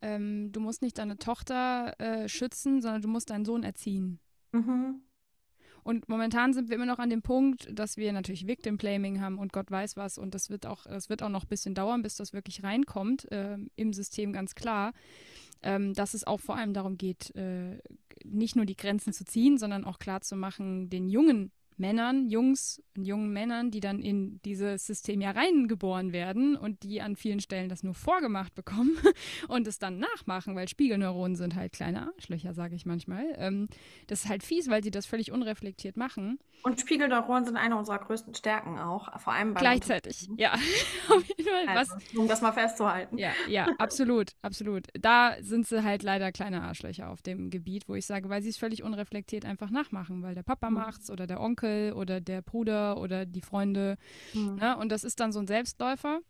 ähm, 0.00 0.52
du 0.52 0.60
musst 0.60 0.82
nicht 0.82 0.98
deine 0.98 1.18
Tochter 1.18 1.94
äh, 1.98 2.28
schützen, 2.28 2.80
sondern 2.80 3.02
du 3.02 3.08
musst 3.08 3.30
deinen 3.30 3.44
Sohn 3.44 3.64
erziehen. 3.64 4.20
Mhm. 4.52 5.02
Und 5.88 6.06
momentan 6.06 6.52
sind 6.52 6.68
wir 6.68 6.76
immer 6.76 6.84
noch 6.84 6.98
an 6.98 7.08
dem 7.08 7.22
Punkt, 7.22 7.66
dass 7.72 7.96
wir 7.96 8.12
natürlich 8.12 8.46
Victim 8.46 8.76
Blaming 8.76 9.22
haben 9.22 9.38
und 9.38 9.54
Gott 9.54 9.70
weiß 9.70 9.96
was. 9.96 10.18
Und 10.18 10.34
das 10.34 10.50
wird 10.50 10.66
auch, 10.66 10.84
das 10.84 11.08
wird 11.08 11.22
auch 11.22 11.30
noch 11.30 11.44
ein 11.44 11.48
bisschen 11.48 11.74
dauern, 11.74 12.02
bis 12.02 12.14
das 12.14 12.34
wirklich 12.34 12.62
reinkommt 12.62 13.32
äh, 13.32 13.56
im 13.74 13.94
System, 13.94 14.34
ganz 14.34 14.54
klar. 14.54 14.92
Ähm, 15.62 15.94
dass 15.94 16.12
es 16.12 16.26
auch 16.26 16.40
vor 16.40 16.56
allem 16.56 16.74
darum 16.74 16.98
geht, 16.98 17.34
äh, 17.36 17.78
nicht 18.22 18.54
nur 18.54 18.66
die 18.66 18.76
Grenzen 18.76 19.14
zu 19.14 19.24
ziehen, 19.24 19.56
sondern 19.56 19.86
auch 19.86 19.98
klar 19.98 20.20
zu 20.20 20.36
machen, 20.36 20.90
den 20.90 21.08
jungen 21.08 21.52
Männern, 21.78 22.28
Jungs 22.28 22.82
und 22.96 23.04
jungen 23.04 23.32
Männern, 23.32 23.70
die 23.70 23.80
dann 23.80 24.00
in 24.00 24.40
dieses 24.42 24.86
System 24.86 25.20
ja 25.20 25.30
reingeboren 25.30 26.12
werden 26.12 26.56
und 26.56 26.82
die 26.82 27.00
an 27.00 27.16
vielen 27.16 27.40
Stellen 27.40 27.68
das 27.68 27.82
nur 27.82 27.94
vorgemacht 27.94 28.54
bekommen 28.54 28.96
und 29.48 29.66
es 29.66 29.78
dann 29.78 29.98
nachmachen, 29.98 30.56
weil 30.56 30.68
Spiegelneuronen 30.68 31.36
sind 31.36 31.54
halt 31.54 31.72
kleine 31.72 32.12
Arschlöcher, 32.14 32.54
sage 32.54 32.74
ich 32.74 32.86
manchmal. 32.86 33.24
Ähm, 33.36 33.68
das 34.08 34.24
ist 34.24 34.28
halt 34.28 34.42
fies, 34.42 34.68
weil 34.68 34.82
sie 34.82 34.90
das 34.90 35.06
völlig 35.06 35.30
unreflektiert 35.30 35.96
machen. 35.96 36.38
Und 36.64 36.80
Spiegelneuronen 36.80 37.44
sind 37.44 37.56
eine 37.56 37.76
unserer 37.76 37.98
größten 37.98 38.34
Stärken 38.34 38.78
auch, 38.78 39.20
vor 39.20 39.32
allem 39.32 39.54
bei 39.54 39.60
Gleichzeitig, 39.60 40.28
ja. 40.36 40.54
also, 41.68 41.94
um 42.16 42.26
das 42.26 42.42
mal 42.42 42.52
festzuhalten. 42.52 43.16
Ja, 43.16 43.30
ja, 43.48 43.68
absolut, 43.78 44.32
absolut. 44.42 44.88
Da 44.98 45.36
sind 45.40 45.68
sie 45.68 45.84
halt 45.84 46.02
leider 46.02 46.32
kleine 46.32 46.62
Arschlöcher 46.62 47.10
auf 47.10 47.22
dem 47.22 47.50
Gebiet, 47.50 47.88
wo 47.88 47.94
ich 47.94 48.06
sage, 48.06 48.28
weil 48.28 48.42
sie 48.42 48.48
es 48.48 48.56
völlig 48.56 48.82
unreflektiert 48.82 49.44
einfach 49.44 49.70
nachmachen, 49.70 50.22
weil 50.22 50.34
der 50.34 50.42
Papa 50.42 50.68
mhm. 50.68 50.76
macht's 50.76 51.10
oder 51.10 51.28
der 51.28 51.40
Onkel 51.40 51.67
Onkel 51.68 51.92
oder 51.92 52.20
der 52.20 52.42
Bruder 52.42 52.98
oder 52.98 53.26
die 53.26 53.40
Freunde. 53.40 53.96
Mhm. 54.34 54.56
Ne? 54.56 54.76
Und 54.76 54.90
das 54.90 55.04
ist 55.04 55.20
dann 55.20 55.32
so 55.32 55.40
ein 55.40 55.46
Selbstläufer. 55.46 56.20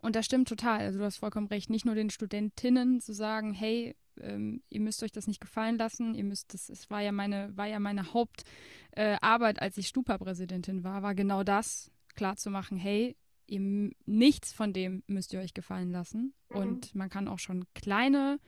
Und 0.00 0.16
das 0.16 0.26
stimmt 0.26 0.48
total. 0.48 0.80
Also 0.80 0.98
du 0.98 1.04
hast 1.04 1.16
vollkommen 1.16 1.46
recht. 1.48 1.70
Nicht 1.70 1.86
nur 1.86 1.94
den 1.94 2.10
Studentinnen 2.10 3.00
zu 3.00 3.12
sagen, 3.12 3.54
hey, 3.54 3.96
ähm, 4.20 4.62
ihr 4.68 4.80
müsst 4.80 5.02
euch 5.02 5.12
das 5.12 5.26
nicht 5.26 5.40
gefallen 5.40 5.78
lassen. 5.78 6.14
Ihr 6.14 6.24
müsst, 6.24 6.52
das, 6.52 6.68
es 6.68 6.90
war 6.90 7.00
ja 7.00 7.10
meine, 7.10 7.56
war 7.56 7.66
ja 7.66 7.80
meine 7.80 8.12
Hauptarbeit, 8.12 9.56
äh, 9.58 9.60
als 9.60 9.78
ich 9.78 9.88
Stupa-Präsidentin 9.88 10.84
war, 10.84 11.02
war 11.02 11.14
genau 11.14 11.42
das, 11.42 11.90
klar 12.14 12.36
zu 12.36 12.50
machen, 12.50 12.76
hey, 12.76 13.16
ihr, 13.46 13.90
nichts 14.04 14.52
von 14.52 14.72
dem 14.72 15.02
müsst 15.06 15.32
ihr 15.32 15.40
euch 15.40 15.54
gefallen 15.54 15.90
lassen. 15.90 16.34
Mhm. 16.50 16.56
Und 16.56 16.94
man 16.94 17.08
kann 17.08 17.26
auch 17.26 17.38
schon 17.38 17.64
kleine 17.74 18.38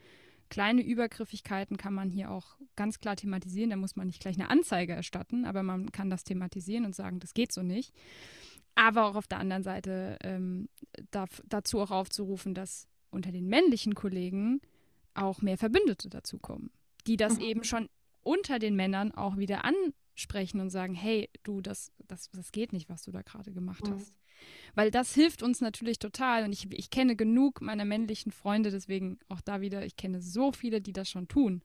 Kleine 0.48 0.82
Übergriffigkeiten 0.82 1.76
kann 1.76 1.94
man 1.94 2.10
hier 2.10 2.30
auch 2.30 2.56
ganz 2.76 3.00
klar 3.00 3.16
thematisieren. 3.16 3.70
Da 3.70 3.76
muss 3.76 3.96
man 3.96 4.06
nicht 4.06 4.20
gleich 4.20 4.36
eine 4.38 4.50
Anzeige 4.50 4.92
erstatten, 4.92 5.44
aber 5.44 5.62
man 5.62 5.90
kann 5.92 6.10
das 6.10 6.24
thematisieren 6.24 6.84
und 6.84 6.94
sagen, 6.94 7.20
das 7.20 7.34
geht 7.34 7.52
so 7.52 7.62
nicht. 7.62 7.92
Aber 8.74 9.06
auch 9.06 9.16
auf 9.16 9.26
der 9.26 9.38
anderen 9.38 9.62
Seite 9.62 10.18
ähm, 10.22 10.68
darf, 11.10 11.42
dazu 11.46 11.80
auch 11.80 11.90
aufzurufen, 11.90 12.54
dass 12.54 12.88
unter 13.10 13.32
den 13.32 13.48
männlichen 13.48 13.94
Kollegen 13.94 14.60
auch 15.14 15.40
mehr 15.40 15.56
Verbündete 15.56 16.10
dazukommen, 16.10 16.70
die 17.06 17.16
das 17.16 17.36
mhm. 17.36 17.44
eben 17.44 17.64
schon 17.64 17.88
unter 18.22 18.58
den 18.58 18.76
Männern 18.76 19.12
auch 19.12 19.36
wieder 19.36 19.64
ansprechen 20.16 20.60
und 20.60 20.70
sagen, 20.70 20.94
hey, 20.94 21.28
du, 21.42 21.60
das, 21.60 21.92
das, 22.08 22.30
das 22.32 22.50
geht 22.50 22.72
nicht, 22.72 22.88
was 22.88 23.02
du 23.02 23.10
da 23.10 23.20
gerade 23.20 23.52
gemacht 23.52 23.86
mhm. 23.86 23.94
hast. 23.94 24.14
Weil 24.74 24.90
das 24.90 25.14
hilft 25.14 25.42
uns 25.42 25.60
natürlich 25.60 25.98
total. 25.98 26.44
Und 26.44 26.52
ich, 26.52 26.72
ich 26.72 26.90
kenne 26.90 27.16
genug 27.16 27.60
meiner 27.60 27.84
männlichen 27.84 28.32
Freunde, 28.32 28.70
deswegen 28.70 29.18
auch 29.28 29.42
da 29.42 29.60
wieder, 29.60 29.84
ich 29.84 29.96
kenne 29.96 30.22
so 30.22 30.52
viele, 30.52 30.80
die 30.80 30.92
das 30.94 31.10
schon 31.10 31.28
tun. 31.28 31.62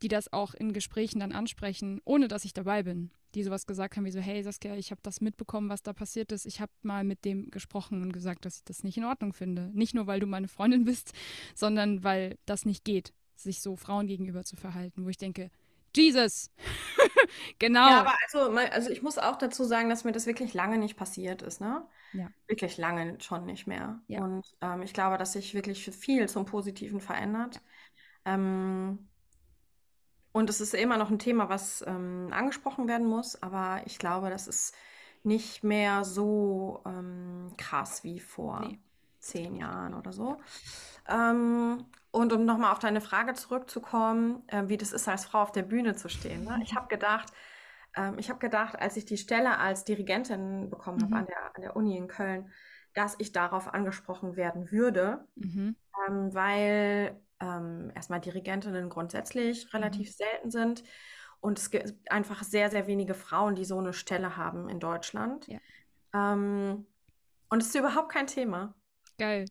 Die 0.00 0.08
das 0.08 0.32
auch 0.32 0.54
in 0.54 0.72
Gesprächen 0.72 1.20
dann 1.20 1.32
ansprechen, 1.32 2.00
ohne 2.04 2.28
dass 2.28 2.44
ich 2.44 2.52
dabei 2.52 2.84
bin. 2.84 3.10
Die 3.34 3.42
sowas 3.42 3.66
gesagt 3.66 3.96
haben 3.96 4.04
wie 4.04 4.10
so, 4.10 4.20
hey 4.20 4.42
Saskia, 4.42 4.76
ich 4.76 4.90
habe 4.90 5.00
das 5.02 5.20
mitbekommen, 5.20 5.68
was 5.68 5.82
da 5.82 5.92
passiert 5.92 6.32
ist. 6.32 6.46
Ich 6.46 6.60
habe 6.60 6.72
mal 6.82 7.02
mit 7.02 7.24
dem 7.24 7.50
gesprochen 7.50 8.02
und 8.02 8.12
gesagt, 8.12 8.44
dass 8.44 8.58
ich 8.58 8.64
das 8.64 8.84
nicht 8.84 8.96
in 8.96 9.04
Ordnung 9.04 9.32
finde. 9.32 9.70
Nicht 9.72 9.94
nur, 9.94 10.06
weil 10.06 10.20
du 10.20 10.26
meine 10.26 10.48
Freundin 10.48 10.84
bist, 10.84 11.12
sondern 11.54 12.04
weil 12.04 12.38
das 12.46 12.64
nicht 12.64 12.84
geht, 12.84 13.12
sich 13.34 13.60
so 13.60 13.74
Frauen 13.74 14.06
gegenüber 14.06 14.44
zu 14.44 14.56
verhalten. 14.56 15.04
Wo 15.04 15.08
ich 15.08 15.18
denke, 15.18 15.50
Jesus. 15.94 16.50
genau. 17.58 17.88
Ja, 17.88 18.00
aber 18.00 18.14
also, 18.24 18.50
also 18.56 18.90
ich 18.90 19.02
muss 19.02 19.18
auch 19.18 19.36
dazu 19.36 19.64
sagen, 19.64 19.88
dass 19.88 20.04
mir 20.04 20.12
das 20.12 20.26
wirklich 20.26 20.54
lange 20.54 20.78
nicht 20.78 20.96
passiert 20.96 21.42
ist, 21.42 21.60
ne? 21.60 21.86
Ja. 22.12 22.28
Wirklich 22.46 22.76
lange 22.78 23.20
schon 23.20 23.46
nicht 23.46 23.66
mehr. 23.66 24.00
Ja. 24.06 24.22
Und 24.22 24.44
ähm, 24.60 24.82
ich 24.82 24.92
glaube, 24.92 25.18
dass 25.18 25.32
sich 25.32 25.54
wirklich 25.54 25.84
viel 25.90 26.28
zum 26.28 26.44
Positiven 26.44 27.00
verändert. 27.00 27.60
Ähm, 28.24 29.08
und 30.32 30.48
es 30.48 30.60
ist 30.60 30.74
immer 30.74 30.96
noch 30.96 31.10
ein 31.10 31.18
Thema, 31.18 31.48
was 31.48 31.84
ähm, 31.86 32.28
angesprochen 32.32 32.88
werden 32.88 33.06
muss, 33.06 33.42
aber 33.42 33.82
ich 33.86 33.98
glaube, 33.98 34.30
das 34.30 34.48
ist 34.48 34.74
nicht 35.22 35.62
mehr 35.62 36.04
so 36.04 36.82
ähm, 36.86 37.52
krass 37.56 38.02
wie 38.02 38.18
vor 38.18 38.60
nee. 38.60 38.78
Zehn 39.22 39.56
Jahren 39.56 39.94
oder 39.94 40.12
so. 40.12 40.38
Ähm, 41.08 41.86
und 42.10 42.32
um 42.32 42.44
nochmal 42.44 42.72
auf 42.72 42.78
deine 42.78 43.00
Frage 43.00 43.34
zurückzukommen, 43.34 44.42
äh, 44.48 44.64
wie 44.66 44.76
das 44.76 44.92
ist, 44.92 45.08
als 45.08 45.24
Frau 45.24 45.42
auf 45.42 45.52
der 45.52 45.62
Bühne 45.62 45.96
zu 45.96 46.08
stehen. 46.08 46.44
Ne? 46.44 46.60
Ich 46.62 46.74
habe 46.74 46.88
gedacht, 46.88 47.32
ähm, 47.96 48.18
ich 48.18 48.28
habe 48.28 48.38
gedacht, 48.38 48.78
als 48.78 48.96
ich 48.96 49.04
die 49.04 49.16
Stelle 49.16 49.58
als 49.58 49.84
Dirigentin 49.84 50.70
bekommen 50.70 50.98
mhm. 50.98 51.04
habe 51.04 51.16
an 51.16 51.26
der, 51.26 51.56
an 51.56 51.62
der 51.62 51.76
Uni 51.76 51.96
in 51.96 52.08
Köln, 52.08 52.52
dass 52.94 53.16
ich 53.18 53.32
darauf 53.32 53.72
angesprochen 53.72 54.36
werden 54.36 54.70
würde, 54.70 55.26
mhm. 55.36 55.76
ähm, 56.06 56.34
weil 56.34 57.20
ähm, 57.40 57.90
erstmal 57.94 58.20
Dirigentinnen 58.20 58.90
grundsätzlich 58.90 59.72
relativ 59.72 60.08
mhm. 60.08 60.12
selten 60.12 60.50
sind 60.50 60.84
und 61.42 61.58
es 61.58 61.70
gibt 61.70 61.92
einfach 62.10 62.44
sehr, 62.44 62.70
sehr 62.70 62.86
wenige 62.86 63.14
Frauen, 63.14 63.56
die 63.56 63.64
so 63.64 63.76
eine 63.76 63.92
Stelle 63.92 64.36
haben 64.36 64.68
in 64.68 64.78
Deutschland. 64.78 65.48
Ja. 65.48 65.58
Ähm, 66.14 66.86
und 67.50 67.60
es 67.60 67.68
ist 67.68 67.74
überhaupt 67.74 68.12
kein 68.12 68.28
Thema. 68.28 68.74
Geil. 69.22 69.44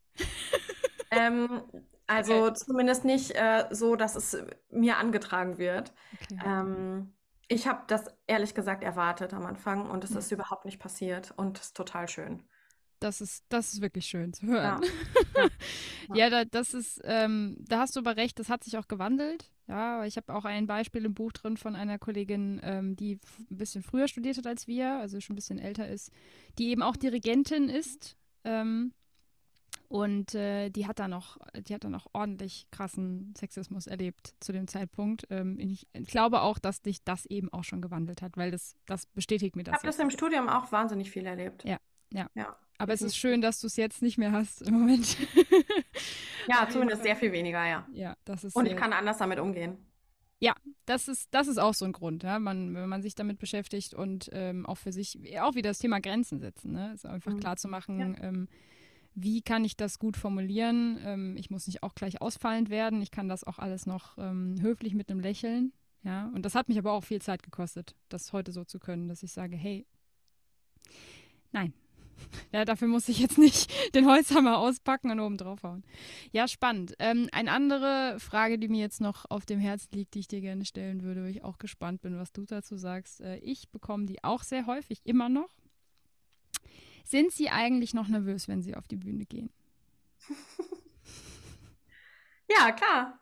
ähm, 1.11 1.61
also 2.07 2.47
okay. 2.47 2.53
zumindest 2.55 3.05
nicht 3.05 3.31
äh, 3.31 3.67
so, 3.71 3.95
dass 3.95 4.17
es 4.17 4.37
mir 4.69 4.97
angetragen 4.97 5.57
wird. 5.57 5.93
Okay. 6.29 6.41
Ähm, 6.45 7.13
ich 7.47 7.67
habe 7.67 7.83
das 7.87 8.05
ehrlich 8.27 8.53
gesagt 8.53 8.83
erwartet 8.83 9.33
am 9.33 9.45
Anfang 9.45 9.89
und 9.89 10.03
es 10.03 10.09
ja. 10.09 10.19
ist 10.19 10.29
überhaupt 10.33 10.65
nicht 10.65 10.77
passiert 10.77 11.33
und 11.37 11.57
es 11.57 11.67
ist 11.67 11.77
total 11.77 12.09
schön. 12.09 12.43
Das 12.99 13.21
ist, 13.21 13.45
das 13.47 13.71
ist 13.71 13.81
wirklich 13.81 14.07
schön 14.07 14.33
zu 14.33 14.45
hören. 14.45 14.81
Ja, 15.37 15.47
ja. 16.15 16.29
da, 16.29 16.43
das 16.43 16.73
ist, 16.73 16.99
ähm, 17.05 17.55
da 17.61 17.79
hast 17.79 17.95
du 17.95 18.01
aber 18.01 18.17
recht, 18.17 18.39
das 18.39 18.49
hat 18.49 18.65
sich 18.65 18.77
auch 18.77 18.89
gewandelt. 18.89 19.49
Ja, 19.67 20.03
ich 20.03 20.17
habe 20.17 20.35
auch 20.35 20.43
ein 20.43 20.67
Beispiel 20.67 21.05
im 21.05 21.13
Buch 21.13 21.31
drin 21.31 21.55
von 21.55 21.77
einer 21.77 21.97
Kollegin, 21.97 22.59
ähm, 22.61 22.97
die 22.97 23.19
ein 23.49 23.57
bisschen 23.57 23.83
früher 23.83 24.09
studiert 24.09 24.37
hat 24.37 24.47
als 24.47 24.67
wir, 24.67 24.97
also 24.97 25.21
schon 25.21 25.33
ein 25.33 25.37
bisschen 25.37 25.59
älter 25.59 25.87
ist, 25.87 26.11
die 26.57 26.71
eben 26.71 26.83
auch 26.83 26.97
Dirigentin 26.97 27.69
ist. 27.69 28.17
Ähm, 28.43 28.93
und 29.91 30.35
äh, 30.35 30.69
die 30.69 30.87
hat 30.87 30.99
da 30.99 31.09
noch, 31.09 31.37
die 31.53 31.73
hat 31.73 31.83
da 31.83 31.89
noch 31.89 32.07
ordentlich 32.13 32.65
krassen 32.71 33.33
Sexismus 33.37 33.87
erlebt 33.87 34.33
zu 34.39 34.53
dem 34.53 34.69
Zeitpunkt. 34.69 35.27
Ähm, 35.29 35.59
ich 35.59 35.85
glaube 36.07 36.43
auch, 36.43 36.59
dass 36.59 36.81
dich 36.81 37.03
das 37.03 37.25
eben 37.25 37.51
auch 37.51 37.65
schon 37.65 37.81
gewandelt 37.81 38.21
hat, 38.21 38.37
weil 38.37 38.51
das, 38.51 38.77
das 38.85 39.05
bestätigt 39.05 39.57
mir 39.57 39.63
das. 39.63 39.73
Ich 39.73 39.77
habe 39.79 39.87
das 39.87 39.99
im 39.99 40.09
Studium 40.09 40.47
auch 40.47 40.71
wahnsinnig 40.71 41.11
viel 41.11 41.25
erlebt. 41.25 41.65
Ja, 41.65 41.77
ja. 42.13 42.29
ja. 42.35 42.55
Aber 42.77 42.93
es 42.93 43.01
ist 43.01 43.17
schön, 43.17 43.41
dass 43.41 43.59
du 43.59 43.67
es 43.67 43.75
jetzt 43.75 44.01
nicht 44.01 44.17
mehr 44.17 44.31
hast 44.31 44.61
im 44.61 44.75
Moment. 44.75 45.17
ja, 46.47 46.65
zumindest 46.71 47.03
sehr 47.03 47.17
viel 47.17 47.33
weniger, 47.33 47.67
ja. 47.67 47.85
Ja, 47.91 48.15
das 48.23 48.45
ist. 48.45 48.55
Und 48.55 48.67
ich 48.67 48.77
kann 48.77 48.93
anders 48.93 49.17
damit 49.17 49.39
umgehen. 49.39 49.77
Ja, 50.39 50.55
das 50.85 51.09
ist, 51.09 51.27
das 51.33 51.49
ist 51.49 51.57
auch 51.57 51.73
so 51.73 51.83
ein 51.83 51.91
Grund, 51.91 52.23
ja? 52.23 52.39
man, 52.39 52.73
wenn 52.73 52.87
man 52.87 53.01
sich 53.01 53.13
damit 53.13 53.39
beschäftigt 53.39 53.93
und 53.93 54.29
ähm, 54.31 54.65
auch 54.65 54.77
für 54.77 54.93
sich 54.93 55.19
auch 55.41 55.53
wieder 55.53 55.69
das 55.69 55.79
Thema 55.79 55.99
Grenzen 55.99 56.39
setzen. 56.39 56.71
Ne? 56.71 56.93
Ist 56.93 57.05
einfach 57.05 57.33
mhm. 57.33 57.41
klar 57.41 57.57
zu 57.57 57.67
machen, 57.67 57.99
ja. 57.99 58.23
ähm, 58.23 58.47
wie 59.13 59.41
kann 59.41 59.65
ich 59.65 59.75
das 59.75 59.99
gut 59.99 60.17
formulieren? 60.17 60.99
Ähm, 61.03 61.35
ich 61.37 61.49
muss 61.49 61.67
nicht 61.67 61.83
auch 61.83 61.95
gleich 61.95 62.21
ausfallend 62.21 62.69
werden. 62.69 63.01
Ich 63.01 63.11
kann 63.11 63.27
das 63.27 63.43
auch 63.43 63.59
alles 63.59 63.85
noch 63.85 64.17
ähm, 64.17 64.55
höflich 64.61 64.93
mit 64.93 65.09
einem 65.09 65.19
Lächeln. 65.19 65.73
Ja, 66.03 66.31
und 66.33 66.43
das 66.43 66.55
hat 66.55 66.67
mich 66.67 66.79
aber 66.79 66.93
auch 66.93 67.03
viel 67.03 67.21
Zeit 67.21 67.43
gekostet, 67.43 67.95
das 68.09 68.33
heute 68.33 68.51
so 68.51 68.63
zu 68.63 68.79
können, 68.79 69.07
dass 69.07 69.21
ich 69.21 69.31
sage, 69.31 69.55
hey, 69.55 69.85
nein. 71.51 71.73
Ja, 72.51 72.65
dafür 72.65 72.87
muss 72.87 73.09
ich 73.09 73.17
jetzt 73.17 73.39
nicht 73.39 73.71
den 73.95 74.05
Holzhammer 74.05 74.59
auspacken 74.59 75.09
und 75.09 75.19
oben 75.19 75.37
draufhauen. 75.37 75.83
Ja, 76.31 76.47
spannend. 76.47 76.93
Ähm, 76.99 77.27
eine 77.31 77.51
andere 77.51 78.17
Frage, 78.19 78.59
die 78.59 78.67
mir 78.67 78.79
jetzt 78.79 79.01
noch 79.01 79.25
auf 79.29 79.45
dem 79.47 79.59
Herzen 79.59 79.89
liegt, 79.95 80.13
die 80.13 80.19
ich 80.19 80.27
dir 80.27 80.39
gerne 80.39 80.63
stellen 80.63 81.01
würde, 81.01 81.23
wo 81.23 81.27
ich 81.27 81.43
auch 81.43 81.57
gespannt 81.57 82.01
bin, 82.01 82.19
was 82.19 82.31
du 82.31 82.45
dazu 82.45 82.77
sagst. 82.77 83.21
Äh, 83.21 83.37
ich 83.37 83.69
bekomme 83.69 84.05
die 84.05 84.23
auch 84.23 84.43
sehr 84.43 84.67
häufig, 84.67 85.01
immer 85.03 85.29
noch. 85.29 85.49
Sind 87.03 87.31
Sie 87.31 87.49
eigentlich 87.49 87.93
noch 87.93 88.07
nervös, 88.07 88.47
wenn 88.47 88.61
Sie 88.61 88.75
auf 88.75 88.87
die 88.87 88.95
Bühne 88.95 89.25
gehen? 89.25 89.49
ja, 92.49 92.71
klar. 92.71 93.19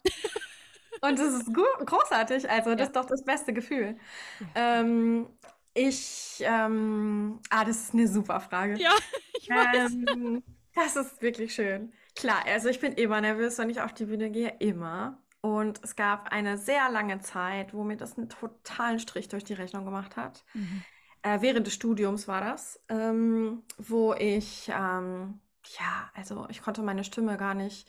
Und 1.01 1.17
das 1.17 1.34
ist 1.34 1.53
großartig. 1.53 2.49
Also, 2.49 2.71
das 2.71 2.80
ja. 2.80 2.86
ist 2.86 2.95
doch 2.95 3.05
das 3.05 3.23
beste 3.23 3.53
Gefühl. 3.53 3.97
Ja. 4.39 4.82
Ähm, 4.82 5.27
ich, 5.73 6.43
ähm, 6.45 7.39
ah, 7.49 7.63
das 7.63 7.84
ist 7.84 7.93
eine 7.93 8.07
super 8.07 8.39
Frage. 8.39 8.77
Ja, 8.77 8.91
ich 9.39 9.49
weiß. 9.49 9.93
Ähm, 9.93 10.43
das 10.75 10.95
ist 10.95 11.21
wirklich 11.21 11.53
schön. 11.53 11.93
Klar, 12.15 12.43
also 12.45 12.69
ich 12.69 12.80
bin 12.80 12.93
immer 12.93 13.21
nervös, 13.21 13.57
wenn 13.57 13.69
ich 13.69 13.82
auf 13.82 13.93
die 13.93 14.05
Bühne 14.05 14.30
gehe, 14.30 14.55
immer. 14.59 15.21
Und 15.41 15.80
es 15.84 15.95
gab 15.95 16.34
eine 16.34 16.57
sehr 16.57 16.89
lange 16.89 17.19
Zeit, 17.19 17.73
wo 17.73 17.84
mir 17.84 17.95
das 17.95 18.17
einen 18.17 18.27
totalen 18.27 18.99
Strich 18.99 19.30
durch 19.30 19.45
die 19.45 19.53
Rechnung 19.53 19.86
gemacht 19.86 20.17
hat. 20.17 20.43
Mhm. 20.53 20.84
Äh, 21.22 21.41
während 21.41 21.67
des 21.67 21.74
Studiums 21.74 22.28
war 22.28 22.41
das, 22.41 22.82
ähm, 22.88 23.63
wo 23.78 24.13
ich, 24.13 24.70
ähm, 24.70 25.39
ja, 25.78 26.09
also 26.15 26.47
ich 26.49 26.61
konnte 26.61 26.82
meine 26.82 27.03
Stimme 27.03 27.38
gar 27.38 27.53
nicht, 27.53 27.88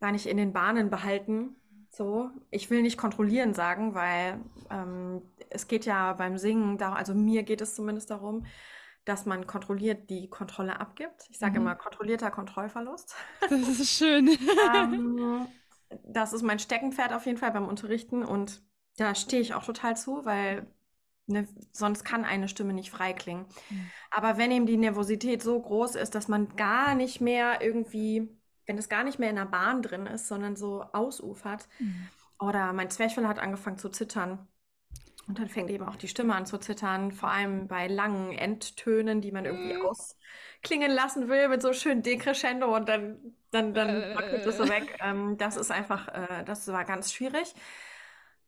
gar 0.00 0.12
nicht 0.12 0.26
in 0.26 0.36
den 0.36 0.52
Bahnen 0.52 0.90
behalten. 0.90 1.56
So, 1.90 2.30
ich 2.50 2.70
will 2.70 2.82
nicht 2.82 2.96
kontrollieren 2.96 3.52
sagen, 3.52 3.94
weil 3.94 4.40
ähm, 4.70 5.22
es 5.50 5.66
geht 5.66 5.84
ja 5.86 6.12
beim 6.12 6.38
Singen, 6.38 6.78
da, 6.78 6.92
also 6.92 7.14
mir 7.14 7.42
geht 7.42 7.60
es 7.60 7.74
zumindest 7.74 8.10
darum, 8.10 8.46
dass 9.04 9.26
man 9.26 9.46
kontrolliert 9.46 10.08
die 10.08 10.28
Kontrolle 10.28 10.78
abgibt. 10.78 11.26
Ich 11.30 11.38
sage 11.38 11.58
mhm. 11.58 11.66
immer 11.66 11.74
kontrollierter 11.74 12.30
Kontrollverlust. 12.30 13.16
Das 13.40 13.80
ist 13.80 13.90
schön. 13.90 14.28
ähm, 14.74 15.48
das 16.04 16.32
ist 16.32 16.42
mein 16.42 16.60
Steckenpferd 16.60 17.12
auf 17.12 17.26
jeden 17.26 17.38
Fall 17.38 17.50
beim 17.50 17.66
Unterrichten 17.66 18.24
und 18.24 18.62
da 18.96 19.14
stehe 19.16 19.42
ich 19.42 19.54
auch 19.54 19.64
total 19.64 19.96
zu, 19.96 20.24
weil 20.24 20.66
Ne, 21.30 21.46
sonst 21.72 22.04
kann 22.04 22.24
eine 22.24 22.48
Stimme 22.48 22.72
nicht 22.72 22.90
frei 22.90 23.12
klingen. 23.12 23.46
Mhm. 23.70 23.90
Aber 24.10 24.36
wenn 24.36 24.50
eben 24.50 24.66
die 24.66 24.76
Nervosität 24.76 25.42
so 25.42 25.60
groß 25.60 25.94
ist, 25.94 26.16
dass 26.16 26.26
man 26.26 26.56
gar 26.56 26.96
nicht 26.96 27.20
mehr 27.20 27.62
irgendwie, 27.62 28.28
wenn 28.66 28.76
es 28.76 28.88
gar 28.88 29.04
nicht 29.04 29.20
mehr 29.20 29.30
in 29.30 29.36
der 29.36 29.44
Bahn 29.44 29.80
drin 29.80 30.06
ist, 30.06 30.26
sondern 30.26 30.56
so 30.56 30.82
ausufert, 30.92 31.68
mhm. 31.78 32.08
oder 32.40 32.72
mein 32.72 32.90
Zwerchfell 32.90 33.28
hat 33.28 33.38
angefangen 33.38 33.78
zu 33.78 33.90
zittern. 33.90 34.48
Und 35.28 35.38
dann 35.38 35.48
fängt 35.48 35.70
eben 35.70 35.86
auch 35.86 35.94
die 35.94 36.08
Stimme 36.08 36.34
an 36.34 36.46
zu 36.46 36.58
zittern, 36.58 37.12
vor 37.12 37.30
allem 37.30 37.68
bei 37.68 37.86
langen 37.86 38.32
Endtönen, 38.32 39.20
die 39.20 39.30
man 39.30 39.44
irgendwie 39.44 39.74
mhm. 39.74 39.86
ausklingen 39.86 40.90
lassen 40.90 41.28
will 41.28 41.48
mit 41.48 41.62
so 41.62 41.72
schön 41.72 42.02
Decrescendo 42.02 42.74
und 42.74 42.88
dann, 42.88 43.36
dann, 43.52 43.72
dann 43.72 43.88
äh, 43.88 44.44
das 44.44 44.56
so 44.56 44.68
weg. 44.68 44.98
Ähm, 45.02 45.38
das 45.38 45.56
ist 45.56 45.70
einfach, 45.70 46.08
äh, 46.08 46.42
das 46.44 46.66
war 46.66 46.84
ganz 46.84 47.12
schwierig. 47.12 47.54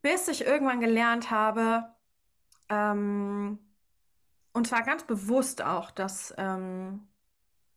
Bis 0.01 0.27
ich 0.27 0.45
irgendwann 0.45 0.81
gelernt 0.81 1.31
habe, 1.31 1.95
ähm, 2.73 3.59
und 4.53 4.67
zwar 4.67 4.83
ganz 4.83 5.05
bewusst 5.05 5.63
auch, 5.63 5.91
dass 5.91 6.35
ähm, 6.39 7.07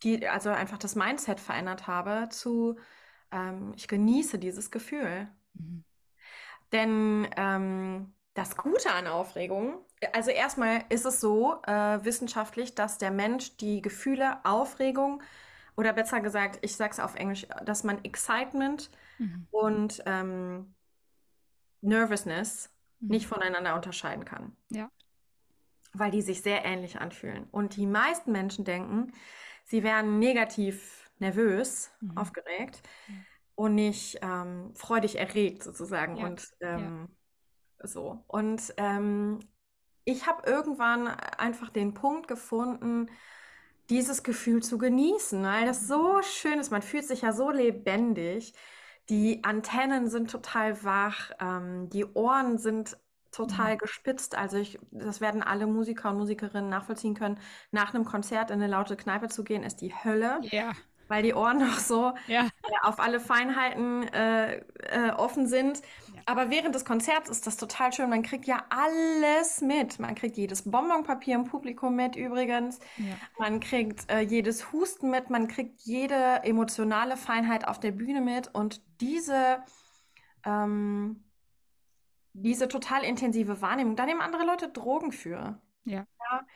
die, 0.03 0.27
also 0.27 0.49
einfach 0.49 0.77
das 0.77 0.95
Mindset 0.95 1.39
verändert 1.39 1.87
habe 1.87 2.29
zu, 2.29 2.77
ähm, 3.31 3.73
ich 3.75 3.87
genieße 3.87 4.39
dieses 4.39 4.71
Gefühl. 4.71 5.27
Mhm. 5.53 5.83
Denn 6.71 7.27
ähm, 7.35 8.13
das 8.33 8.55
Gute 8.55 8.91
an 8.91 9.07
Aufregung, 9.07 9.79
also 10.13 10.31
erstmal 10.31 10.83
ist 10.89 11.05
es 11.05 11.19
so 11.19 11.61
äh, 11.63 12.03
wissenschaftlich, 12.03 12.75
dass 12.75 12.97
der 12.97 13.11
Mensch 13.11 13.57
die 13.57 13.81
Gefühle 13.81 14.43
Aufregung 14.45 15.21
oder 15.77 15.91
besser 15.91 16.21
gesagt, 16.21 16.59
ich 16.61 16.75
sage 16.75 16.91
es 16.91 16.99
auf 16.99 17.15
Englisch, 17.15 17.47
dass 17.65 17.83
man 17.83 18.03
Excitement 18.03 18.89
mhm. 19.17 19.47
und 19.51 20.03
ähm, 20.05 20.73
Nervousness 21.81 22.74
mhm. 23.05 23.11
nicht 23.11 23.27
voneinander 23.27 23.75
unterscheiden 23.75 24.25
kann. 24.25 24.55
Ja. 24.69 24.89
Weil 25.93 26.11
die 26.11 26.21
sich 26.21 26.41
sehr 26.41 26.65
ähnlich 26.65 26.99
anfühlen. 26.99 27.47
Und 27.51 27.77
die 27.77 27.87
meisten 27.87 28.31
Menschen 28.31 28.65
denken, 28.65 29.13
sie 29.63 29.83
wären 29.83 30.19
negativ 30.19 31.09
nervös, 31.19 31.91
mhm. 32.01 32.17
aufgeregt 32.17 32.81
mhm. 33.07 33.25
und 33.55 33.75
nicht 33.75 34.19
ähm, 34.21 34.73
freudig 34.75 35.17
erregt 35.17 35.63
sozusagen. 35.63 36.17
Ja. 36.17 36.27
Und 36.27 36.47
ähm, 36.59 37.09
ja. 37.79 37.87
so. 37.87 38.23
Und 38.27 38.73
ähm, 38.77 39.39
ich 40.03 40.27
habe 40.27 40.47
irgendwann 40.47 41.07
einfach 41.07 41.69
den 41.69 41.93
Punkt 41.93 42.27
gefunden, 42.27 43.09
dieses 43.89 44.23
Gefühl 44.23 44.63
zu 44.63 44.77
genießen, 44.77 45.43
weil 45.43 45.65
das 45.65 45.87
so 45.87 46.21
schön 46.21 46.59
ist. 46.59 46.71
Man 46.71 46.81
fühlt 46.81 47.05
sich 47.05 47.21
ja 47.21 47.33
so 47.33 47.51
lebendig. 47.51 48.53
Die 49.09 49.43
Antennen 49.43 50.09
sind 50.09 50.31
total 50.31 50.83
wach, 50.83 51.31
ähm, 51.39 51.89
die 51.89 52.05
Ohren 52.05 52.57
sind 52.57 52.97
total 53.31 53.73
mhm. 53.73 53.77
gespitzt. 53.79 54.35
Also 54.37 54.57
ich, 54.57 54.79
das 54.91 55.21
werden 55.21 55.43
alle 55.43 55.67
Musiker 55.67 56.09
und 56.09 56.17
Musikerinnen 56.17 56.69
nachvollziehen 56.69 57.15
können. 57.15 57.37
Nach 57.71 57.93
einem 57.93 58.05
Konzert 58.05 58.49
in 58.49 58.61
eine 58.61 58.71
laute 58.71 58.95
Kneipe 58.95 59.27
zu 59.27 59.43
gehen, 59.43 59.63
ist 59.63 59.81
die 59.81 59.93
Hölle. 59.93 60.39
Ja. 60.43 60.71
Weil 61.07 61.23
die 61.23 61.33
Ohren 61.33 61.57
noch 61.67 61.79
so 61.79 62.13
ja. 62.27 62.45
äh, 62.45 62.71
auf 62.83 62.99
alle 62.99 63.19
Feinheiten 63.19 64.03
äh, 64.07 64.57
äh, 64.57 65.11
offen 65.15 65.47
sind. 65.47 65.81
Aber 66.27 66.49
während 66.49 66.73
des 66.73 66.85
Konzerts 66.85 67.29
ist 67.29 67.45
das 67.45 67.55
total 67.55 67.93
schön. 67.93 68.09
Man 68.09 68.23
kriegt 68.23 68.45
ja 68.45 68.65
alles 68.69 69.61
mit. 69.61 69.99
Man 69.99 70.15
kriegt 70.15 70.37
jedes 70.37 70.69
Bonbonpapier 70.69 71.35
im 71.35 71.45
Publikum 71.45 71.95
mit 71.95 72.15
übrigens. 72.15 72.79
Ja. 72.97 73.13
Man 73.37 73.59
kriegt 73.59 74.09
äh, 74.11 74.21
jedes 74.21 74.71
Husten 74.71 75.11
mit. 75.11 75.29
Man 75.29 75.47
kriegt 75.47 75.81
jede 75.81 76.43
emotionale 76.43 77.15
Feinheit 77.15 77.67
auf 77.67 77.79
der 77.79 77.91
Bühne 77.91 78.21
mit. 78.21 78.53
Und 78.55 78.81
diese, 79.01 79.63
ähm, 80.45 81.23
diese 82.33 82.67
total 82.67 83.03
intensive 83.03 83.61
Wahrnehmung, 83.61 83.95
da 83.95 84.05
nehmen 84.07 84.21
andere 84.21 84.45
Leute 84.45 84.69
Drogen 84.69 85.11
für. 85.11 85.61
Ja. 85.83 86.07
ja? 86.31 86.47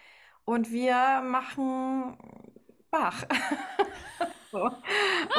Und 0.46 0.72
wir 0.72 1.22
machen 1.22 2.18
Bach. 2.90 3.24
so. 4.52 4.72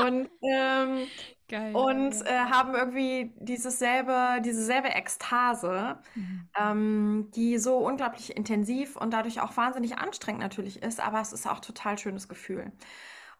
Und 0.04 0.28
ähm, 0.42 1.06
Geil. 1.50 1.74
Und 1.74 2.14
äh, 2.26 2.38
haben 2.38 2.76
irgendwie 2.76 3.32
dieses 3.40 3.80
selbe, 3.80 4.40
diese 4.44 4.62
selbe 4.62 4.90
Ekstase, 4.90 5.98
mhm. 6.14 6.48
ähm, 6.56 7.30
die 7.34 7.58
so 7.58 7.78
unglaublich 7.78 8.36
intensiv 8.36 8.94
und 8.94 9.12
dadurch 9.12 9.40
auch 9.40 9.56
wahnsinnig 9.56 9.98
anstrengend 9.98 10.42
natürlich 10.42 10.80
ist, 10.80 11.00
aber 11.00 11.20
es 11.20 11.32
ist 11.32 11.48
auch 11.48 11.58
total 11.58 11.98
schönes 11.98 12.28
Gefühl. 12.28 12.70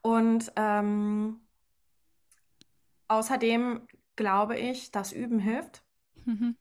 Und 0.02 0.52
ähm, 0.56 1.38
außerdem 3.06 3.86
glaube 4.16 4.58
ich, 4.58 4.90
dass 4.90 5.12
Üben 5.12 5.38
hilft. 5.38 5.84
Mhm. 6.24 6.56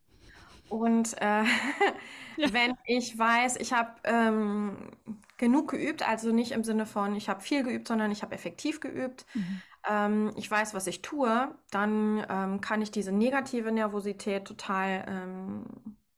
Und 0.70 1.20
äh, 1.20 1.43
ja. 2.38 2.53
wenn 2.53 2.76
ich 2.86 3.18
weiß, 3.18 3.55
ich 3.55 3.74
habe 3.74 3.93
ähm, 4.03 4.91
genug 5.40 5.72
geübt, 5.72 6.08
also 6.08 6.32
nicht 6.32 6.52
im 6.52 6.64
Sinne 6.64 6.86
von, 6.86 7.16
ich 7.16 7.30
habe 7.30 7.42
viel 7.42 7.64
geübt, 7.64 7.88
sondern 7.88 8.12
ich 8.12 8.22
habe 8.22 8.36
effektiv 8.36 8.80
geübt, 8.80 9.26
mhm 9.34 9.62
ähm, 9.88 10.32
ich 10.36 10.50
weiß, 10.50 10.74
was 10.74 10.88
ich 10.88 11.02
tue, 11.02 11.56
dann 11.72 12.26
ähm, 12.30 12.62
kann 12.62 12.82
ich 12.82 12.92
diese 12.92 13.12
negative 13.12 13.72
Nervosität 13.72 14.46
total, 14.46 15.06
ähm, 15.08 15.66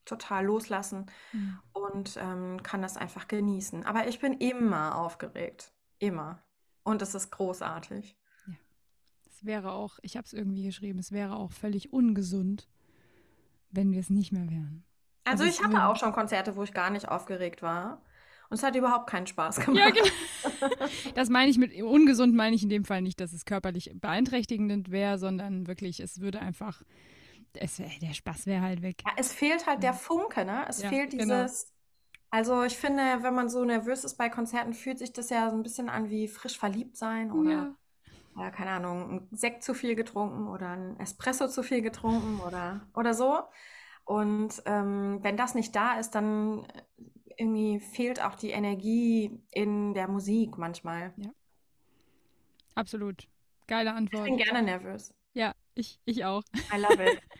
total 0.04 0.44
loslassen 0.44 1.06
mhm. 1.32 1.58
und 1.72 2.18
ähm, 2.20 2.62
kann 2.62 2.82
das 2.82 2.96
einfach 2.96 3.28
genießen. 3.28 3.84
Aber 3.86 4.08
ich 4.08 4.18
bin 4.18 4.34
immer 4.34 4.98
aufgeregt. 4.98 5.72
Immer. 5.98 6.42
Und 6.82 7.00
es 7.02 7.14
ist 7.14 7.30
großartig. 7.30 8.16
Ja. 8.46 8.54
Es 9.30 9.44
wäre 9.44 9.72
auch, 9.72 9.98
ich 10.02 10.16
habe 10.16 10.24
es 10.24 10.32
irgendwie 10.32 10.64
geschrieben, 10.64 10.98
es 10.98 11.12
wäre 11.12 11.36
auch 11.36 11.52
völlig 11.52 11.92
ungesund, 11.92 12.68
wenn 13.70 13.92
wir 13.92 14.00
es 14.00 14.10
nicht 14.10 14.32
mehr 14.32 14.50
wären. 14.50 14.84
Also, 15.24 15.44
also 15.44 15.54
ich 15.54 15.64
hatte 15.64 15.86
auch 15.86 15.96
schon 15.96 16.12
Konzerte, 16.12 16.56
wo 16.56 16.64
ich 16.64 16.74
gar 16.74 16.90
nicht 16.90 17.08
aufgeregt 17.08 17.62
war. 17.62 18.02
Und 18.52 18.58
es 18.58 18.64
hat 18.64 18.76
überhaupt 18.76 19.06
keinen 19.06 19.26
Spaß 19.26 19.60
gemacht. 19.60 19.78
Ja, 19.78 19.88
genau. 19.88 20.90
Das 21.14 21.30
meine 21.30 21.50
ich 21.50 21.56
mit 21.56 21.74
ungesund, 21.82 22.34
meine 22.34 22.54
ich 22.54 22.62
in 22.62 22.68
dem 22.68 22.84
Fall 22.84 23.00
nicht, 23.00 23.18
dass 23.18 23.32
es 23.32 23.46
körperlich 23.46 23.92
beeinträchtigend 23.94 24.90
wäre, 24.90 25.16
sondern 25.16 25.66
wirklich, 25.66 26.00
es 26.00 26.20
würde 26.20 26.40
einfach, 26.40 26.82
es, 27.54 27.78
der 27.78 28.12
Spaß 28.12 28.44
wäre 28.44 28.60
halt 28.60 28.82
weg. 28.82 29.02
Ja, 29.06 29.12
es 29.16 29.32
fehlt 29.32 29.66
halt 29.66 29.82
der 29.82 29.94
Funke, 29.94 30.44
ne? 30.44 30.66
Es 30.68 30.82
ja, 30.82 30.90
fehlt 30.90 31.12
genau. 31.12 31.44
dieses. 31.44 31.64
Genau. 31.64 31.76
Also 32.28 32.62
ich 32.64 32.76
finde, 32.76 33.22
wenn 33.22 33.34
man 33.34 33.48
so 33.48 33.64
nervös 33.64 34.04
ist 34.04 34.18
bei 34.18 34.28
Konzerten, 34.28 34.74
fühlt 34.74 34.98
sich 34.98 35.14
das 35.14 35.30
ja 35.30 35.48
so 35.48 35.56
ein 35.56 35.62
bisschen 35.62 35.88
an 35.88 36.10
wie 36.10 36.28
frisch 36.28 36.58
verliebt 36.58 36.98
sein 36.98 37.32
oder 37.32 37.50
ja. 37.50 37.74
Ja, 38.36 38.50
keine 38.50 38.72
Ahnung, 38.72 39.28
ein 39.32 39.36
Sekt 39.36 39.62
zu 39.62 39.72
viel 39.72 39.94
getrunken 39.94 40.46
oder 40.46 40.68
ein 40.68 41.00
Espresso 41.00 41.48
zu 41.48 41.62
viel 41.62 41.80
getrunken 41.80 42.38
oder, 42.46 42.86
oder 42.94 43.14
so. 43.14 43.44
Und 44.04 44.62
ähm, 44.66 45.20
wenn 45.22 45.38
das 45.38 45.54
nicht 45.54 45.74
da 45.74 45.98
ist, 45.98 46.10
dann 46.10 46.66
irgendwie 47.36 47.80
fehlt 47.80 48.22
auch 48.22 48.34
die 48.34 48.50
Energie 48.50 49.30
in 49.50 49.94
der 49.94 50.08
Musik 50.08 50.58
manchmal. 50.58 51.12
Ja. 51.16 51.30
Absolut. 52.74 53.28
Geile 53.66 53.94
Antwort. 53.94 54.26
Ich 54.26 54.36
bin 54.36 54.44
gerne 54.44 54.62
nervös. 54.62 55.14
Ja, 55.34 55.54
ich, 55.74 55.98
ich 56.04 56.24
auch. 56.24 56.42
I 56.74 56.80
love 56.80 57.04
it. 57.04 57.20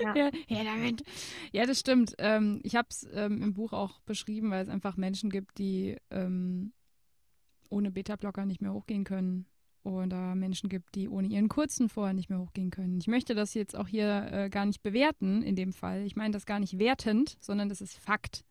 Ja, 0.00 0.14
ja, 0.14 0.30
ja, 0.46 0.62
damit. 0.62 1.02
ja 1.50 1.66
das 1.66 1.80
stimmt. 1.80 2.14
Ähm, 2.18 2.60
ich 2.62 2.76
habe 2.76 2.86
es 2.88 3.04
ähm, 3.12 3.42
im 3.42 3.54
Buch 3.54 3.72
auch 3.72 3.98
beschrieben, 4.02 4.52
weil 4.52 4.62
es 4.62 4.68
einfach 4.68 4.96
Menschen 4.96 5.28
gibt, 5.28 5.58
die 5.58 5.96
ähm, 6.12 6.72
ohne 7.68 7.90
Beta-Blocker 7.90 8.46
nicht 8.46 8.62
mehr 8.62 8.72
hochgehen 8.72 9.02
können. 9.02 9.46
Oder 9.82 10.36
Menschen 10.36 10.68
gibt, 10.68 10.94
die 10.94 11.08
ohne 11.08 11.26
ihren 11.26 11.48
kurzen 11.48 11.88
vorher 11.88 12.14
nicht 12.14 12.30
mehr 12.30 12.38
hochgehen 12.38 12.70
können. 12.70 12.98
Ich 13.00 13.08
möchte 13.08 13.34
das 13.34 13.54
jetzt 13.54 13.74
auch 13.74 13.88
hier 13.88 14.28
äh, 14.30 14.50
gar 14.50 14.66
nicht 14.66 14.82
bewerten 14.82 15.42
in 15.42 15.56
dem 15.56 15.72
Fall. 15.72 16.04
Ich 16.04 16.14
meine 16.14 16.32
das 16.32 16.46
gar 16.46 16.60
nicht 16.60 16.78
wertend, 16.78 17.36
sondern 17.40 17.68
das 17.68 17.80
ist 17.80 17.96
Fakt. 17.98 18.44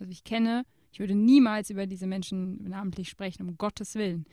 Also 0.00 0.10
ich 0.10 0.24
kenne, 0.24 0.64
ich 0.92 0.98
würde 0.98 1.14
niemals 1.14 1.70
über 1.70 1.86
diese 1.86 2.06
Menschen 2.06 2.68
namentlich 2.68 3.08
sprechen, 3.08 3.48
um 3.48 3.56
Gottes 3.56 3.94
Willen. 3.94 4.24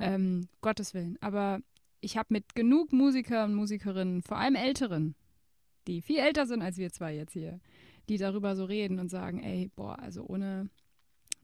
Ähm, 0.00 0.48
Gottes 0.62 0.94
Willen. 0.94 1.18
Aber 1.20 1.60
ich 2.00 2.16
habe 2.16 2.28
mit 2.30 2.54
genug 2.54 2.92
Musiker 2.92 3.44
und 3.44 3.54
Musikerinnen, 3.54 4.22
vor 4.22 4.38
allem 4.38 4.54
Älteren, 4.54 5.14
die 5.86 6.02
viel 6.02 6.18
älter 6.18 6.46
sind 6.46 6.62
als 6.62 6.78
wir 6.78 6.90
zwei 6.90 7.14
jetzt 7.14 7.32
hier, 7.32 7.60
die 8.08 8.16
darüber 8.16 8.56
so 8.56 8.64
reden 8.64 8.98
und 8.98 9.08
sagen, 9.08 9.42
ey, 9.42 9.70
boah, 9.76 9.98
also 9.98 10.24
ohne, 10.24 10.68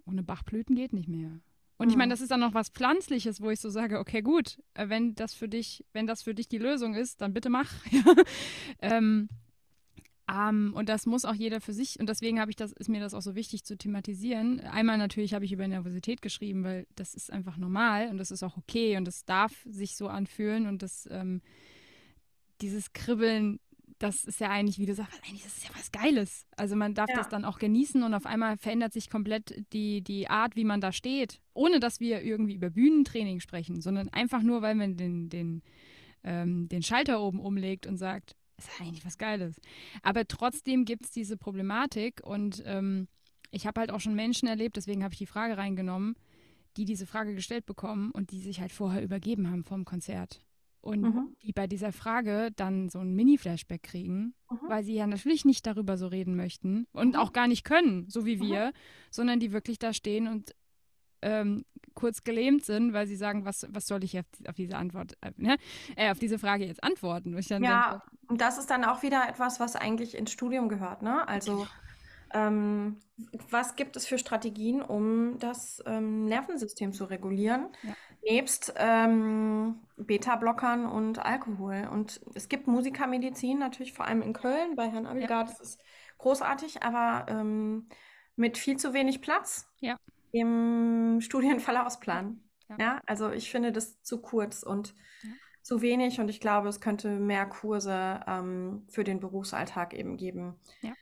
ohne 0.07 0.23
Bachblüten 0.23 0.75
geht 0.75 0.93
nicht 0.93 1.09
mehr. 1.09 1.41
Und 1.79 1.91
ich 1.91 1.97
meine, 1.97 2.09
mhm. 2.09 2.11
das 2.11 2.21
ist 2.21 2.31
dann 2.31 2.41
noch 2.41 2.55
was 2.55 2.69
Pflanzliches, 2.69 3.41
wo 3.41 3.51
ich 3.51 3.59
so 3.59 3.69
sage, 3.69 3.99
okay, 3.99 4.23
gut, 4.23 4.59
äh, 4.75 4.89
wenn 4.89 5.15
das 5.15 5.35
für 5.35 5.49
dich, 5.49 5.85
wenn 5.93 6.07
das 6.07 6.23
für 6.23 6.35
dich 6.35 6.49
die 6.49 6.59
Lösung 6.59 6.95
ist, 6.95 7.21
dann 7.21 7.35
bitte 7.35 7.51
mach. 7.51 7.73
ähm, 8.81 9.29
um, 10.33 10.39
ähm, 10.39 10.75
und 10.75 10.89
das 10.89 11.07
muss 11.07 11.25
auch 11.25 11.35
jeder 11.35 11.61
für 11.61 11.73
sich, 11.73 12.01
und 12.01 12.09
deswegen 12.09 12.41
habe 12.41 12.51
ich 12.51 12.57
das, 12.57 12.73
ist 12.73 12.89
mir 12.89 13.01
das 13.01 13.15
auch 13.15 13.21
so 13.21 13.35
wichtig 13.35 13.65
zu 13.65 13.77
thematisieren. 13.77 14.61
Einmal 14.61 14.99
natürlich 14.99 15.35
habe 15.35 15.45
ich 15.45 15.53
über 15.53 15.69
Nervosität 15.69 16.23
geschrieben, 16.23 16.65
weil 16.65 16.87
das 16.97 17.15
ist 17.15 17.31
einfach 17.31 17.57
normal 17.57 18.09
und 18.09 18.19
das 18.19 18.31
ist 18.31 18.43
auch 18.43 18.57
okay 18.57 18.97
und 18.97 19.05
das 19.05 19.25
darf 19.25 19.53
sich 19.65 19.97
so 19.97 20.09
anfühlen 20.09 20.67
und 20.67 20.83
das, 20.83 21.07
ähm, 21.11 21.43
dieses 22.63 22.93
Kribbeln, 22.93 23.61
das 23.99 24.25
ist 24.25 24.41
ja 24.41 24.49
eigentlich, 24.49 24.79
wie 24.79 24.87
du 24.87 24.95
sagst, 24.95 25.21
eigentlich 25.25 25.45
ist 25.45 25.59
es 25.59 25.65
ja 25.65 25.71
was 25.77 25.93
Geiles. 25.93 26.47
Also 26.57 26.77
man 26.77 26.95
darf 26.95 27.11
ja. 27.11 27.17
das 27.17 27.29
dann 27.29 27.45
auch 27.45 27.59
genießen 27.59 28.03
und 28.03 28.15
auf 28.15 28.27
einmal 28.27 28.57
verändert 28.57 28.93
sich 28.93 29.11
komplett 29.11 29.65
die, 29.73 30.03
die 30.03 30.29
Art, 30.29 30.57
wie 30.57 30.65
man 30.65 30.81
da 30.81 30.93
steht, 30.93 31.41
ohne 31.53 31.79
dass 31.79 32.01
wir 32.01 32.23
irgendwie 32.23 32.55
über 32.55 32.71
Bühnentraining 32.71 33.41
sprechen, 33.41 33.81
sondern 33.81 34.09
einfach 34.09 34.43
nur, 34.43 34.63
weil 34.63 34.75
man 34.75 34.97
den, 34.97 35.29
den, 35.29 35.63
ähm, 36.25 36.69
den 36.69 36.83
Schalter 36.83 37.21
oben 37.21 37.39
umlegt 37.39 37.87
und 37.87 37.97
sagt, 37.97 38.37
ist 38.59 38.81
eigentlich 38.81 39.05
was 39.05 39.19
Geiles. 39.19 39.61
Aber 40.03 40.27
trotzdem 40.27 40.85
gibt 40.85 41.07
es 41.07 41.11
diese 41.11 41.37
Problematik 41.37 42.21
und 42.25 42.63
ähm, 42.67 43.09
ich 43.51 43.67
habe 43.67 43.81
halt 43.81 43.91
auch 43.91 44.01
schon 44.01 44.15
Menschen 44.15 44.49
erlebt, 44.49 44.77
deswegen 44.77 45.05
habe 45.05 45.15
ich 45.15 45.19
die 45.19 45.27
Frage 45.27 45.57
reingenommen, 45.57 46.17
die 46.77 46.85
diese 46.85 47.07
Frage 47.07 47.35
gestellt 47.35 47.67
bekommen 47.67 48.11
und 48.11 48.31
die 48.31 48.41
sich 48.41 48.61
halt 48.61 48.73
vorher 48.73 49.03
übergeben 49.03 49.51
haben 49.51 49.65
vom 49.65 49.85
Konzert. 49.85 50.41
Und 50.81 51.03
mhm. 51.03 51.37
die 51.43 51.53
bei 51.53 51.69
dieser 51.69 51.93
Frage 51.93 52.51
dann 52.57 52.89
so 52.89 52.99
ein 52.99 53.15
Mini-Flashback 53.15 53.85
kriegen, 53.85 54.35
mhm. 54.51 54.59
weil 54.67 54.83
sie 54.83 54.95
ja 54.95 55.07
natürlich 55.07 55.45
nicht 55.45 55.65
darüber 55.65 55.97
so 55.97 56.09
reden 56.09 56.35
möchten 56.35 56.89
und 56.93 57.11
mhm. 57.11 57.17
auch 57.17 57.33
gar 57.33 57.47
nicht 57.47 57.63
können, 57.63 58.09
so 58.09 58.27
wie 58.27 58.37
mhm. 58.37 58.41
wir, 58.41 58.73
sondern 59.11 59.39
die 59.39 59.53
wirklich 59.53 59.79
da 59.79 59.93
stehen 59.93 60.27
und 60.27 60.55
ähm, 61.23 61.65
kurz 61.95 62.25
gelähmt 62.25 62.65
sind, 62.65 62.93
weil 62.93 63.07
sie 63.07 63.17
sagen, 63.17 63.45
was, 63.45 63.67
was 63.71 63.87
soll 63.87 64.05
ich 64.05 64.19
auf, 64.19 64.25
auf 64.49 64.55
diese 64.55 64.77
Antwort, 64.77 65.17
äh, 65.21 65.31
ne? 65.37 65.57
äh, 65.97 66.11
auf 66.11 66.19
diese 66.19 66.39
Frage 66.39 66.65
jetzt 66.65 66.83
antworten? 66.83 67.39
ja, 67.39 67.91
denke, 67.91 68.03
und 68.29 68.41
das 68.41 68.59
ist 68.59 68.71
dann 68.71 68.85
auch 68.85 69.03
wieder 69.03 69.29
etwas, 69.29 69.61
was 69.61 69.77
eigentlich 69.77 70.17
ins 70.17 70.33
Studium 70.33 70.69
gehört, 70.69 71.03
ne? 71.03 71.27
Also 71.29 71.67
ähm, 72.33 72.97
was 73.51 73.77
gibt 73.77 73.97
es 73.97 74.07
für 74.07 74.19
Strategien, 74.19 74.81
um 74.81 75.39
das 75.39 75.83
ähm, 75.87 76.25
Nervensystem 76.27 76.93
zu 76.93 77.05
regulieren? 77.05 77.69
Ja. 77.83 77.95
Nebst 78.23 78.73
ähm, 78.77 79.81
Beta-Blockern 79.97 80.87
und 80.87 81.19
Alkohol. 81.19 81.89
Und 81.91 82.21
es 82.35 82.49
gibt 82.49 82.69
Musikermedizin, 82.69 83.59
natürlich 83.59 83.93
vor 83.93 84.07
allem 84.07 84.23
in 84.23 84.33
Köln 84.33 84.77
bei 84.77 84.89
Herrn 84.89 85.07
Abelgard. 85.07 85.49
Ja. 85.49 85.57
Das 85.59 85.61
ist 85.61 85.81
großartig, 86.19 86.83
aber 86.83 87.27
ähm, 87.29 87.89
mit 88.37 88.59
viel 88.59 88.77
zu 88.77 88.95
wenig 88.95 89.21
Platz. 89.21 89.69
Ja 89.81 89.97
im 90.33 91.21
Studienverlaufsplan. 91.21 92.41
Ja. 92.69 92.77
ja. 92.79 93.01
also 93.07 93.31
ich 93.31 93.51
finde 93.51 93.71
das 93.73 94.03
zu 94.03 94.21
kurz 94.21 94.63
und 94.63 94.95
ja. 95.23 95.31
zu 95.63 95.81
wenig 95.83 96.21
und 96.21 96.29
ich 96.29 96.41
glaube, 96.41 96.69
es 96.69 96.81
könnte 96.81 97.09
mehr 97.09 97.47
Kurse 97.47 98.21
ähm, 98.27 98.87
für 98.89 99.05
den 99.05 99.21
Berufsalltag 99.21 99.95
eben 99.95 100.17
geben. 100.17 100.57
Ja. 100.81 100.93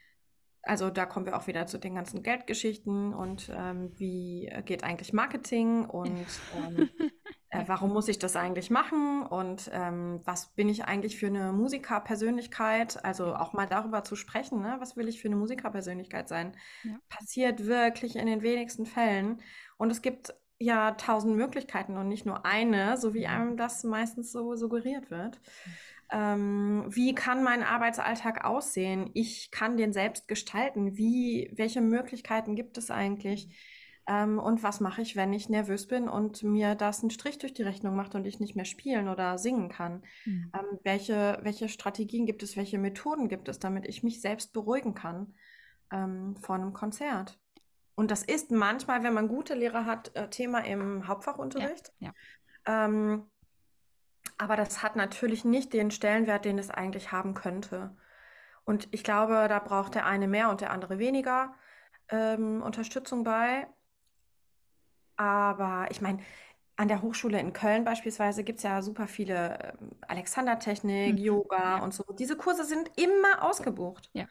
Also 0.63 0.89
da 0.89 1.05
kommen 1.05 1.25
wir 1.25 1.35
auch 1.35 1.47
wieder 1.47 1.65
zu 1.65 1.79
den 1.79 1.95
ganzen 1.95 2.21
Geldgeschichten 2.21 3.13
und 3.13 3.51
ähm, 3.55 3.91
wie 3.97 4.51
geht 4.65 4.83
eigentlich 4.83 5.11
Marketing 5.11 5.85
und 5.85 6.27
ähm, 6.55 6.89
äh, 7.49 7.63
warum 7.65 7.91
muss 7.91 8.07
ich 8.07 8.19
das 8.19 8.35
eigentlich 8.35 8.69
machen 8.69 9.23
und 9.23 9.71
ähm, 9.73 10.21
was 10.23 10.53
bin 10.53 10.69
ich 10.69 10.85
eigentlich 10.85 11.17
für 11.17 11.27
eine 11.27 11.51
Musikerpersönlichkeit? 11.51 13.03
Also 13.03 13.33
auch 13.33 13.53
mal 13.53 13.65
darüber 13.65 14.03
zu 14.03 14.15
sprechen, 14.15 14.61
ne? 14.61 14.75
was 14.79 14.95
will 14.95 15.07
ich 15.07 15.19
für 15.21 15.29
eine 15.29 15.35
Musikerpersönlichkeit 15.35 16.29
sein? 16.29 16.55
Ja. 16.83 16.97
Passiert 17.09 17.65
wirklich 17.65 18.15
in 18.15 18.27
den 18.27 18.43
wenigsten 18.43 18.85
Fällen. 18.85 19.41
Und 19.77 19.89
es 19.89 20.03
gibt 20.03 20.35
ja 20.59 20.91
tausend 20.91 21.35
Möglichkeiten 21.35 21.97
und 21.97 22.07
nicht 22.07 22.25
nur 22.27 22.45
eine, 22.45 22.97
so 22.97 23.15
wie 23.15 23.25
einem 23.25 23.57
das 23.57 23.83
meistens 23.83 24.31
so 24.31 24.55
suggeriert 24.55 25.09
wird. 25.09 25.41
Ähm, 26.11 26.85
wie 26.89 27.15
kann 27.15 27.43
mein 27.43 27.63
Arbeitsalltag 27.63 28.43
aussehen? 28.43 29.09
Ich 29.13 29.49
kann 29.49 29.77
den 29.77 29.93
selbst 29.93 30.27
gestalten. 30.27 30.97
Wie, 30.97 31.49
welche 31.55 31.81
Möglichkeiten 31.81 32.55
gibt 32.55 32.77
es 32.77 32.91
eigentlich? 32.91 33.49
Ähm, 34.07 34.39
und 34.39 34.61
was 34.61 34.81
mache 34.81 35.01
ich, 35.01 35.15
wenn 35.15 35.31
ich 35.31 35.47
nervös 35.47 35.87
bin 35.87 36.09
und 36.09 36.43
mir 36.43 36.75
das 36.75 37.01
einen 37.01 37.11
Strich 37.11 37.37
durch 37.37 37.53
die 37.53 37.63
Rechnung 37.63 37.95
macht 37.95 38.13
und 38.13 38.25
ich 38.25 38.39
nicht 38.41 38.55
mehr 38.55 38.65
spielen 38.65 39.07
oder 39.07 39.37
singen 39.37 39.69
kann? 39.69 40.03
Mhm. 40.25 40.51
Ähm, 40.53 40.79
welche, 40.83 41.39
welche 41.43 41.69
Strategien 41.69 42.25
gibt 42.25 42.43
es, 42.43 42.57
welche 42.57 42.77
Methoden 42.77 43.29
gibt 43.29 43.47
es, 43.47 43.59
damit 43.59 43.87
ich 43.87 44.03
mich 44.03 44.19
selbst 44.19 44.51
beruhigen 44.51 44.95
kann 44.95 45.33
ähm, 45.91 46.35
vor 46.35 46.55
einem 46.55 46.73
Konzert? 46.73 47.39
Und 47.95 48.11
das 48.11 48.23
ist 48.23 48.51
manchmal, 48.51 49.03
wenn 49.03 49.13
man 49.13 49.29
gute 49.29 49.53
Lehrer 49.53 49.85
hat, 49.85 50.13
äh, 50.15 50.29
Thema 50.29 50.65
im 50.65 51.07
Hauptfachunterricht. 51.07 51.93
Ja, 51.99 52.13
ja. 52.67 52.85
Ähm, 52.85 53.30
aber 54.37 54.55
das 54.55 54.83
hat 54.83 54.95
natürlich 54.95 55.45
nicht 55.45 55.73
den 55.73 55.91
Stellenwert, 55.91 56.45
den 56.45 56.59
es 56.59 56.69
eigentlich 56.69 57.11
haben 57.11 57.33
könnte. 57.33 57.95
Und 58.65 58.87
ich 58.91 59.03
glaube, 59.03 59.47
da 59.49 59.59
braucht 59.59 59.95
der 59.95 60.05
eine 60.05 60.27
mehr 60.27 60.49
und 60.49 60.61
der 60.61 60.71
andere 60.71 60.99
weniger 60.99 61.53
ähm, 62.09 62.61
Unterstützung 62.61 63.23
bei. 63.23 63.67
Aber 65.15 65.87
ich 65.91 66.01
meine, 66.01 66.19
an 66.75 66.87
der 66.87 67.01
Hochschule 67.01 67.39
in 67.39 67.53
Köln 67.53 67.83
beispielsweise 67.83 68.43
gibt 68.43 68.57
es 68.57 68.63
ja 68.63 68.81
super 68.81 69.07
viele 69.07 69.75
ähm, 69.79 69.91
Alexandertechnik, 70.07 71.13
mhm. 71.13 71.17
Yoga 71.17 71.77
ja. 71.77 71.83
und 71.83 71.93
so. 71.93 72.03
Diese 72.17 72.35
Kurse 72.35 72.65
sind 72.65 72.91
immer 72.97 73.43
ausgebucht. 73.43 74.09
Ja. 74.13 74.25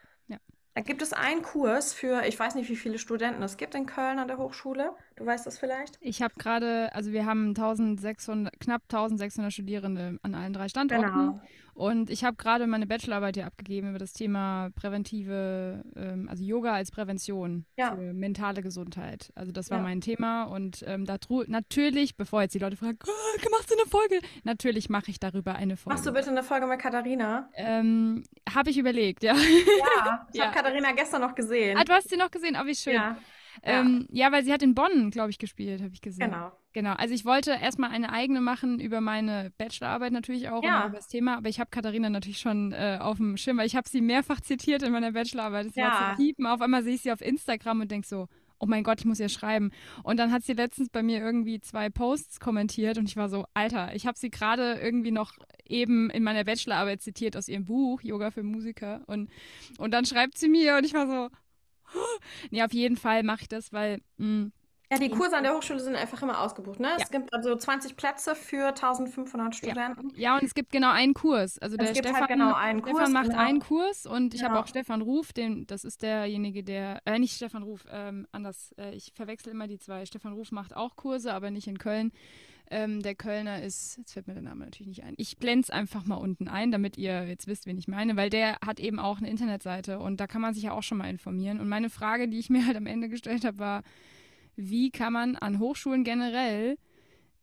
Da 0.73 0.81
gibt 0.81 1.01
es 1.01 1.11
einen 1.11 1.41
Kurs 1.41 1.93
für, 1.93 2.23
ich 2.25 2.39
weiß 2.39 2.55
nicht, 2.55 2.69
wie 2.69 2.77
viele 2.77 2.97
Studenten 2.97 3.43
es 3.43 3.57
gibt 3.57 3.75
in 3.75 3.85
Köln 3.85 4.19
an 4.19 4.27
der 4.29 4.37
Hochschule. 4.37 4.91
Du 5.17 5.25
weißt 5.25 5.45
das 5.45 5.59
vielleicht? 5.59 5.97
Ich 5.99 6.21
habe 6.21 6.33
gerade, 6.37 6.93
also 6.93 7.11
wir 7.11 7.25
haben 7.25 7.49
1600, 7.49 8.57
knapp 8.59 8.83
1600 8.83 9.51
Studierende 9.51 10.17
an 10.21 10.33
allen 10.33 10.53
drei 10.53 10.69
Standorten. 10.69 11.11
Genau. 11.11 11.41
Und 11.81 12.11
ich 12.11 12.23
habe 12.23 12.37
gerade 12.37 12.67
meine 12.67 12.85
Bachelorarbeit 12.85 13.37
hier 13.37 13.47
abgegeben 13.47 13.89
über 13.89 13.97
das 13.97 14.13
Thema 14.13 14.69
präventive, 14.75 15.83
ähm, 15.95 16.27
also 16.29 16.43
Yoga 16.43 16.73
als 16.73 16.91
Prävention 16.91 17.65
ja. 17.75 17.95
für 17.95 18.13
mentale 18.13 18.61
Gesundheit. 18.61 19.31
Also 19.33 19.51
das 19.51 19.71
war 19.71 19.79
ja. 19.79 19.83
mein 19.83 19.99
Thema 19.99 20.43
und 20.43 20.83
ähm, 20.85 21.05
da 21.05 21.17
natürlich, 21.47 22.17
bevor 22.17 22.43
jetzt 22.43 22.53
die 22.53 22.59
Leute 22.59 22.77
fragen, 22.77 22.99
oh, 23.03 23.49
machst 23.49 23.71
du 23.71 23.73
eine 23.73 23.89
Folge? 23.89 24.19
Natürlich 24.43 24.91
mache 24.91 25.09
ich 25.09 25.19
darüber 25.19 25.55
eine 25.55 25.75
Folge. 25.75 25.95
Machst 25.95 26.05
du 26.05 26.13
bitte 26.13 26.29
eine 26.29 26.43
Folge 26.43 26.67
mit 26.67 26.77
Katharina? 26.77 27.49
Ähm, 27.55 28.25
habe 28.53 28.69
ich 28.69 28.77
überlegt, 28.77 29.23
ja. 29.23 29.33
Ja, 29.33 30.27
ich 30.31 30.37
ja. 30.37 30.45
habe 30.45 30.55
Katharina 30.55 30.91
gestern 30.91 31.21
noch 31.21 31.33
gesehen. 31.33 31.79
Ah, 31.79 31.83
du 31.83 31.93
hast 31.93 32.09
sie 32.09 32.15
noch 32.15 32.29
gesehen, 32.29 32.55
oh 32.61 32.67
wie 32.67 32.75
schön. 32.75 32.93
Ja. 32.93 33.17
Ähm, 33.63 34.07
ja. 34.11 34.31
weil 34.31 34.43
sie 34.43 34.53
hat 34.53 34.61
in 34.61 34.75
Bonn, 34.75 35.11
glaube 35.11 35.29
ich, 35.29 35.37
gespielt, 35.37 35.81
habe 35.81 35.93
ich 35.93 36.01
gesehen. 36.01 36.31
Genau. 36.31 36.51
Genau. 36.73 36.93
Also 36.93 37.13
ich 37.13 37.25
wollte 37.25 37.51
erstmal 37.51 37.89
eine 37.89 38.13
eigene 38.13 38.39
machen 38.39 38.79
über 38.79 39.01
meine 39.01 39.51
Bachelorarbeit 39.57 40.13
natürlich 40.13 40.49
auch 40.49 40.63
ja. 40.63 40.83
und 40.83 40.89
über 40.89 40.97
das 40.97 41.07
Thema, 41.07 41.37
aber 41.37 41.49
ich 41.49 41.59
habe 41.59 41.69
Katharina 41.69 42.09
natürlich 42.09 42.39
schon 42.39 42.71
äh, 42.71 42.97
auf 43.01 43.17
dem 43.17 43.35
Schirm, 43.35 43.57
weil 43.57 43.67
ich 43.67 43.75
habe 43.75 43.89
sie 43.89 43.99
mehrfach 43.99 44.39
zitiert 44.39 44.81
in 44.83 44.93
meiner 44.93 45.11
Bachelorarbeit. 45.11 45.67
Das 45.67 45.75
ja. 45.75 45.91
war 45.91 46.11
zu 46.11 46.23
piepen. 46.23 46.45
Auf 46.45 46.61
einmal 46.61 46.83
sehe 46.83 46.95
ich 46.95 47.01
sie 47.01 47.11
auf 47.11 47.21
Instagram 47.21 47.81
und 47.81 47.91
denke 47.91 48.07
so, 48.07 48.27
oh 48.61 48.67
mein 48.67 48.83
Gott, 48.83 48.99
ich 48.99 49.05
muss 49.05 49.19
ihr 49.19 49.27
schreiben. 49.27 49.71
Und 50.03 50.17
dann 50.17 50.31
hat 50.31 50.43
sie 50.43 50.53
letztens 50.53 50.89
bei 50.89 51.03
mir 51.03 51.19
irgendwie 51.19 51.59
zwei 51.59 51.89
Posts 51.89 52.39
kommentiert 52.39 52.97
und 52.97 53.09
ich 53.09 53.17
war 53.17 53.27
so, 53.27 53.45
Alter, 53.53 53.93
ich 53.95 54.05
habe 54.05 54.17
sie 54.17 54.29
gerade 54.29 54.75
irgendwie 54.75 55.11
noch 55.11 55.33
eben 55.65 56.09
in 56.09 56.23
meiner 56.23 56.43
Bachelorarbeit 56.43 57.01
zitiert 57.01 57.35
aus 57.35 57.47
ihrem 57.47 57.65
Buch 57.65 58.01
Yoga 58.01 58.29
für 58.29 58.43
Musiker 58.43 59.01
und, 59.07 59.29
und 59.77 59.91
dann 59.91 60.05
schreibt 60.05 60.37
sie 60.37 60.47
mir 60.47 60.77
und 60.77 60.85
ich 60.85 60.93
war 60.93 61.07
so, 61.07 61.29
nee, 62.51 62.63
auf 62.63 62.73
jeden 62.73 62.97
Fall 62.97 63.23
mache 63.23 63.41
ich 63.43 63.47
das, 63.49 63.71
weil 63.73 63.97
mh, 64.17 64.25
hm, 64.25 64.51
Ja, 64.91 64.97
die 64.97 65.09
Kurse 65.09 65.37
an 65.37 65.43
der 65.43 65.53
Hochschule 65.55 65.79
sind 65.79 65.95
einfach 65.95 66.21
immer 66.21 66.41
ausgebucht. 66.41 66.79
Ne? 66.81 66.89
Ja. 66.89 66.97
Es 67.01 67.09
gibt 67.11 67.33
also 67.33 67.55
20 67.55 67.95
Plätze 67.95 68.35
für 68.35 68.67
1500 68.73 69.53
Ja. 69.53 69.57
Studenten. 69.57 70.11
Ja, 70.15 70.35
und 70.35 70.43
es 70.43 70.53
gibt 70.53 70.71
genau 70.71 70.91
einen 70.91 71.13
Kurs. 71.13 71.57
Also 71.59 71.77
der 71.77 71.87
Es 71.87 71.93
gibt 71.93 72.05
Stefan, 72.07 72.21
halt 72.21 72.29
genau 72.29 72.53
einen 72.53 72.79
Stefan 72.79 72.97
Kurs. 72.97 73.09
macht 73.09 73.29
Genau. 73.29 73.39
einen 73.39 73.59
Kurs 73.61 74.05
und 74.05 74.33
ich 74.33 74.43
habe 74.43 74.51
Genau. 74.53 74.63
auch 74.63 74.67
Stefan 74.67 75.01
Ruf, 75.01 75.31
den, 75.31 75.65
das 75.67 75.85
ist 75.85 76.01
derjenige, 76.03 76.63
der, 76.63 77.01
äh, 77.05 77.19
nicht 77.19 77.35
Stefan 77.35 77.63
Ruf, 77.63 77.85
ähm, 77.89 78.27
anders, 78.33 78.73
äh, 78.77 78.93
ich 78.93 79.13
verwechsel 79.15 79.51
immer 79.51 79.67
die 79.67 79.79
zwei. 79.79 80.05
Stefan 80.05 80.33
Ruf 80.33 80.51
macht 80.51 80.75
auch 80.75 80.97
Kurse, 80.97 81.33
aber 81.33 81.51
nicht 81.51 81.67
in 81.67 81.77
Köln. 81.77 82.11
Ähm, 82.73 83.01
der 83.01 83.15
Kölner 83.15 83.61
ist, 83.61 83.97
jetzt 83.97 84.13
fällt 84.13 84.27
mir 84.27 84.33
der 84.33 84.43
Name 84.43 84.63
natürlich 84.63 84.87
nicht 84.87 85.03
ein. 85.03 85.13
Ich 85.17 85.37
blende 85.37 85.63
es 85.63 85.69
einfach 85.69 86.05
mal 86.05 86.15
unten 86.15 86.47
ein, 86.47 86.71
damit 86.71 86.97
ihr 86.97 87.27
jetzt 87.27 87.45
wisst, 87.45 87.65
wen 87.65 87.77
ich 87.77 87.89
meine, 87.89 88.15
weil 88.15 88.29
der 88.29 88.59
hat 88.65 88.79
eben 88.79 88.97
auch 88.97 89.17
eine 89.17 89.29
Internetseite 89.29 89.99
und 89.99 90.21
da 90.21 90.25
kann 90.27 90.41
man 90.41 90.53
sich 90.53 90.63
ja 90.63 90.71
auch 90.71 90.81
schon 90.81 90.97
mal 90.97 91.09
informieren. 91.09 91.59
Und 91.59 91.67
meine 91.67 91.89
Frage, 91.89 92.29
die 92.29 92.39
ich 92.39 92.49
mir 92.49 92.65
halt 92.65 92.77
am 92.77 92.85
Ende 92.85 93.09
gestellt 93.09 93.43
habe, 93.43 93.59
war, 93.59 93.83
wie 94.55 94.89
kann 94.89 95.11
man 95.11 95.35
an 95.35 95.59
Hochschulen 95.59 96.05
generell 96.05 96.77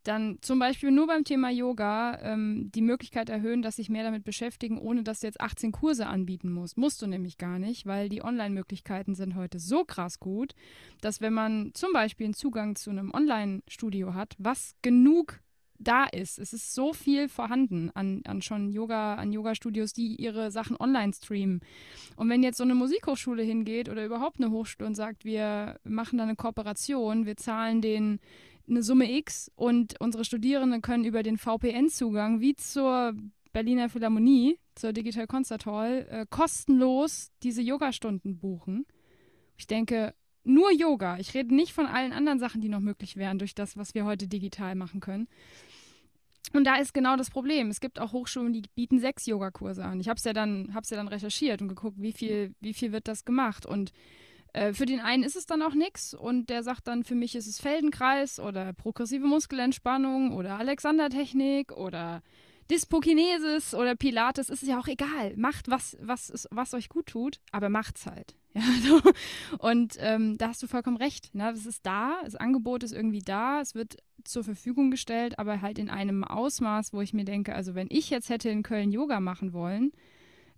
dann 0.05 0.39
zum 0.41 0.59
Beispiel 0.59 0.91
nur 0.91 1.07
beim 1.07 1.25
Thema 1.25 1.51
Yoga 1.51 2.19
ähm, 2.23 2.71
die 2.75 2.83
Möglichkeit 2.83 3.29
erhöhen, 3.29 3.63
dass 3.63 3.77
sich 3.77 3.91
mehr 3.91 4.05
damit 4.05 4.25
beschäftigen, 4.25 4.79
ohne 4.79 5.03
dass 5.03 5.21
du 5.21 5.27
jetzt 5.27 5.41
18 5.41 5.73
Kurse 5.73 6.07
anbieten 6.07 6.53
musst. 6.53 6.79
Musst 6.79 7.03
du 7.03 7.07
nämlich 7.07 7.39
gar 7.39 7.59
nicht, 7.59 7.87
weil 7.87 8.09
die 8.09 8.23
Online-Möglichkeiten 8.23 9.15
sind 9.15 9.35
heute 9.35 9.59
so 9.59 9.85
krass 9.85 10.19
gut, 10.21 10.55
dass 11.01 11.21
wenn 11.21 11.35
man 11.35 11.73
zum 11.75 11.93
Beispiel 11.93 12.27
einen 12.27 12.35
Zugang 12.35 12.77
zu 12.77 12.91
einem 12.91 13.13
Online-Studio 13.13 14.15
hat, 14.15 14.35
was 14.39 14.75
genug 14.83 15.41
da 15.79 16.05
ist, 16.05 16.39
es 16.39 16.53
ist 16.53 16.75
so 16.75 16.93
viel 16.93 17.29
vorhanden 17.29 17.91
an, 17.95 18.23
an 18.27 18.43
schon 18.43 18.69
Yoga, 18.71 19.15
an 19.15 19.33
Yoga-Studios, 19.33 19.93
die 19.93 20.17
ihre 20.17 20.51
Sachen 20.51 20.77
online 20.77 21.13
streamen. 21.13 21.61
Und 22.17 22.29
wenn 22.29 22.43
jetzt 22.43 22.59
so 22.59 22.65
eine 22.65 22.75
Musikhochschule 22.75 23.43
hingeht 23.43 23.89
oder 23.89 24.05
überhaupt 24.05 24.41
eine 24.41 24.51
Hochschule 24.51 24.87
und 24.87 24.97
sagt, 24.97 25.25
wir 25.25 25.79
machen 25.85 26.19
da 26.19 26.25
eine 26.25 26.37
Kooperation, 26.37 27.27
wir 27.27 27.37
zahlen 27.37 27.81
den 27.81 28.19
eine 28.69 28.83
Summe 28.83 29.11
X 29.11 29.51
und 29.55 30.01
unsere 30.01 30.25
Studierenden 30.25 30.83
können 30.83 31.05
über 31.05 31.23
den 31.23 31.39
VPN-Zugang 31.39 32.41
wie 32.41 32.55
zur 32.55 33.15
Berliner 33.53 33.89
Philharmonie, 33.89 34.59
zur 34.75 34.93
Digital 34.93 35.27
Concert 35.27 35.67
Hall, 35.67 36.07
äh, 36.11 36.27
kostenlos 36.29 37.31
diese 37.43 37.63
Yogastunden 37.63 38.39
buchen. 38.39 38.87
Ich 39.57 39.67
denke, 39.67 40.15
nur 40.45 40.73
Yoga. 40.73 41.19
Ich 41.19 41.35
rede 41.35 41.55
nicht 41.55 41.73
von 41.73 41.87
allen 41.87 42.13
anderen 42.13 42.39
Sachen, 42.39 42.61
die 42.61 42.69
noch 42.69 42.81
möglich 42.81 43.17
wären 43.17 43.39
durch 43.39 43.55
das, 43.55 43.77
was 43.77 43.95
wir 43.95 44.05
heute 44.05 44.29
digital 44.29 44.75
machen 44.75 45.01
können. 45.01 45.29
Und 46.55 46.65
da 46.65 46.77
ist 46.77 46.95
genau 46.95 47.17
das 47.17 47.31
Problem. 47.31 47.69
Es 47.69 47.81
gibt 47.81 48.01
auch 48.01 48.13
Hochschulen, 48.13 48.53
die 48.53 48.63
bieten 48.75 48.99
sechs 49.01 49.27
Yogakurse 49.27 49.85
an. 49.85 50.01
Ich 50.01 50.09
habe 50.09 50.17
es 50.17 50.25
ja 50.25 50.33
dann, 50.33 50.73
ja 50.73 50.97
dann 50.97 51.09
recherchiert 51.09 51.61
und 51.61 51.69
geguckt, 51.69 52.01
wie 52.01 52.13
viel, 52.13 52.55
wie 52.61 52.73
viel 52.73 52.93
wird 52.93 53.09
das 53.09 53.25
gemacht. 53.25 53.67
Und 53.67 53.93
äh, 54.53 54.73
für 54.73 54.87
den 54.87 55.01
einen 55.01 55.23
ist 55.23 55.37
es 55.37 55.47
dann 55.47 55.63
auch 55.63 55.75
nichts 55.75 56.15
und 56.15 56.51
der 56.51 56.63
sagt 56.63 56.89
dann, 56.89 57.05
für 57.05 57.15
mich 57.15 57.35
ist 57.35 57.47
es 57.47 57.61
Feldenkreis 57.61 58.41
oder 58.41 58.73
progressive 58.73 59.27
Muskelentspannung 59.27 60.33
oder 60.33 60.59
Alexander-Technik 60.59 61.73
oder 61.73 62.23
Dyspokinesis 62.71 63.75
oder 63.75 63.97
Pilates, 63.97 64.51
ist 64.51 64.63
ja 64.63 64.79
auch 64.79 64.89
egal. 64.89 65.35
Macht, 65.37 65.71
was, 65.71 65.97
was, 66.01 66.47
was 66.51 66.75
euch 66.75 66.89
gut 66.89 67.07
tut, 67.07 67.41
aber 67.51 67.69
macht's 67.69 68.07
halt. 68.07 68.35
Ja, 68.55 68.63
so. 68.83 69.01
Und 69.59 69.97
ähm, 70.01 70.39
da 70.39 70.49
hast 70.49 70.63
du 70.63 70.67
vollkommen 70.67 70.97
recht. 70.97 71.35
Ne? 71.35 71.51
Es 71.53 71.67
ist 71.67 71.85
da, 71.85 72.23
das 72.25 72.35
Angebot 72.35 72.83
ist 72.83 72.93
irgendwie 72.93 73.21
da, 73.21 73.61
es 73.61 73.75
wird 73.75 73.99
zur 74.25 74.43
Verfügung 74.43 74.91
gestellt, 74.91 75.39
aber 75.39 75.61
halt 75.61 75.79
in 75.79 75.91
einem 75.91 76.25
Ausmaß, 76.25 76.93
wo 76.95 77.03
ich 77.03 77.13
mir 77.13 77.25
denke, 77.25 77.55
also 77.55 77.75
wenn 77.75 77.89
ich 77.91 78.11
jetzt 78.11 78.31
hätte 78.31 78.49
in 78.49 78.63
Köln 78.63 78.91
Yoga 78.91 79.21
machen 79.21 79.53
wollen, 79.53 79.93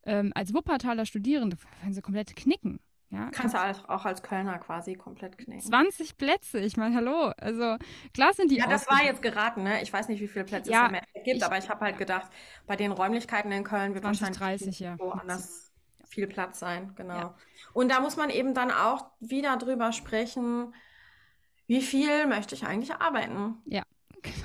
ähm, 0.05 0.33
als 0.35 0.55
Wuppertaler 0.55 1.05
Studierende, 1.05 1.59
würden 1.83 1.93
sie 1.93 2.01
komplett 2.01 2.37
knicken. 2.37 2.79
Ja, 3.13 3.29
Kannst 3.33 3.55
du 3.55 3.59
als- 3.61 3.85
auch 3.89 4.05
als 4.05 4.23
Kölner 4.23 4.59
quasi 4.59 4.95
komplett 4.95 5.37
knicken. 5.37 5.61
20 5.61 6.17
Plätze, 6.17 6.61
ich 6.61 6.77
meine, 6.77 6.95
hallo. 6.95 7.33
Also 7.39 7.77
klar 8.15 8.33
sind 8.35 8.53
die 8.53 8.57
Ja, 8.59 8.69
das 8.69 8.89
war 8.89 9.03
jetzt 9.03 9.21
geraten, 9.21 9.65
ne? 9.65 9.83
Ich 9.83 9.93
weiß 9.93 10.07
nicht, 10.09 10.21
wie 10.21 10.29
viele 10.29 10.45
Plätze 10.45 10.71
Ja, 10.71 10.85
es 10.85 10.89
im 10.91 10.95
Endeffekt 10.95 11.25
gibt, 11.25 11.37
ich- 11.39 11.45
aber 11.45 11.59
ich 11.59 11.69
habe 11.69 11.85
halt 11.85 11.99
gedacht, 11.99 12.31
bei 12.69 12.77
den 12.77 12.93
Räumlichkeiten 12.93 13.51
in 13.51 13.65
Köln 13.65 13.95
wird 13.95 14.05
20, 14.05 14.21
wahrscheinlich 14.31 14.61
30, 14.63 14.81
ja. 14.81 14.97
woanders 14.99 15.73
viel 16.09 16.29
Platz 16.29 16.61
sein, 16.61 16.93
genau. 16.97 17.17
Ja. 17.17 17.35
Und 17.73 17.89
da 17.91 18.01
muss 18.01 18.17
man 18.17 18.31
eben 18.31 18.55
dann 18.55 18.71
auch 18.71 19.07
wieder 19.19 19.57
drüber 19.57 19.93
sprechen, 19.93 20.73
wie 21.67 21.83
viel 21.83 22.27
möchte 22.29 22.55
ich 22.55 22.65
eigentlich 22.65 22.95
arbeiten? 22.95 23.57
Ja. 23.67 23.83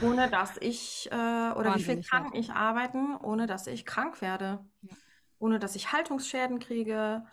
Ohne 0.02 0.30
dass 0.30 0.58
ich, 0.58 1.08
äh, 1.12 1.16
oder 1.16 1.76
wie 1.76 1.84
viel 1.84 1.98
Wahnsinnig 1.98 2.10
kann 2.10 2.34
ich 2.34 2.52
arbeiten, 2.52 3.16
ohne 3.16 3.46
dass 3.46 3.68
ich 3.68 3.86
krank 3.86 4.22
werde? 4.22 4.66
Ohne 5.38 5.60
dass 5.60 5.76
ich 5.76 5.92
Haltungsschäden 5.92 6.60
kriege, 6.60 7.26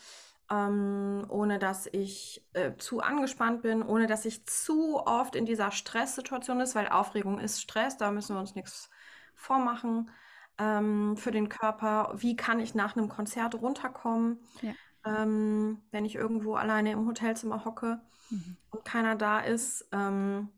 ähm, 0.53 1.25
ohne 1.31 1.59
dass 1.59 1.87
ich 1.87 2.45
äh, 2.53 2.77
zu 2.77 3.01
angespannt 3.01 3.63
bin, 3.63 3.83
ohne 3.83 4.07
dass 4.07 4.27
ich 4.27 4.45
zu 4.47 4.99
oft 4.99 5.35
in 5.35 5.47
dieser 5.47 5.71
Stresssituation 5.71 6.61
ist, 6.61 6.75
weil 6.75 6.89
Aufregung 6.89 7.39
ist 7.39 7.63
Stress, 7.63 7.97
da 7.97 8.11
müssen 8.11 8.37
wir 8.37 8.41
uns 8.41 8.55
nichts 8.55 8.91
vormachen 9.35 10.11
ähm, 10.59 11.17
für 11.17 11.31
den 11.31 11.49
Körper. 11.49 12.13
Wie 12.17 12.37
kann 12.37 12.61
ich 12.61 12.75
nach 12.75 12.97
einem 12.97 13.09
Konzert 13.09 13.55
runterkommen, 13.55 14.41
Ja. 14.61 14.75
ähm, 15.07 15.81
wenn 15.91 16.05
ich 16.05 16.17
irgendwo 16.17 16.55
alleine 16.57 16.93
im 16.93 17.07
Hotelzimmer 17.07 17.65
hocke 17.65 18.01
Mhm. 18.31 18.57
und 18.71 18.85
keiner 18.85 19.17
da 19.17 19.41
ist? 19.41 19.89
Ähm, 19.91 20.51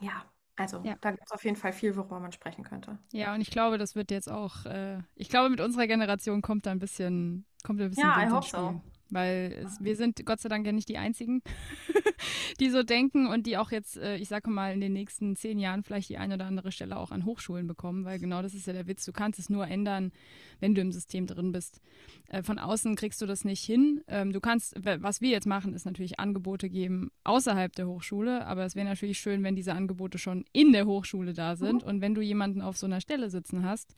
ja, 0.00 0.24
also 0.56 0.82
Ja. 0.84 0.96
da 1.00 1.12
gibt 1.12 1.22
es 1.26 1.32
auf 1.32 1.44
jeden 1.44 1.56
Fall 1.56 1.72
viel, 1.72 1.94
worüber 1.96 2.18
man 2.18 2.32
sprechen 2.32 2.64
könnte. 2.64 2.98
Ja, 3.12 3.34
und 3.34 3.40
ich 3.40 3.50
glaube, 3.50 3.78
das 3.78 3.94
wird 3.94 4.10
jetzt 4.10 4.28
auch, 4.30 4.66
äh, 4.66 4.98
ich 5.14 5.28
glaube, 5.28 5.48
mit 5.50 5.60
unserer 5.60 5.86
Generation 5.86 6.42
kommt 6.42 6.66
da 6.66 6.72
ein 6.72 6.78
bisschen, 6.80 7.46
kommt 7.62 7.80
ein 7.80 7.88
bisschen 7.90 8.04
Ja, 8.04 8.18
I 8.18 8.22
Wind 8.22 8.32
hope 8.32 8.46
Spiel. 8.46 8.60
so. 8.60 8.80
Weil 9.10 9.52
es, 9.66 9.78
wir 9.84 9.94
sind 9.94 10.24
Gott 10.24 10.40
sei 10.40 10.48
Dank 10.48 10.64
ja 10.64 10.72
nicht 10.72 10.88
die 10.88 10.96
Einzigen, 10.96 11.42
die 12.60 12.70
so 12.70 12.82
denken 12.82 13.26
und 13.26 13.46
die 13.46 13.58
auch 13.58 13.70
jetzt, 13.70 13.98
äh, 13.98 14.16
ich 14.16 14.28
sage 14.28 14.48
mal, 14.48 14.72
in 14.72 14.80
den 14.80 14.94
nächsten 14.94 15.36
zehn 15.36 15.58
Jahren 15.58 15.82
vielleicht 15.82 16.08
die 16.08 16.16
eine 16.16 16.34
oder 16.34 16.46
andere 16.46 16.72
Stelle 16.72 16.96
auch 16.96 17.10
an 17.10 17.26
Hochschulen 17.26 17.66
bekommen, 17.66 18.06
weil 18.06 18.18
genau 18.18 18.40
das 18.40 18.54
ist 18.54 18.66
ja 18.66 18.72
der 18.72 18.86
Witz. 18.86 19.04
Du 19.04 19.12
kannst 19.12 19.38
es 19.38 19.50
nur 19.50 19.68
ändern, 19.68 20.12
wenn 20.60 20.74
du 20.74 20.80
im 20.80 20.92
System 20.92 21.26
drin 21.26 21.52
bist. 21.52 21.82
Äh, 22.28 22.42
von 22.42 22.58
außen 22.58 22.96
kriegst 22.96 23.20
du 23.20 23.26
das 23.26 23.44
nicht 23.44 23.62
hin. 23.62 24.02
Ähm, 24.08 24.32
du 24.32 24.40
kannst, 24.40 24.74
was 24.82 25.20
wir 25.20 25.28
jetzt 25.28 25.46
machen, 25.46 25.74
ist 25.74 25.84
natürlich 25.84 26.18
Angebote 26.18 26.70
geben 26.70 27.10
außerhalb 27.24 27.74
der 27.74 27.88
Hochschule, 27.88 28.46
aber 28.46 28.64
es 28.64 28.76
wäre 28.76 28.88
natürlich 28.88 29.18
schön, 29.18 29.42
wenn 29.42 29.56
diese 29.56 29.74
Angebote 29.74 30.16
schon 30.16 30.46
in 30.54 30.72
der 30.72 30.86
Hochschule 30.86 31.34
da 31.34 31.56
sind 31.56 31.82
und 31.84 32.00
wenn 32.00 32.14
du 32.14 32.22
jemanden 32.22 32.62
auf 32.62 32.78
so 32.78 32.86
einer 32.86 33.02
Stelle 33.02 33.28
sitzen 33.28 33.62
hast, 33.66 33.94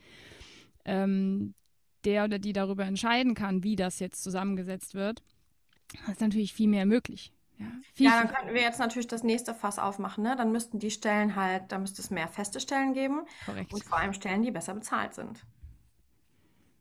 ähm, 0.85 1.55
der 2.05 2.25
oder 2.25 2.39
die 2.39 2.53
darüber 2.53 2.85
entscheiden 2.85 3.35
kann, 3.35 3.63
wie 3.63 3.77
das 3.77 3.99
jetzt 3.99 4.23
zusammengesetzt 4.23 4.95
wird, 4.95 5.23
ist 6.11 6.21
natürlich 6.21 6.53
viel 6.53 6.69
mehr 6.69 6.87
möglich. 6.87 7.33
Ja, 7.59 7.67
viel, 7.93 8.07
Ja, 8.07 8.19
dann 8.19 8.29
viel 8.29 8.37
könnten 8.37 8.55
wir 8.55 8.63
jetzt 8.63 8.79
natürlich 8.79 9.07
das 9.07 9.23
nächste 9.23 9.55
Fass 9.55 9.79
aufmachen, 9.79 10.25
ne? 10.25 10.35
Dann 10.37 10.51
müssten 10.51 10.79
die 10.79 10.91
Stellen 10.91 11.37
halt, 11.37 11.71
da 11.71 11.79
müsste 11.79 12.03
es 12.03 12.11
mehr 12.11 12.29
feste 12.29 12.61
Stellen 12.61 12.95
geben 12.95 13.23
korrekt. 13.45 13.73
und 13.73 13.85
vor 13.85 13.99
allem 13.99 14.13
Stellen, 14.13 14.43
die 14.43 14.51
besser 14.51 14.75
bezahlt 14.75 15.15
sind. 15.15 15.45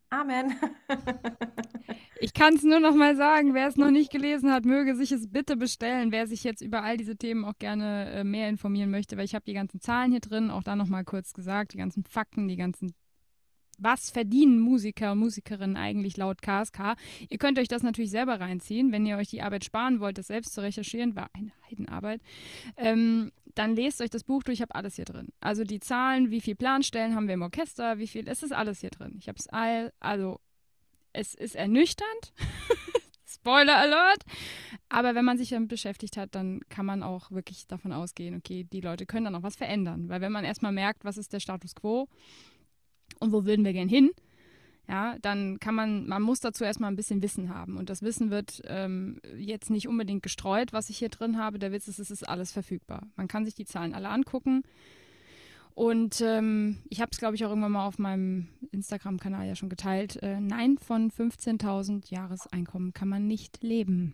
Amen. 0.10 0.56
Ich 2.20 2.34
kann 2.34 2.54
es 2.54 2.64
nur 2.64 2.80
noch 2.80 2.96
mal 2.96 3.18
sagen, 3.18 3.54
wer 3.54 3.68
es 3.68 3.76
noch 3.76 3.92
nicht 3.92 4.10
gelesen 4.10 4.50
hat, 4.50 4.64
möge 4.64 4.96
sich 4.96 5.12
es 5.12 5.30
bitte 5.30 5.58
bestellen. 5.58 6.14
Wer 6.14 6.26
sich 6.26 6.46
jetzt 6.46 6.62
über 6.62 6.82
all 6.82 6.96
diese 6.96 7.18
Themen 7.18 7.44
auch 7.44 7.58
gerne 7.60 8.12
äh, 8.12 8.24
mehr 8.24 8.48
informieren 8.48 8.92
möchte, 8.92 9.18
weil 9.18 9.26
ich 9.26 9.36
habe 9.36 9.44
die 9.44 9.54
ganzen 9.54 9.82
Zahlen 9.82 10.12
hier 10.12 10.22
drin, 10.22 10.50
auch 10.50 10.64
da 10.64 10.78
noch 10.78 10.88
mal 10.88 11.04
kurz 11.04 11.34
gesagt, 11.34 11.74
die 11.74 11.78
ganzen 11.80 12.06
Fakten, 12.06 12.48
die 12.48 12.56
ganzen 12.56 12.94
was 13.84 14.10
verdienen 14.10 14.60
Musiker 14.60 15.12
und 15.12 15.20
Musikerinnen 15.20 15.78
eigentlich 15.78 16.18
laut 16.18 16.42
KSK? 16.42 16.96
Ihr 17.30 17.38
könnt 17.38 17.60
euch 17.60 17.68
das 17.68 17.84
natürlich 17.84 18.12
selber 18.12 18.40
reinziehen, 18.40 18.92
wenn 18.92 19.06
ihr 19.06 19.18
euch 19.18 19.30
die 19.30 19.42
Arbeit 19.42 19.66
sparen 19.66 20.00
wollt, 20.00 20.18
das 20.18 20.28
selbst 20.28 20.54
zu 20.54 20.62
recherchieren, 20.62 21.16
war 21.16 21.30
eine 21.34 21.52
Heidenarbeit. 21.70 22.22
Ähm, 22.78 23.32
dann 23.56 23.76
lest 23.76 24.02
euch 24.02 24.10
das 24.10 24.24
Buch 24.24 24.44
durch, 24.44 24.58
ich 24.58 24.62
habe 24.62 24.76
alles 24.76 24.96
hier 24.96 25.06
drin. 25.06 25.30
Also 25.40 25.64
die 25.64 25.80
Zahlen, 25.80 26.32
wie 26.32 26.42
viele 26.42 26.56
Planstellen 26.56 27.16
haben 27.16 27.28
wir 27.28 27.36
im 27.36 27.42
Orchester, 27.42 28.00
wie 28.00 28.08
viel, 28.08 28.28
es 28.28 28.44
ist 28.44 28.54
alles 28.54 28.80
hier 28.80 28.90
drin. 28.90 29.16
Ich 29.20 29.28
habe 29.28 29.38
es 29.38 29.48
all, 29.48 29.94
also 30.00 30.40
es 31.14 31.36
ist 31.36 31.56
ernüchternd. 31.56 32.34
Spoiler 33.26 33.78
Alert. 33.78 34.24
Aber 34.90 35.16
wenn 35.16 35.26
man 35.26 35.38
sich 35.38 35.50
damit 35.50 35.70
beschäftigt 35.70 36.18
hat, 36.18 36.36
dann 36.36 36.62
kann 36.70 36.86
man 36.86 37.04
auch 37.04 37.32
wirklich 37.32 37.68
davon 37.68 37.92
ausgehen, 37.92 38.36
okay, 38.36 38.64
die 38.64 38.82
Leute 38.82 39.06
können 39.06 39.26
dann 39.26 39.36
auch 39.36 39.44
was 39.44 39.56
verändern. 39.56 40.08
Weil 40.08 40.22
wenn 40.22 40.32
man 40.32 40.46
erstmal 40.46 40.72
merkt, 40.72 41.04
was 41.04 41.18
ist 41.18 41.34
der 41.34 41.40
Status 41.40 41.76
quo 41.76 42.08
und 43.24 43.32
wo 43.32 43.46
würden 43.46 43.66
wir 43.66 43.74
gern 43.74 43.90
hin, 43.90 44.12
ja, 44.88 45.16
dann 45.22 45.60
kann 45.60 45.76
man, 45.76 46.08
man 46.08 46.22
muss 46.22 46.42
dazu 46.42 46.64
erstmal 46.64 46.92
ein 46.92 46.98
bisschen 46.98 47.22
Wissen 47.22 47.50
haben. 47.50 47.78
Und 47.78 47.90
das 47.90 48.02
Wissen 48.02 48.30
wird 48.30 48.62
ähm, 48.66 49.22
jetzt 49.38 49.70
nicht 49.70 49.88
unbedingt 49.88 50.24
gestreut, 50.24 50.74
was 50.74 50.90
ich 50.90 50.98
hier 50.98 51.10
drin 51.10 51.38
habe. 51.38 51.58
Der 51.58 51.72
Witz 51.72 51.88
ist, 51.88 52.00
es 52.00 52.12
ist 52.12 52.28
alles 52.28 52.52
verfügbar. 52.52 53.08
Man 53.16 53.30
kann 53.30 53.46
sich 53.46 53.56
die 53.56 53.66
Zahlen 53.66 53.94
alle 53.94 54.10
angucken. 54.10 54.64
Und 55.74 56.22
ähm, 56.22 56.78
ich 56.90 57.02
habe 57.02 57.10
es, 57.12 57.18
glaube 57.18 57.36
ich, 57.36 57.46
auch 57.46 57.50
irgendwann 57.50 57.72
mal 57.72 57.88
auf 57.88 57.98
meinem 57.98 58.50
Instagram-Kanal 58.72 59.48
ja 59.48 59.56
schon 59.56 59.70
geteilt. 59.70 60.22
Äh, 60.22 60.40
nein, 60.40 60.78
von 60.78 61.10
15.000 61.10 62.12
Jahreseinkommen 62.12 62.94
kann 62.94 63.08
man 63.08 63.26
nicht 63.26 63.64
leben. 63.64 64.14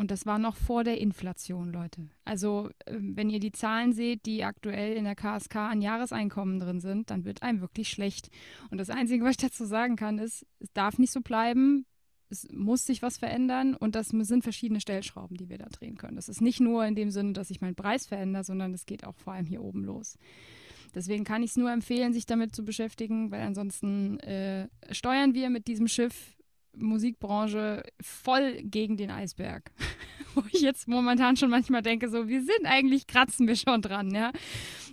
Und 0.00 0.10
das 0.10 0.24
war 0.24 0.38
noch 0.38 0.56
vor 0.56 0.82
der 0.82 0.98
Inflation, 0.98 1.74
Leute. 1.74 2.08
Also, 2.24 2.70
ähm, 2.86 3.18
wenn 3.18 3.28
ihr 3.28 3.38
die 3.38 3.52
Zahlen 3.52 3.92
seht, 3.92 4.24
die 4.24 4.44
aktuell 4.44 4.96
in 4.96 5.04
der 5.04 5.14
KSK 5.14 5.56
an 5.56 5.82
Jahreseinkommen 5.82 6.58
drin 6.58 6.80
sind, 6.80 7.10
dann 7.10 7.26
wird 7.26 7.42
einem 7.42 7.60
wirklich 7.60 7.90
schlecht. 7.90 8.30
Und 8.70 8.78
das 8.78 8.88
Einzige, 8.88 9.22
was 9.24 9.32
ich 9.32 9.36
dazu 9.36 9.66
sagen 9.66 9.96
kann, 9.96 10.18
ist, 10.18 10.46
es 10.58 10.72
darf 10.72 10.98
nicht 10.98 11.12
so 11.12 11.20
bleiben. 11.20 11.84
es 12.30 12.48
muss 12.50 12.86
sich 12.86 13.02
was 13.02 13.18
verändern 13.18 13.74
und 13.74 13.94
das 13.94 14.08
sind 14.08 14.42
verschiedene 14.42 14.80
Stellschrauben, 14.80 15.36
die 15.36 15.50
wir 15.50 15.58
da 15.58 15.66
drehen 15.66 15.98
können. 15.98 16.16
Das 16.16 16.30
ist 16.30 16.40
nicht 16.40 16.60
nur 16.60 16.86
in 16.86 16.94
dem 16.94 17.10
Sinne, 17.10 17.34
dass 17.34 17.50
ich 17.50 17.60
meinen 17.60 17.74
Preis 17.74 18.06
verändere, 18.06 18.44
sondern 18.44 18.72
es 18.72 18.86
geht 18.86 19.04
auch 19.04 19.16
vor 19.16 19.34
allem 19.34 19.44
hier 19.44 19.62
oben 19.62 19.84
los. 19.84 20.16
Deswegen 20.94 21.24
kann 21.24 21.42
ich 21.42 21.50
es 21.50 21.56
nur 21.58 21.70
empfehlen, 21.70 22.14
sich 22.14 22.24
damit 22.24 22.54
zu 22.56 22.64
beschäftigen, 22.64 23.30
weil 23.30 23.42
ansonsten 23.42 24.18
äh, 24.20 24.68
steuern 24.92 25.34
wir 25.34 25.50
mit 25.50 25.66
diesem 25.66 25.88
Schiff 25.88 26.39
Musikbranche 26.76 27.82
voll 28.00 28.62
gegen 28.62 28.96
den 28.96 29.10
Eisberg. 29.10 29.70
Wo 30.34 30.42
ich 30.52 30.60
jetzt 30.60 30.86
momentan 30.86 31.36
schon 31.36 31.50
manchmal 31.50 31.82
denke, 31.82 32.08
so, 32.08 32.28
wir 32.28 32.42
sind 32.42 32.64
eigentlich, 32.64 33.06
kratzen 33.06 33.48
wir 33.48 33.56
schon 33.56 33.82
dran, 33.82 34.14
ja. 34.14 34.32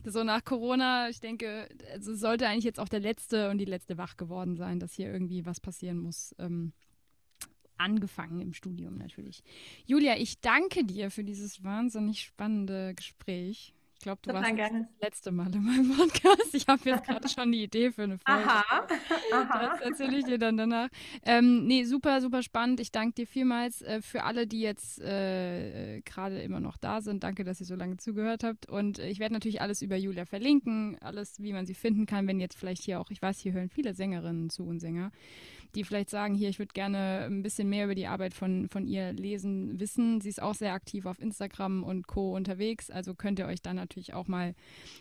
So 0.03 0.23
nach 0.23 0.43
Corona, 0.43 1.09
ich 1.09 1.19
denke, 1.19 1.69
also 1.93 2.15
sollte 2.15 2.47
eigentlich 2.47 2.63
jetzt 2.63 2.79
auch 2.79 2.89
der 2.89 2.99
Letzte 2.99 3.51
und 3.51 3.59
die 3.59 3.65
Letzte 3.65 3.97
wach 3.97 4.17
geworden 4.17 4.55
sein, 4.55 4.79
dass 4.79 4.93
hier 4.93 5.11
irgendwie 5.11 5.45
was 5.45 5.59
passieren 5.59 5.99
muss. 5.99 6.33
Ähm, 6.39 6.73
angefangen 7.77 8.41
im 8.41 8.53
Studium 8.53 8.97
natürlich. 8.97 9.43
Julia, 9.85 10.17
ich 10.17 10.39
danke 10.39 10.83
dir 10.83 11.11
für 11.11 11.23
dieses 11.23 11.63
wahnsinnig 11.63 12.21
spannende 12.21 12.93
Gespräch. 12.95 13.73
Ich 14.07 14.21
glaube, 14.21 14.21
du 14.21 14.33
warst 14.33 14.57
das 14.57 15.01
letzte 15.01 15.31
Mal 15.33 15.53
in 15.53 15.63
meinem 15.65 15.89
Podcast. 15.97 16.53
Ich 16.53 16.65
habe 16.67 16.79
jetzt 16.89 17.03
gerade 17.03 17.27
schon 17.27 17.51
die 17.51 17.63
Idee 17.63 17.91
für 17.91 18.03
eine 18.03 18.17
Folge. 18.25 18.49
Aha, 18.49 18.87
aha. 19.33 19.69
Das 19.69 19.81
erzähle 19.81 20.19
ich 20.19 20.23
dir 20.23 20.37
dann 20.37 20.55
danach. 20.55 20.87
Ähm, 21.25 21.67
nee, 21.67 21.83
super, 21.83 22.21
super 22.21 22.41
spannend. 22.41 22.79
Ich 22.79 22.93
danke 22.93 23.15
dir 23.15 23.27
vielmals 23.27 23.81
äh, 23.81 24.01
für 24.01 24.23
alle, 24.23 24.47
die 24.47 24.61
jetzt 24.61 25.01
äh, 25.01 25.99
gerade 26.05 26.41
immer 26.41 26.61
noch 26.61 26.77
da 26.77 27.01
sind. 27.01 27.25
Danke, 27.25 27.43
dass 27.43 27.59
ihr 27.59 27.65
so 27.65 27.75
lange 27.75 27.97
zugehört 27.97 28.45
habt. 28.45 28.69
Und 28.69 28.99
äh, 28.99 29.09
ich 29.09 29.19
werde 29.19 29.33
natürlich 29.33 29.59
alles 29.59 29.81
über 29.81 29.97
Julia 29.97 30.23
verlinken, 30.23 30.97
alles, 31.01 31.41
wie 31.41 31.51
man 31.51 31.65
sie 31.65 31.73
finden 31.73 32.05
kann, 32.05 32.27
wenn 32.27 32.39
jetzt 32.39 32.57
vielleicht 32.57 32.83
hier 32.83 33.01
auch, 33.01 33.11
ich 33.11 33.21
weiß, 33.21 33.39
hier 33.39 33.51
hören 33.51 33.67
viele 33.69 33.93
Sängerinnen 33.93 34.49
zu 34.49 34.63
und 34.63 34.79
Sänger 34.79 35.11
die 35.77 35.83
vielleicht 35.83 36.09
sagen, 36.09 36.33
hier, 36.33 36.49
ich 36.49 36.57
würde 36.57 36.73
gerne 36.73 37.25
ein 37.29 37.43
bisschen 37.43 37.69
mehr 37.69 37.85
über 37.85 37.93
die 37.93 38.07
Arbeit 38.07 38.33
von, 38.33 38.67
von 38.67 38.87
ihr 38.87 39.13
lesen, 39.13 39.79
wissen. 39.79 40.19
Sie 40.21 40.29
ist 40.29 40.41
auch 40.41 40.55
sehr 40.55 40.73
aktiv 40.73 41.05
auf 41.05 41.19
Instagram 41.19 41.83
und 41.83 42.07
Co. 42.07 42.35
unterwegs, 42.35 42.89
also 42.89 43.13
könnt 43.13 43.37
ihr 43.37 43.45
euch 43.45 43.61
dann 43.61 43.75
natürlich 43.75 44.15
auch 44.15 44.27
mal. 44.27 44.55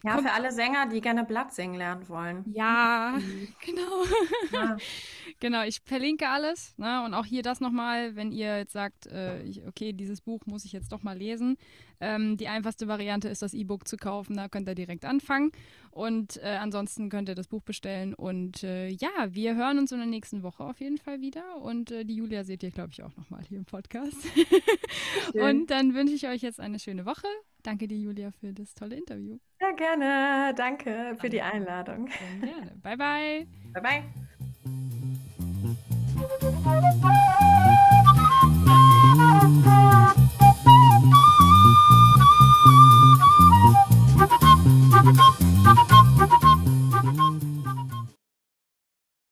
Ja, 0.05 0.19
für 0.19 0.33
alle 0.33 0.53
Sänger, 0.53 0.87
die 0.87 1.01
gerne 1.01 1.25
Blatt 1.25 1.55
singen 1.55 1.77
lernen 1.77 2.07
wollen. 2.11 2.45
Ja, 2.53 3.17
mhm. 3.19 3.49
genau. 3.65 4.05
Ja. 4.53 4.77
genau, 5.41 5.63
ich 5.65 5.81
verlinke 5.83 6.29
alles. 6.29 6.75
Ne? 6.77 7.03
Und 7.05 7.15
auch 7.15 7.25
hier 7.25 7.43
das 7.43 7.61
nochmal, 7.61 8.15
wenn 8.15 8.31
ihr 8.31 8.59
jetzt 8.59 8.75
sagt, 8.75 9.07
äh, 9.07 9.43
ich, 9.45 9.67
okay, 9.67 9.95
dieses 9.95 10.21
Buch 10.21 10.43
muss 10.45 10.67
ich 10.67 10.73
jetzt 10.73 10.93
doch 10.93 11.03
mal 11.03 11.17
lesen. 11.17 11.57
Ähm, 12.01 12.37
die 12.37 12.49
einfachste 12.49 12.89
Variante 12.89 13.29
ist, 13.29 13.43
das 13.43 13.55
E-Book 13.55 13.87
zu 13.89 13.97
kaufen. 13.97 14.37
Da 14.37 14.49
könnt 14.49 14.69
ihr 14.69 14.75
direkt 14.75 15.05
anfangen. 15.05 15.53
Und 15.91 16.37
äh, 16.43 16.59
ansonsten 16.61 17.09
könnt 17.09 17.29
ihr 17.29 17.35
das 17.35 17.49
Buch 17.49 17.63
bestellen. 17.63 18.15
Und 18.15 18.63
äh, 18.63 18.89
ja, 18.89 19.09
wir 19.29 19.57
hören 19.57 19.79
uns 19.79 19.93
in 19.93 19.99
der 19.99 20.07
nächsten 20.07 20.43
Woche 20.43 20.65
auf 20.65 20.81
jeden 20.81 20.99
Fall 20.99 21.21
wieder. 21.21 21.57
Und 21.63 21.91
äh, 21.91 22.05
die 22.05 22.17
Julia 22.17 22.45
seht 22.45 22.63
ihr, 22.63 22.71
glaube 22.71 22.91
ich, 22.93 23.03
auch 23.03 23.17
nochmal 23.17 23.43
hier 23.49 23.59
im 23.59 23.65
Podcast. 23.65 24.17
und 25.35 25.71
dann 25.71 25.95
wünsche 25.95 26.15
ich 26.15 26.29
euch 26.29 26.43
jetzt 26.43 26.61
eine 26.61 26.79
schöne 26.79 27.07
Woche. 27.07 27.27
Danke 27.63 27.89
dir, 27.89 27.99
Julia, 27.99 28.31
für 28.31 28.53
das 28.53 28.75
tolle 28.75 28.97
Interview. 28.97 29.39
Ja, 29.61 29.73
gerne. 29.73 30.55
Danke 30.55 31.17
für 31.19 31.29
die 31.29 31.43
Einladung. 31.43 32.09
Gerne. 32.41 32.73
Bye, 32.83 32.97
bye. 32.97 33.47
Bye, 33.73 33.83
bye. 36.63 37.07